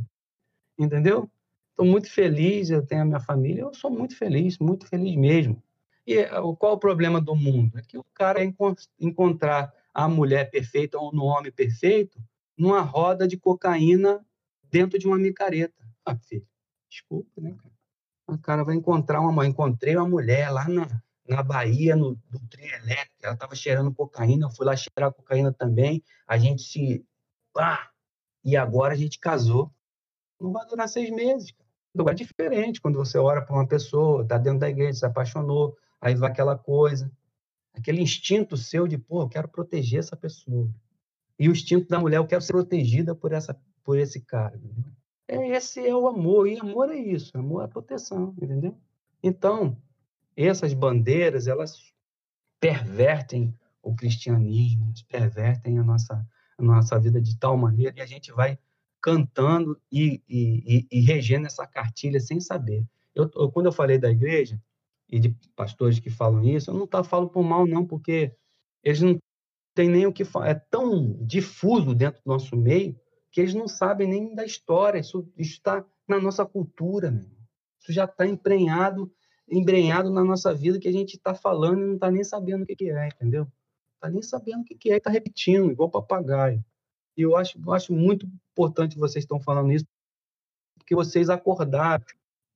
[0.78, 1.28] Entendeu?
[1.76, 5.62] Estou muito feliz, eu tenho a minha família, eu sou muito feliz, muito feliz mesmo.
[6.08, 7.78] E eh, qual o problema do mundo?
[7.78, 8.54] É que o cara é
[8.98, 12.18] encontrar a mulher perfeita ou no homem perfeito
[12.58, 14.26] numa roda de cocaína
[14.64, 15.86] dentro de uma micareta.
[16.06, 16.48] Ah, filho,
[16.90, 17.76] desculpa, né, cara?
[18.28, 19.46] O cara vai encontrar uma.
[19.46, 20.88] Encontrei uma mulher lá na,
[21.28, 25.52] na Bahia, no, no trio elétrico, ela estava cheirando cocaína, eu fui lá cheirar cocaína
[25.52, 27.06] também, a gente se...
[27.52, 27.92] Pá!
[28.46, 29.70] E agora a gente casou.
[30.40, 31.65] Não vai durar seis meses, cara
[32.10, 36.16] é diferente quando você ora para uma pessoa, está dentro da igreja, se apaixonou, aí
[36.16, 37.12] vai aquela coisa,
[37.74, 40.70] aquele instinto seu de, pô, eu quero proteger essa pessoa.
[41.38, 44.60] E o instinto da mulher, eu quero ser protegida por, essa, por esse cara.
[45.28, 48.78] É, esse é o amor, e amor é isso, amor é proteção, entendeu?
[49.24, 49.78] Então,
[50.36, 51.94] essas bandeiras, elas
[52.60, 56.26] pervertem o cristianismo, pervertem a nossa,
[56.58, 58.58] a nossa vida de tal maneira, e a gente vai
[59.06, 62.84] cantando e, e, e, regendo essa cartilha sem saber.
[63.14, 64.60] Eu, eu, quando eu falei da igreja
[65.08, 68.36] e de pastores que falam isso, eu não tá, falo por mal, não, porque
[68.84, 69.16] eles não
[69.76, 70.50] têm nem o que falar.
[70.50, 73.00] É tão difuso dentro do nosso meio
[73.32, 74.98] que eles não sabem nem da história.
[74.98, 77.14] Isso está na nossa cultura,
[77.80, 79.14] isso já está emprenhado,
[79.48, 82.66] embrenhado na nossa vida que a gente está falando e não está nem sabendo o
[82.66, 83.48] que, que é, entendeu?
[83.98, 86.66] Está nem sabendo o que, que é, está repetindo, igual papagaio.
[87.18, 89.86] E eu acho, eu acho muito importante vocês estão falando isso,
[90.78, 92.04] porque vocês acordaram,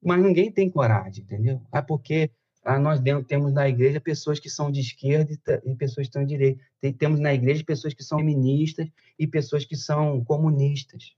[0.04, 1.62] mas ninguém tem coragem, entendeu?
[1.74, 2.32] É porque
[2.64, 5.32] ah, nós dentro, temos na igreja pessoas que são de esquerda
[5.66, 6.62] e, pessoas que são de direita.
[6.80, 8.88] Tem, temos na igreja pessoas que são feministas
[9.18, 11.16] e pessoas que são comunistas.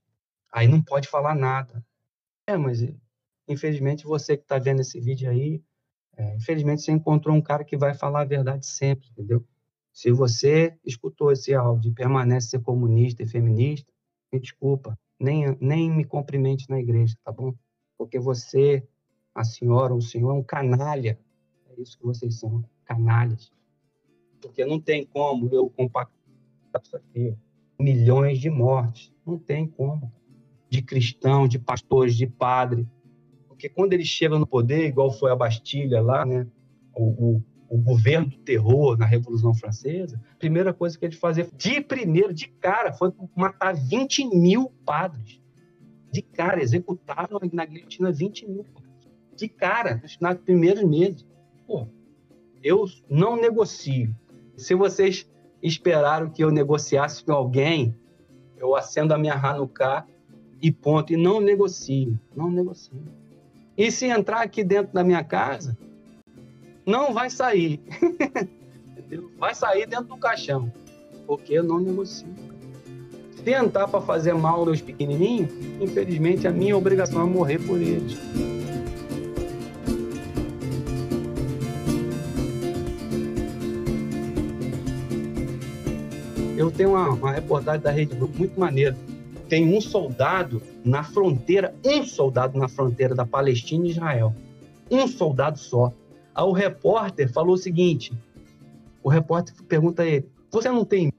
[0.52, 1.84] Aí não pode falar nada.
[2.46, 2.86] É, mas
[3.48, 5.62] infelizmente você que está vendo esse vídeo aí,
[6.16, 9.44] é, infelizmente você encontrou um cara que vai falar a verdade sempre, entendeu?
[9.92, 13.92] Se você escutou esse áudio e permanece ser comunista e feminista,
[14.32, 17.54] me desculpa, nem, nem me cumprimente na igreja, tá bom?
[17.98, 18.82] Porque você,
[19.34, 21.18] a senhora, o senhor é um canalha.
[21.68, 23.52] É isso que vocês são, canalhas.
[24.40, 26.16] Porque não tem como eu compactar
[26.82, 27.36] isso aqui.
[27.78, 29.12] Milhões de mortes.
[29.24, 30.10] Não tem como.
[30.68, 32.88] De cristãos, de pastores, de padre.
[33.46, 36.46] Porque quando eles chegam no poder, igual foi a Bastilha lá, né?
[36.94, 41.48] O, o o governo do terror na Revolução Francesa, a primeira coisa que eles faziam,
[41.56, 45.40] de primeiro, de cara, foi matar 20 mil padres.
[46.10, 48.92] De cara, executaram na guilhotina 20 mil padres.
[49.34, 51.26] De cara, nos primeiros meses.
[51.66, 51.88] Pô,
[52.62, 54.14] eu não negocio.
[54.54, 55.26] Se vocês
[55.62, 57.96] esperaram que eu negociasse com alguém,
[58.58, 60.06] eu acendo a minha Hanukkah
[60.60, 61.14] e ponto.
[61.14, 63.02] E não negocio, não negocio.
[63.78, 65.74] E se entrar aqui dentro da minha casa,
[66.84, 67.80] não vai sair.
[69.38, 70.72] vai sair dentro do caixão,
[71.26, 72.26] porque eu não negocio.
[73.44, 75.50] Se entrar para fazer mal aos pequenininhos,
[75.80, 78.16] infelizmente a minha obrigação é morrer por eles.
[86.56, 88.96] Eu tenho uma, uma reportagem da Rede Globo muito maneira.
[89.48, 94.32] Tem um soldado na fronteira, um soldado na fronteira da Palestina e Israel.
[94.88, 95.92] Um soldado só.
[96.34, 98.12] Aí o repórter falou o seguinte:
[99.02, 101.12] o repórter pergunta a ele: Você não tem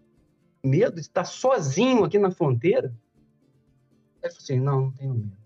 [0.63, 2.93] medo de estar sozinho aqui na fronteira?
[4.21, 5.37] Ele falou assim: Não, não tenho medo.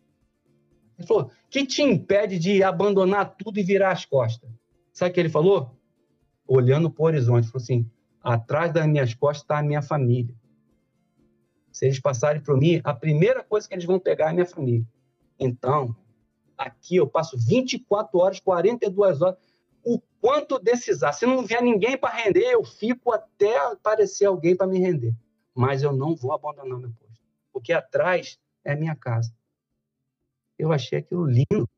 [0.97, 4.49] Ele falou: Que te impede de abandonar tudo e virar as costas?
[4.93, 5.75] Sabe o que ele falou?
[6.47, 7.89] Olhando para o horizonte, falou assim:
[8.21, 10.35] Atrás das minhas costas está a minha família.
[11.71, 14.45] Se eles passarem por mim, a primeira coisa que eles vão pegar é a minha
[14.45, 14.85] família.
[15.39, 15.95] Então,
[16.57, 19.37] aqui eu passo 24 horas, 42 horas.
[19.83, 21.13] O quanto decisar.
[21.13, 25.15] Se não vier ninguém para render, eu fico até aparecer alguém para me render.
[25.53, 27.23] Mas eu não vou abandonar meu posto.
[27.51, 29.33] Porque atrás é minha casa.
[30.57, 31.69] Eu achei aquilo lindo.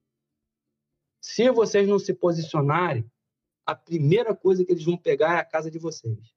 [1.21, 3.09] Se vocês não se posicionarem,
[3.65, 6.33] a primeira coisa que eles vão pegar é a casa de vocês.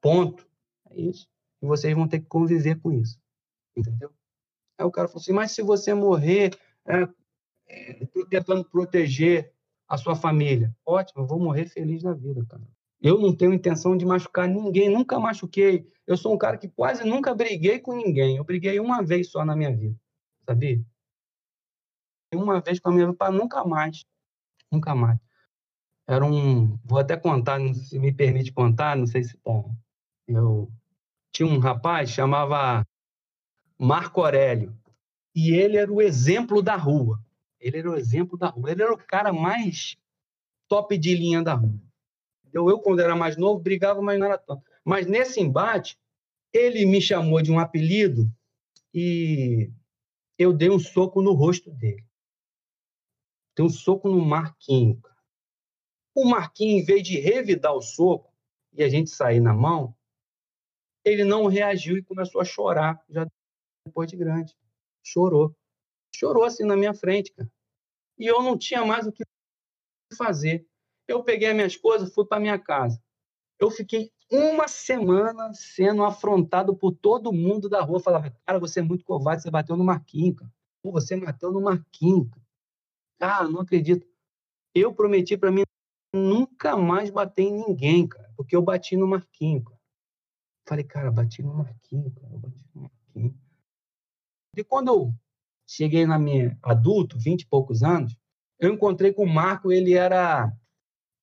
[0.00, 0.46] Ponto.
[0.90, 1.28] É isso.
[1.60, 3.18] E vocês vão ter que conviver com isso.
[3.76, 4.12] Entendeu?
[4.78, 6.56] Aí o cara falou assim: mas se você morrer,
[6.86, 7.08] é,
[7.66, 9.52] é, tentando proteger
[9.88, 12.62] a sua família, ótimo, eu vou morrer feliz na vida, cara.
[13.00, 15.86] Eu não tenho intenção de machucar ninguém, nunca machuquei.
[16.06, 18.36] Eu sou um cara que quase nunca briguei com ninguém.
[18.36, 19.96] Eu briguei uma vez só na minha vida,
[20.44, 20.82] sabia?
[22.34, 24.04] Uma vez com a minha vida, para nunca mais.
[24.72, 25.18] Nunca mais.
[26.06, 26.78] Era um.
[26.84, 29.52] Vou até contar, se me permite contar, não sei se tá
[30.28, 30.70] eu
[31.32, 32.84] tinha um rapaz chamava
[33.78, 34.76] Marco Aurélio
[35.34, 37.22] e ele era o exemplo da rua.
[37.60, 38.70] Ele era o exemplo da rua.
[38.70, 39.96] Ele era o cara mais
[40.68, 41.80] top de linha da rua.
[42.52, 44.62] Eu, quando era mais novo, brigava, mas não era tanto.
[44.84, 45.98] Mas nesse embate,
[46.52, 48.30] ele me chamou de um apelido
[48.94, 49.70] e
[50.38, 52.04] eu dei um soco no rosto dele.
[53.54, 55.00] Dei um soco no Marquinho.
[56.14, 58.32] O Marquinho, em vez de revidar o soco
[58.72, 59.94] e a gente sair na mão,
[61.04, 63.26] ele não reagiu e começou a chorar, já
[63.84, 64.56] depois de grande.
[65.02, 65.54] Chorou.
[66.16, 67.50] Chorou assim na minha frente, cara.
[68.18, 69.22] E eu não tinha mais o que
[70.16, 70.66] fazer.
[71.06, 73.02] Eu peguei as minhas coisas, fui para minha casa.
[73.58, 78.00] Eu fiquei uma semana sendo afrontado por todo mundo da rua.
[78.00, 80.50] Falava, cara, você é muito covarde, você bateu no Marquinho, cara.
[80.82, 82.46] Pô, você matou no Marquinho, cara.
[83.18, 84.06] Cara, não acredito.
[84.74, 85.64] Eu prometi para mim
[86.14, 89.80] nunca mais bater em ninguém, cara, porque eu bati no Marquinho, cara.
[90.66, 93.38] Falei, cara, bati no Marquinho, cara, eu bati no Marquinho.
[94.56, 95.14] E quando eu
[95.66, 98.16] cheguei na minha adulto, vinte e poucos anos,
[98.58, 100.50] eu encontrei com o Marco, ele era,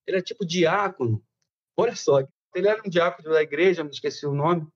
[0.05, 1.23] ele era tipo diácono.
[1.75, 2.19] Olha só,
[2.53, 4.67] ele era um diácono da igreja, me esqueci o nome,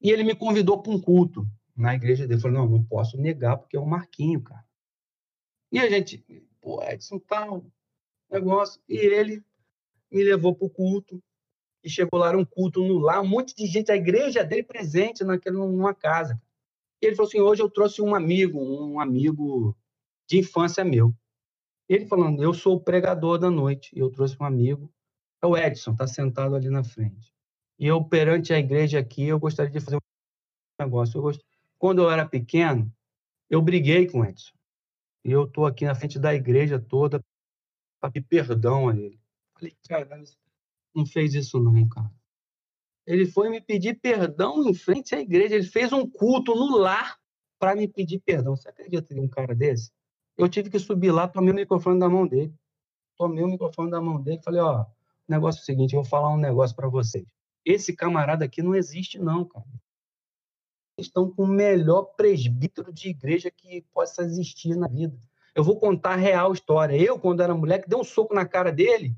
[0.00, 1.46] e ele me convidou para um culto
[1.76, 2.38] na igreja dele.
[2.38, 4.64] Eu falei, não, não posso negar, porque é o Marquinho, cara.
[5.72, 6.24] E a gente,
[6.60, 7.64] pô, Edson, tal,
[8.30, 8.80] negócio.
[8.88, 9.42] E ele
[10.10, 11.22] me levou para o culto
[11.82, 14.62] e chegou lá, era um culto no lar, um monte de gente, a igreja dele
[14.62, 16.40] presente naquela, numa casa.
[17.02, 19.76] E ele falou assim: hoje eu trouxe um amigo, um amigo
[20.28, 21.14] de infância meu.
[21.88, 24.92] Ele falando: eu sou o pregador da noite, e eu trouxe um amigo,
[25.42, 27.32] é o Edson, está sentado ali na frente.
[27.78, 30.00] E eu, perante a igreja aqui, eu gostaria de fazer um
[30.78, 31.16] negócio.
[31.16, 31.42] Eu gost...
[31.78, 32.92] Quando eu era pequeno,
[33.48, 34.52] eu briguei com o Edson.
[35.24, 37.24] E eu estou aqui na frente da igreja toda
[37.98, 39.18] para pedir perdão a ele.
[39.54, 40.22] Falei, cara,
[40.94, 42.10] não fez isso não, cara.
[43.10, 45.56] Ele foi me pedir perdão em frente à igreja.
[45.56, 47.18] Ele fez um culto no lar
[47.58, 48.54] para me pedir perdão.
[48.54, 49.90] Você acredita em um cara desse?
[50.38, 52.54] Eu tive que subir lá, tomei o microfone da mão dele.
[53.16, 54.86] Tomei o microfone da mão dele e falei, ó,
[55.28, 57.26] negócio é o seguinte, eu vou falar um negócio para vocês.
[57.64, 59.66] Esse camarada aqui não existe não, cara.
[60.96, 65.18] Eles estão com o melhor presbítero de igreja que possa existir na vida.
[65.52, 66.96] Eu vou contar a real história.
[66.96, 69.16] Eu, quando era moleque, dei um soco na cara dele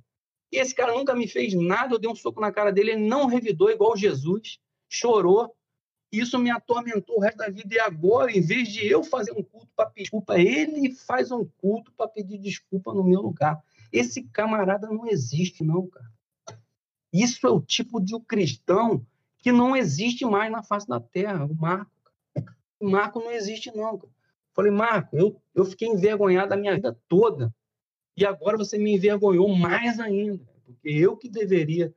[0.52, 3.08] e esse cara nunca me fez nada, eu dei um soco na cara dele, ele
[3.08, 5.56] não revidou igual Jesus, chorou.
[6.12, 7.74] Isso me atormentou o resto da vida.
[7.74, 11.42] E agora, em vez de eu fazer um culto para pedir desculpa, ele faz um
[11.56, 13.58] culto para pedir desculpa no meu lugar.
[13.90, 16.12] Esse camarada não existe, não, cara.
[17.10, 19.06] Isso é o tipo de cristão
[19.38, 21.90] que não existe mais na face da terra, o Marco.
[22.78, 23.96] O Marco não existe, não.
[23.96, 24.12] Cara.
[24.52, 27.54] Falei, Marco, eu, eu fiquei envergonhado a minha vida toda
[28.16, 31.94] e agora você me envergonhou mais ainda, porque eu que deveria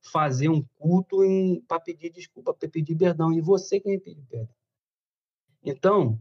[0.00, 1.18] fazer um culto
[1.66, 3.32] para pedir desculpa, para pedir perdão.
[3.32, 4.54] E você que me pediu perdão.
[5.64, 6.18] Então,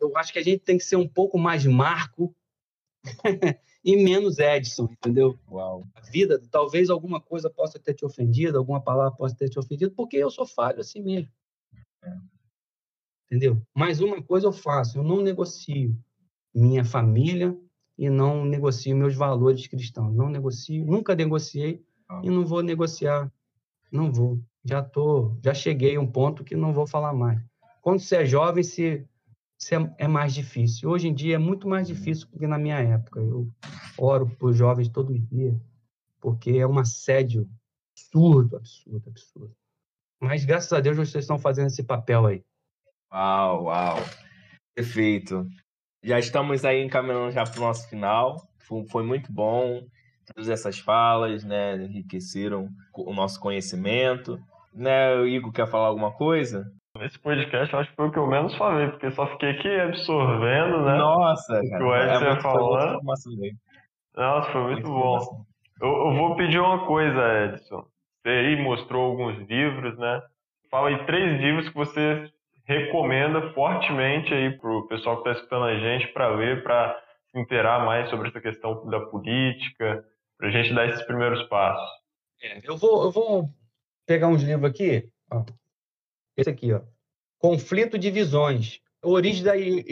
[0.00, 2.34] eu acho que a gente tem que ser um pouco mais Marco
[3.84, 5.38] e menos Edson, entendeu?
[5.50, 5.86] Uau.
[5.94, 9.92] A vida, talvez alguma coisa possa ter te ofendido, alguma palavra possa ter te ofendido,
[9.94, 11.32] porque eu sou falho assim mesmo.
[12.04, 12.16] É.
[13.26, 13.60] Entendeu?
[13.74, 15.94] Mas uma coisa eu faço, eu não negocio
[16.54, 17.58] minha família
[17.98, 20.14] e não negocio meus valores cristãos.
[20.14, 22.20] Não negocio, nunca negociei ah.
[22.22, 23.30] e não vou negociar.
[23.90, 24.40] Não vou.
[24.64, 27.42] Já tô, já cheguei a um ponto que não vou falar mais.
[27.82, 29.08] Quando você é jovem, se
[29.72, 30.88] é, é mais difícil.
[30.88, 33.18] Hoje em dia é muito mais difícil do que na minha época.
[33.18, 33.50] Eu
[33.98, 35.60] oro por jovens todo dia,
[36.20, 37.48] porque é um assédio
[37.92, 39.56] absurdo, absurdo, absurdo.
[40.20, 42.44] Mas graças a Deus vocês estão fazendo esse papel aí.
[43.12, 43.96] Uau, uau.
[44.74, 45.48] Perfeito.
[46.02, 48.36] Já estamos aí encaminhando já para o nosso final.
[48.90, 49.82] Foi, muito bom.
[50.26, 54.38] Todas essas falas, né, enriqueceram o nosso conhecimento.
[54.74, 56.64] Né, o Igor quer falar alguma coisa?
[57.00, 59.68] Esse podcast eu acho que foi o que eu menos falei, porque só fiquei aqui
[59.68, 60.96] absorvendo, né?
[60.98, 63.00] Nossa, o que o Edson é falando.
[64.16, 65.44] Nossa, foi muito, muito bom.
[65.80, 67.84] Eu, eu, vou pedir uma coisa, Edson.
[68.20, 70.20] Você aí mostrou alguns livros, né?
[70.70, 72.28] Fala aí três livros que você
[72.68, 77.84] recomenda fortemente aí pro pessoal que está escutando a gente para ler, para se inteirar
[77.84, 80.04] mais sobre essa questão da política,
[80.36, 81.88] para a gente dar esses primeiros passos.
[82.42, 83.48] É, eu, vou, eu vou
[84.06, 85.10] pegar uns livros aqui.
[85.32, 85.44] Ó.
[86.36, 86.82] Esse aqui, ó.
[87.38, 88.80] Conflito de Visões.
[89.02, 89.84] Origem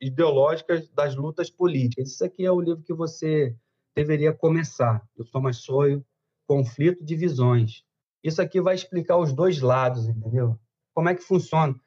[0.00, 2.12] ideológicas das lutas políticas.
[2.12, 3.54] Isso aqui é o livro que você
[3.94, 5.06] deveria começar.
[5.30, 6.04] Sou mais sonho.
[6.48, 7.84] Conflito de Visões.
[8.24, 10.58] Isso aqui vai explicar os dois lados, entendeu?
[10.94, 11.78] Como é que funciona.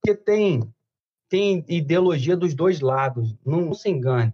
[0.00, 0.74] Porque tem,
[1.28, 3.36] tem ideologia dos dois lados.
[3.44, 4.32] Não, se engane.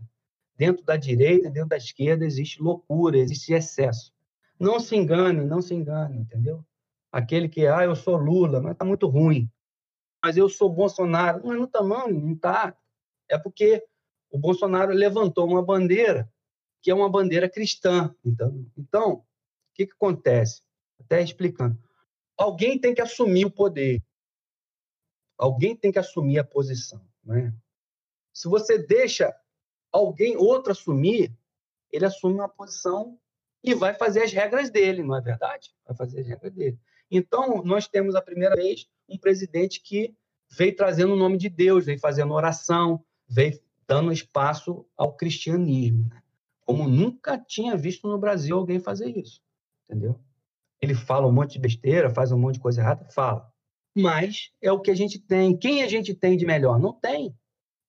[0.57, 4.13] Dentro da direita, dentro da esquerda, existe loucura, existe excesso.
[4.59, 6.65] Não se engane, não se engane, entendeu?
[7.15, 9.49] aquele que, ah, eu sou Lula, mas está muito ruim.
[10.21, 11.43] Mas eu sou Bolsonaro.
[11.45, 12.77] Mas não está, não, não está.
[13.31, 13.85] É porque
[14.33, 16.29] o Bolsonaro levantou uma bandeira
[16.83, 18.13] que é uma bandeira cristã.
[18.25, 19.25] Então, então o
[19.75, 20.63] que, que acontece?
[21.01, 21.79] Até explicando.
[22.37, 24.03] Alguém tem que assumir o poder.
[25.37, 27.01] Alguém tem que assumir a posição.
[27.25, 27.53] Né?
[28.33, 29.35] Se você deixa
[29.93, 31.33] alguém outro assumir,
[31.91, 33.19] ele assume uma posição
[33.63, 35.75] e vai fazer as regras dele, não é verdade?
[35.87, 36.79] Vai fazer as regras dele.
[37.11, 40.15] Então, nós temos a primeira vez um presidente que
[40.51, 46.23] veio trazendo o nome de Deus, veio fazendo oração, veio dando espaço ao cristianismo, né?
[46.65, 49.43] como nunca tinha visto no Brasil alguém fazer isso,
[49.85, 50.19] entendeu?
[50.81, 53.53] Ele fala um monte de besteira, faz um monte de coisa errada, fala.
[53.95, 55.57] Mas é o que a gente tem.
[55.57, 56.81] Quem a gente tem de melhor?
[56.81, 57.35] Não tem.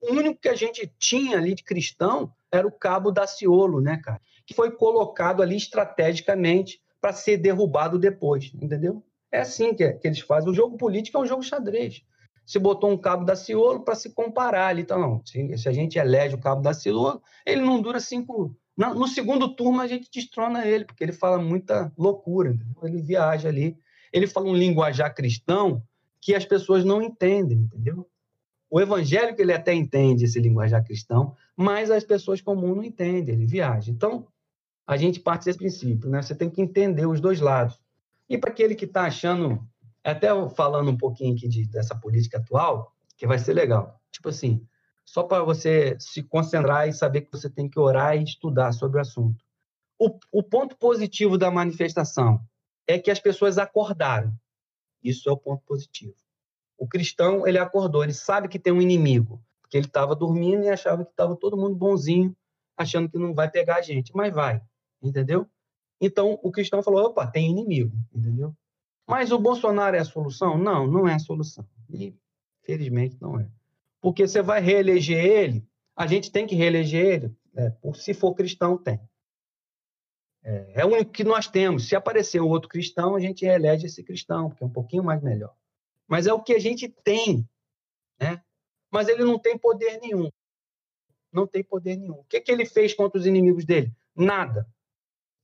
[0.01, 4.21] O único que a gente tinha ali de cristão era o cabo Daciolo, né, cara?
[4.45, 9.03] Que foi colocado ali estrategicamente para ser derrubado depois, entendeu?
[9.31, 10.49] É assim que, que, eles fazem.
[10.49, 12.03] O jogo político é um jogo xadrez.
[12.45, 15.25] Se botou um cabo da Ciolo para se comparar ali, então não.
[15.25, 18.55] Se, se, a gente elege o cabo da Ciolo, ele não dura cinco.
[18.77, 22.75] No, no, segundo turno a gente destrona ele, porque ele fala muita loucura, entendeu?
[22.83, 23.75] ele viaja ali.
[24.13, 25.81] Ele fala um linguajar cristão
[26.25, 28.09] que as pessoas não entendem, entendeu?
[28.67, 33.45] O evangélico ele até entende esse linguajar cristão, mas as pessoas comuns não entendem, ele
[33.45, 33.91] viaja.
[33.91, 34.25] Então,
[34.87, 36.23] a gente parte desse princípio, né?
[36.23, 37.79] Você tem que entender os dois lados.
[38.27, 39.63] E para aquele que está achando,
[40.03, 44.01] até falando um pouquinho aqui de, dessa política atual, que vai ser legal.
[44.11, 44.65] Tipo assim,
[45.05, 48.97] só para você se concentrar e saber que você tem que orar e estudar sobre
[48.97, 49.45] o assunto.
[49.99, 52.41] O, o ponto positivo da manifestação
[52.87, 54.33] é que as pessoas acordaram.
[55.07, 56.15] Isso é o ponto positivo.
[56.77, 60.69] O cristão, ele acordou, ele sabe que tem um inimigo, porque ele estava dormindo e
[60.69, 62.35] achava que estava todo mundo bonzinho,
[62.75, 64.61] achando que não vai pegar a gente, mas vai
[65.07, 65.47] entendeu?
[65.99, 68.53] Então, o cristão falou, opa, tem inimigo, entendeu?
[69.07, 70.57] Mas o Bolsonaro é a solução?
[70.57, 71.65] Não, não é a solução.
[71.89, 72.13] E,
[72.63, 73.47] felizmente, não é.
[74.01, 75.65] Porque você vai reeleger ele,
[75.95, 78.99] a gente tem que reeleger ele, é, se for cristão, tem.
[80.45, 81.87] É, é o único que nós temos.
[81.87, 85.21] Se aparecer um outro cristão, a gente reelege esse cristão, porque é um pouquinho mais
[85.21, 85.55] melhor.
[86.07, 87.49] Mas é o que a gente tem,
[88.19, 88.43] né?
[88.91, 90.31] Mas ele não tem poder nenhum.
[91.31, 92.19] Não tem poder nenhum.
[92.19, 93.91] O que, que ele fez contra os inimigos dele?
[94.15, 94.69] Nada.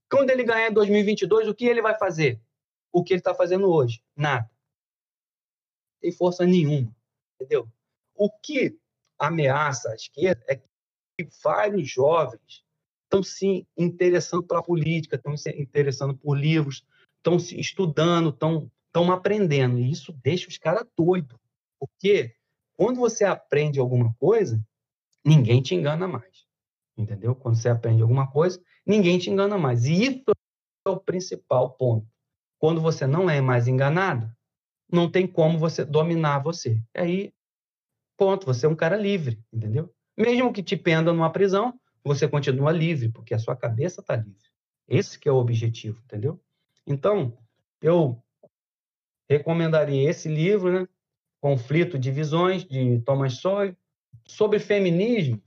[0.07, 2.39] Quando ele ganhar em 2022, o que ele vai fazer?
[2.91, 4.03] O que ele está fazendo hoje?
[4.15, 4.49] Nada.
[5.99, 6.95] Tem força nenhuma.
[7.35, 7.67] Entendeu?
[8.13, 8.77] O que
[9.17, 12.63] ameaça a esquerda é que vários jovens
[13.11, 16.85] estão se interessando pela política, estão se interessando por livros,
[17.17, 19.77] estão se estudando, estão, estão aprendendo.
[19.77, 21.37] E isso deixa os caras doidos.
[21.77, 22.33] Porque
[22.73, 24.63] quando você aprende alguma coisa,
[25.25, 26.45] ninguém te engana mais.
[26.97, 27.35] Entendeu?
[27.35, 29.85] Quando você aprende alguma coisa, ninguém te engana mais.
[29.85, 30.23] E isso
[30.87, 32.07] é o principal ponto.
[32.57, 34.31] quando você não é mais enganado,
[34.91, 36.79] não tem como você dominar você.
[36.95, 37.33] E aí,
[38.15, 39.91] ponto, você é um cara livre, entendeu?
[40.15, 44.49] Mesmo que te prenda numa prisão, você continua livre, porque a sua cabeça está livre.
[44.87, 46.39] Esse que é o objetivo, entendeu?
[46.85, 47.37] Então,
[47.81, 48.21] eu
[49.29, 50.87] recomendaria esse livro, né?
[51.39, 53.75] Conflito de Visões, de Thomas Sawyer.
[54.27, 55.41] Sobre feminismo,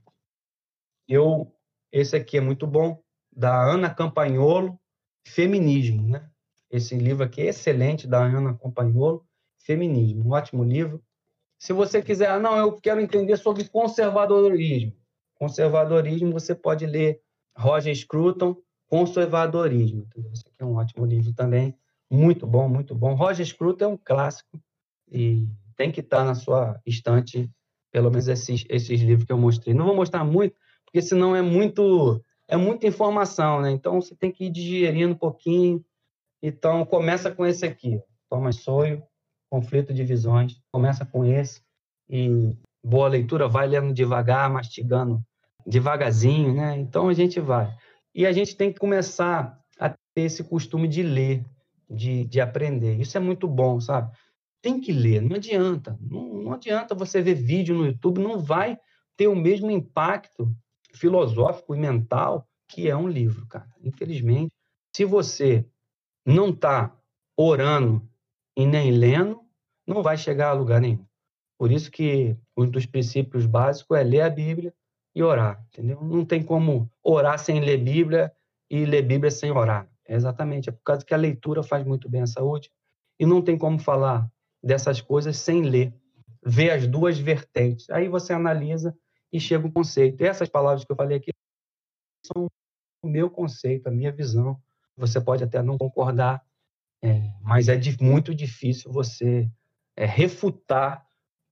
[1.07, 1.51] eu
[1.91, 3.01] esse aqui é muito bom,
[3.31, 4.77] da Ana Campagnolo,
[5.25, 6.29] Feminismo, né?
[6.69, 9.25] Esse livro aqui é excelente, da Ana Campagnolo,
[9.59, 11.01] Feminismo, um ótimo livro.
[11.57, 14.93] Se você quiser, ah, não, eu quero entender sobre conservadorismo.
[15.35, 17.21] Conservadorismo, você pode ler
[17.57, 18.55] Roger Scruton,
[18.87, 20.07] Conservadorismo.
[20.31, 21.75] Esse aqui é um ótimo livro também,
[22.09, 23.13] muito bom, muito bom.
[23.13, 24.59] Roger Scruton é um clássico
[25.11, 27.49] e tem que estar na sua estante,
[27.91, 29.73] pelo menos esses, esses livros que eu mostrei.
[29.73, 30.55] Não vou mostrar muito,
[30.85, 33.71] porque senão é muito é muita informação, né?
[33.71, 35.83] Então você tem que ir digerindo um pouquinho.
[36.41, 37.99] Então começa com esse aqui,
[38.29, 39.03] Thomas Sawyer,
[39.49, 40.61] Conflito de Visões.
[40.71, 41.61] Começa com esse
[42.07, 42.55] e
[42.85, 45.19] boa leitura, vai lendo devagar, mastigando
[45.65, 46.77] devagarzinho, né?
[46.77, 47.75] Então a gente vai.
[48.13, 51.43] E a gente tem que começar a ter esse costume de ler,
[51.89, 52.99] de, de aprender.
[53.01, 54.15] Isso é muito bom, sabe?
[54.61, 55.97] Tem que ler, não adianta.
[55.99, 58.77] Não, não adianta você ver vídeo no YouTube, não vai
[59.17, 60.55] ter o mesmo impacto
[60.93, 63.69] filosófico e mental que é um livro, cara.
[63.83, 64.53] Infelizmente,
[64.95, 65.65] se você
[66.25, 66.95] não está
[67.35, 68.07] orando
[68.55, 69.41] e nem lendo,
[69.87, 71.05] não vai chegar a lugar nenhum.
[71.57, 74.73] Por isso que um dos princípios básicos é ler a Bíblia
[75.13, 76.01] e orar, entendeu?
[76.03, 78.31] Não tem como orar sem ler Bíblia
[78.69, 79.89] e ler Bíblia sem orar.
[80.07, 82.71] É exatamente, é por causa que a leitura faz muito bem à saúde
[83.19, 84.29] e não tem como falar
[84.61, 85.93] dessas coisas sem ler,
[86.43, 87.89] ver as duas vertentes.
[87.89, 88.95] Aí você analisa
[89.31, 90.21] e chega um conceito.
[90.21, 91.31] E essas palavras que eu falei aqui
[92.25, 92.47] são
[93.03, 94.59] o meu conceito, a minha visão.
[94.97, 96.43] Você pode até não concordar,
[97.03, 99.49] é, mas é de, muito difícil você
[99.95, 101.05] é, refutar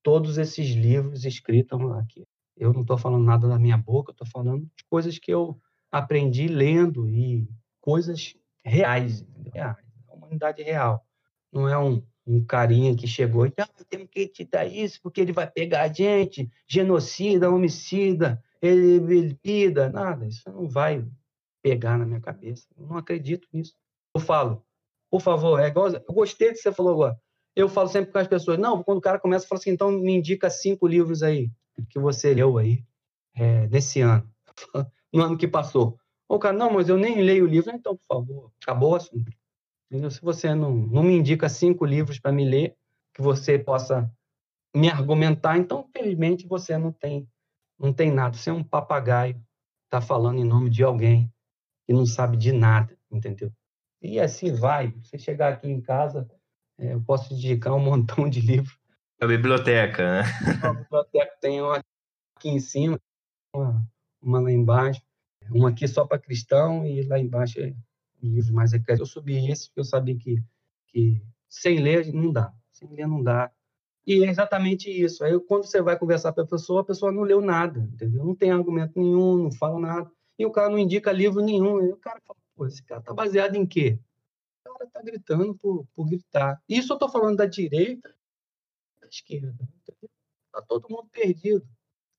[0.03, 2.27] todos esses livros escritos aqui.
[2.55, 5.59] Eu não estou falando nada da minha boca, estou falando de coisas que eu
[5.91, 7.47] aprendi lendo e
[7.81, 9.77] coisas reais, reais,
[10.07, 11.03] a humanidade real.
[11.51, 15.21] Não é um, um carinha que chegou e ah, temos que te dar isso porque
[15.21, 21.05] ele vai pegar a gente, genocida, homicida, ele bebida, nada, isso não vai
[21.61, 22.67] pegar na minha cabeça.
[22.77, 23.73] Eu não acredito nisso.
[24.15, 24.63] Eu falo,
[25.09, 27.19] por favor, é igual, eu gostei do que você falou agora.
[27.55, 30.13] Eu falo sempre com as pessoas, não, quando o cara começa, fala assim, então me
[30.13, 31.51] indica cinco livros aí
[31.89, 32.84] que você leu aí
[33.35, 34.27] é, nesse ano,
[35.11, 35.97] no ano que passou.
[36.27, 39.31] O cara, não, mas eu nem leio o livro, então, por favor, acabou o assunto.
[39.89, 40.09] Entendeu?
[40.09, 42.75] Se você não, não me indica cinco livros para me ler,
[43.13, 44.11] que você possa
[44.75, 47.27] me argumentar, então, felizmente, você não tem,
[47.77, 48.35] não tem nada.
[48.35, 49.39] Você é um papagaio,
[49.85, 51.31] está falando em nome de alguém
[51.85, 53.51] que não sabe de nada, entendeu?
[54.01, 54.91] E assim vai.
[55.03, 56.27] Você chegar aqui em casa,
[56.78, 58.78] eu posso indicar um montão de livros.
[59.22, 60.24] A biblioteca, né?
[60.62, 61.82] A biblioteca tem uma
[62.36, 63.00] aqui em cima,
[63.56, 63.86] uma,
[64.22, 65.02] uma lá embaixo,
[65.50, 67.74] uma aqui só para cristão e lá embaixo é
[68.22, 69.10] livros mais recreativos.
[69.10, 70.44] Eu subi esse porque eu sabia que,
[70.88, 72.54] que sem ler não dá.
[72.72, 73.52] Sem ler não dá.
[74.06, 75.24] E é exatamente isso.
[75.24, 78.26] Aí, quando você vai conversar com a pessoa, a pessoa não leu nada, entendeu?
[78.26, 80.12] Não tem argumento nenhum, não fala nada.
[80.38, 81.82] E o cara não indica livro nenhum.
[81.86, 83.98] E o cara fala, pô, esse cara tá baseado em quê?
[84.84, 86.61] Cara tá gritando por, por gritar.
[86.68, 88.14] Isso eu tô falando da direita
[88.99, 89.51] da esquerda.
[89.51, 90.10] Entendeu?
[90.51, 91.65] Tá todo mundo perdido.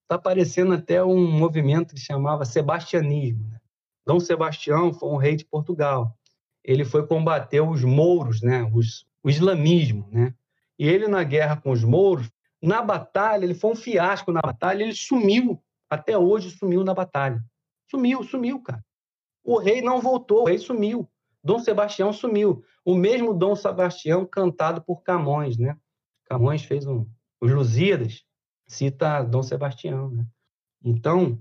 [0.08, 3.48] Tá aparecendo até um movimento que chamava sebastianismo.
[3.48, 3.60] Né?
[4.06, 6.16] Dom Sebastião foi um rei de Portugal.
[6.62, 8.64] Ele foi combater os mouros, né?
[8.74, 10.34] Os, o islamismo, né?
[10.78, 12.30] E ele na guerra com os mouros,
[12.60, 17.42] na batalha, ele foi um fiasco na batalha, ele sumiu, até hoje sumiu na batalha.
[17.90, 18.84] Sumiu, sumiu, cara.
[19.42, 21.08] O rei não voltou, o rei sumiu.
[21.44, 22.64] Dom Sebastião sumiu.
[22.84, 25.76] O mesmo Dom Sebastião cantado por Camões, né?
[26.24, 27.06] Camões fez um
[27.40, 28.24] os Lusíadas,
[28.66, 30.26] cita Dom Sebastião, né?
[30.82, 31.38] Então,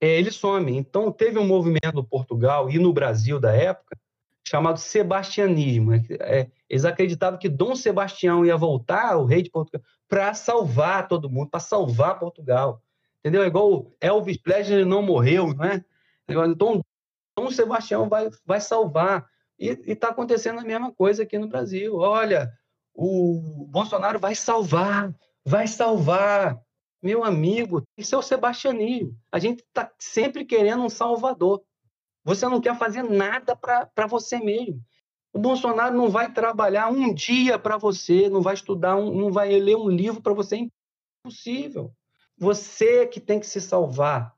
[0.00, 0.76] é, ele some.
[0.76, 3.96] Então, teve um movimento no Portugal e no Brasil da época
[4.46, 5.92] chamado sebastianismo.
[5.92, 11.06] É, é, eles acreditavam que Dom Sebastião ia voltar, o rei de Portugal, para salvar
[11.06, 12.82] todo mundo, para salvar Portugal.
[13.20, 13.42] Entendeu?
[13.42, 15.84] É igual Elvis Presley não morreu, não é?
[16.28, 16.82] Então,
[17.38, 19.24] Dom Sebastião vai, vai salvar.
[19.56, 21.96] E está acontecendo a mesma coisa aqui no Brasil.
[21.96, 22.52] Olha,
[22.92, 26.60] o Bolsonaro vai salvar, vai salvar.
[27.00, 29.16] Meu amigo, isso é o sebastianismo.
[29.30, 31.62] A gente está sempre querendo um salvador.
[32.24, 34.82] Você não quer fazer nada para você mesmo.
[35.32, 39.56] O Bolsonaro não vai trabalhar um dia para você, não vai estudar, um, não vai
[39.60, 40.56] ler um livro para você.
[40.56, 40.66] É
[41.24, 41.92] impossível.
[42.36, 44.34] Você que tem que se salvar,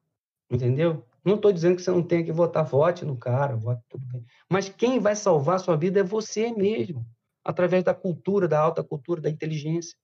[0.51, 1.03] entendeu?
[1.25, 4.25] Não estou dizendo que você não tenha que votar, vote no cara, vote tudo bem.
[4.49, 7.07] Mas quem vai salvar a sua vida é você mesmo,
[7.45, 9.97] através da cultura, da alta cultura, da inteligência.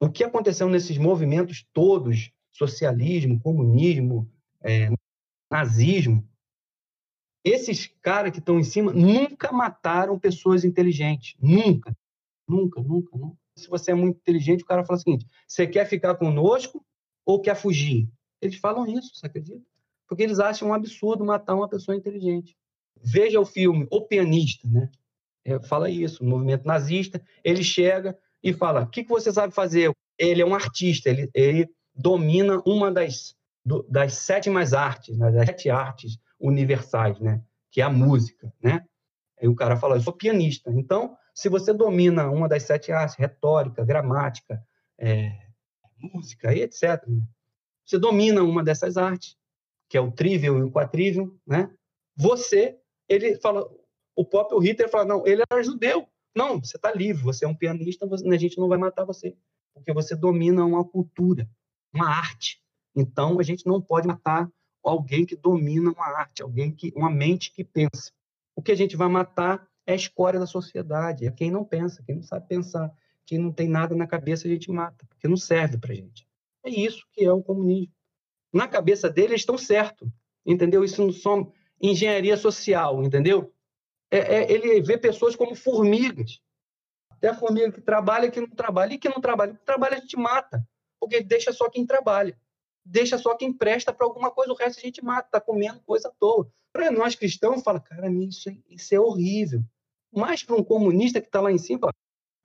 [0.00, 4.30] O que aconteceu nesses movimentos todos, socialismo, comunismo,
[4.62, 4.90] é,
[5.50, 6.26] nazismo,
[7.44, 11.36] esses caras que estão em cima nunca mataram pessoas inteligentes.
[11.40, 11.96] Nunca.
[12.48, 13.36] Nunca, nunca, nunca.
[13.56, 16.84] Se você é muito inteligente, o cara fala o seguinte: você quer ficar conosco
[17.24, 18.08] ou quer fugir?
[18.40, 19.64] Eles falam isso, você acredita?
[20.08, 22.56] Porque eles acham um absurdo matar uma pessoa inteligente.
[23.02, 24.90] Veja o filme O Pianista, né?
[25.44, 29.54] É, fala isso, o movimento nazista, ele chega e fala: o que, que você sabe
[29.54, 29.92] fazer?
[30.18, 35.30] Ele é um artista, ele, ele domina uma das, do, das sete mais artes, né?
[35.30, 37.42] das sete artes universais, né?
[37.70, 38.52] que é a música.
[38.60, 38.84] Né?
[39.40, 40.70] Aí o cara fala: eu sou pianista.
[40.72, 44.60] Então, se você domina uma das sete artes, retórica, gramática,
[44.98, 45.32] é,
[45.96, 47.22] música e etc., né?
[47.84, 49.36] você domina uma dessas artes,
[49.88, 51.70] que é o trivial e o quadrivial, né?
[52.16, 53.68] Você, ele fala,
[54.14, 56.06] o próprio Hitler fala, não, ele era judeu.
[56.34, 59.36] Não, você está livre, você é um pianista, você, a gente não vai matar você,
[59.72, 61.48] porque você domina uma cultura,
[61.94, 62.60] uma arte.
[62.94, 64.50] Então, a gente não pode matar
[64.82, 68.12] alguém que domina uma arte, alguém que, uma mente que pensa.
[68.54, 72.02] O que a gente vai matar é a escória da sociedade, é quem não pensa,
[72.02, 72.92] quem não sabe pensar,
[73.24, 76.26] quem não tem nada na cabeça a gente mata, porque não serve para gente.
[76.64, 77.92] É isso que é o comunismo.
[78.56, 80.08] Na cabeça dele, eles estão certos,
[80.44, 80.82] entendeu?
[80.82, 83.52] Isso não são engenharia social, entendeu?
[84.10, 86.40] É, é, ele vê pessoas como formigas.
[87.10, 88.94] Até a formiga que trabalha que não trabalha.
[88.94, 89.54] E que não trabalha.
[89.54, 90.66] Que trabalha a gente mata,
[90.98, 92.38] porque deixa só quem trabalha.
[92.84, 96.08] Deixa só quem presta para alguma coisa, o resto a gente mata, está comendo coisa
[96.08, 96.50] à toa.
[96.72, 99.62] Para nós cristãos, fala, cara, isso, é, isso é horrível.
[100.12, 101.94] Mas para um comunista que está lá em cima, fala,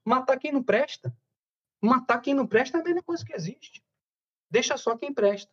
[0.03, 1.15] matar quem não presta.
[1.81, 3.81] Matar quem não presta é a melhor coisa que existe.
[4.49, 5.51] Deixa só quem presta.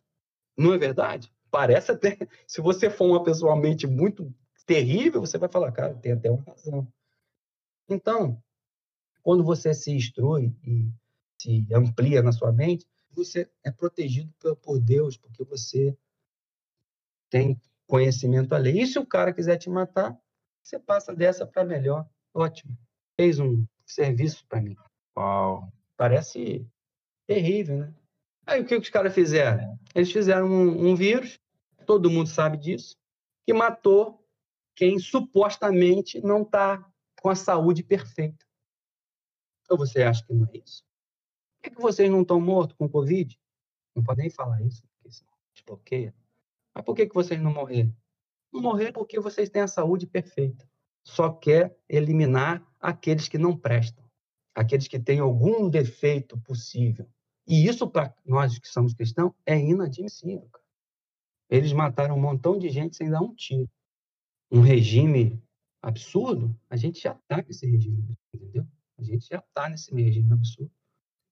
[0.57, 1.31] Não é verdade?
[1.51, 2.17] Parece até.
[2.45, 4.33] Se você for uma pessoa mente muito
[4.65, 6.87] terrível, você vai falar, cara, tem até uma razão.
[7.87, 8.41] Então,
[9.23, 10.87] quando você se instrui e
[11.41, 14.31] se amplia na sua mente, você é protegido
[14.61, 15.97] por Deus, porque você
[17.29, 18.81] tem conhecimento além.
[18.81, 20.15] E se o cara quiser te matar,
[20.63, 22.07] você passa dessa para melhor.
[22.33, 22.77] Ótimo.
[23.15, 24.75] Fez um serviço para mim.
[25.17, 25.71] Uau.
[25.97, 26.65] Parece
[27.25, 27.93] terrível, né?
[28.49, 29.77] Aí o que os caras fizeram?
[29.93, 31.39] Eles fizeram um, um vírus,
[31.85, 32.97] todo mundo sabe disso,
[33.45, 34.27] que matou
[34.75, 36.83] quem supostamente não está
[37.21, 38.43] com a saúde perfeita.
[39.69, 40.83] Ou você acha que não é isso?
[41.57, 43.39] Por que, que vocês não estão mortos com Covid?
[43.95, 45.23] Não podem falar isso, porque isso
[45.53, 46.15] desbloqueia.
[46.73, 47.95] Mas por que, que vocês não morreram?
[48.51, 50.67] Não morreram porque vocês têm a saúde perfeita.
[51.03, 54.03] Só quer eliminar aqueles que não prestam,
[54.55, 57.07] aqueles que têm algum defeito possível.
[57.49, 60.47] E isso, para nós que somos cristãos, é inadmissível.
[60.51, 60.63] Cara.
[61.49, 63.67] Eles mataram um montão de gente sem dar um tiro.
[64.51, 65.41] Um regime
[65.81, 68.67] absurdo, a gente já está nesse regime, entendeu?
[68.99, 70.71] A gente já está nesse regime absurdo.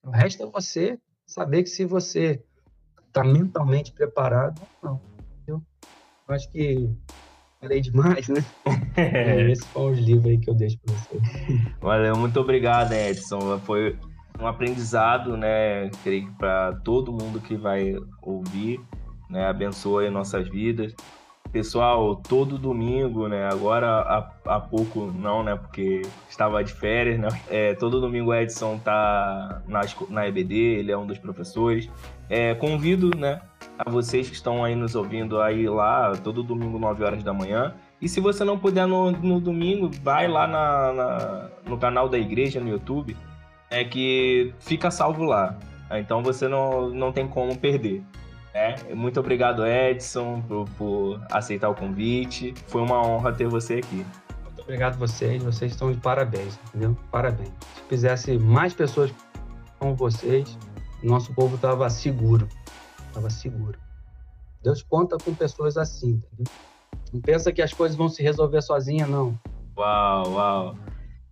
[0.01, 2.43] O resto é você saber que se você
[3.07, 5.01] está mentalmente preparado ou não.
[5.35, 5.61] Entendeu?
[6.27, 6.89] Eu acho que
[7.59, 8.41] falei demais, né?
[8.97, 11.19] É, esse foi os livros aí que eu deixo para você.
[11.79, 13.59] Valeu, muito obrigado, Edson.
[13.59, 13.95] Foi
[14.39, 15.89] um aprendizado, né?
[16.03, 18.79] Creio que para todo mundo que vai ouvir,
[19.29, 19.47] né?
[19.47, 20.93] Abençoe nossas vidas.
[21.51, 23.47] Pessoal, todo domingo, né?
[23.49, 25.55] Agora há, há pouco não, né?
[25.55, 27.29] Porque estava de férias, né?
[27.49, 31.89] É, todo domingo o Edson tá na, na EBD, ele é um dos professores.
[32.29, 33.41] É, convido, né?
[33.79, 37.73] A vocês que estão aí nos ouvindo aí lá, todo domingo, 9 horas da manhã.
[38.01, 42.17] E se você não puder no, no domingo, vai lá na, na, no canal da
[42.17, 43.15] igreja no YouTube
[43.69, 45.57] é que fica salvo lá.
[45.91, 48.03] Então você não, não tem como perder.
[48.53, 48.75] Né?
[48.93, 52.53] Muito obrigado, Edson, por, por aceitar o convite.
[52.67, 54.05] Foi uma honra ter você aqui.
[54.43, 55.43] Muito obrigado a vocês.
[55.43, 56.97] Vocês estão de parabéns, entendeu?
[57.11, 57.49] Parabéns.
[57.75, 59.13] Se fizesse mais pessoas
[59.79, 60.57] como vocês,
[61.03, 62.47] nosso povo estava seguro.
[63.07, 63.77] Estava seguro.
[64.63, 66.51] Deus conta com pessoas assim, entendeu?
[67.13, 69.39] Não pensa que as coisas vão se resolver sozinha, não.
[69.77, 70.75] Uau, uau.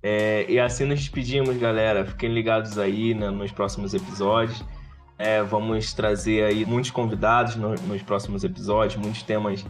[0.07, 2.05] É, e assim nos despedimos, galera.
[2.05, 4.63] Fiquem ligados aí né, nos próximos episódios.
[5.17, 9.65] É, vamos trazer aí muitos convidados no, nos próximos episódios, muitos temas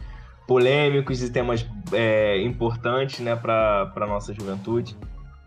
[0.46, 4.94] polêmicos e temas é, importantes né, para a nossa juventude.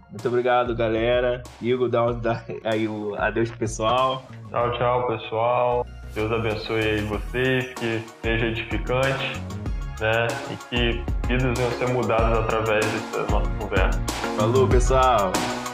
[0.10, 1.44] Muito obrigado, galera.
[1.62, 4.24] Igor, dá, dá aí o adeus pessoal.
[4.50, 5.86] Tchau, tchau, pessoal.
[6.16, 9.59] Deus abençoe aí vocês, que seja edificante
[10.00, 10.28] né?
[10.50, 14.02] E que vidas venham ser mudadas através dessa nossa conversa.
[14.38, 15.32] Falou, pessoal.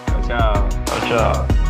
[0.07, 0.69] Tchau, tchau.
[0.85, 1.64] Tchau, tchau.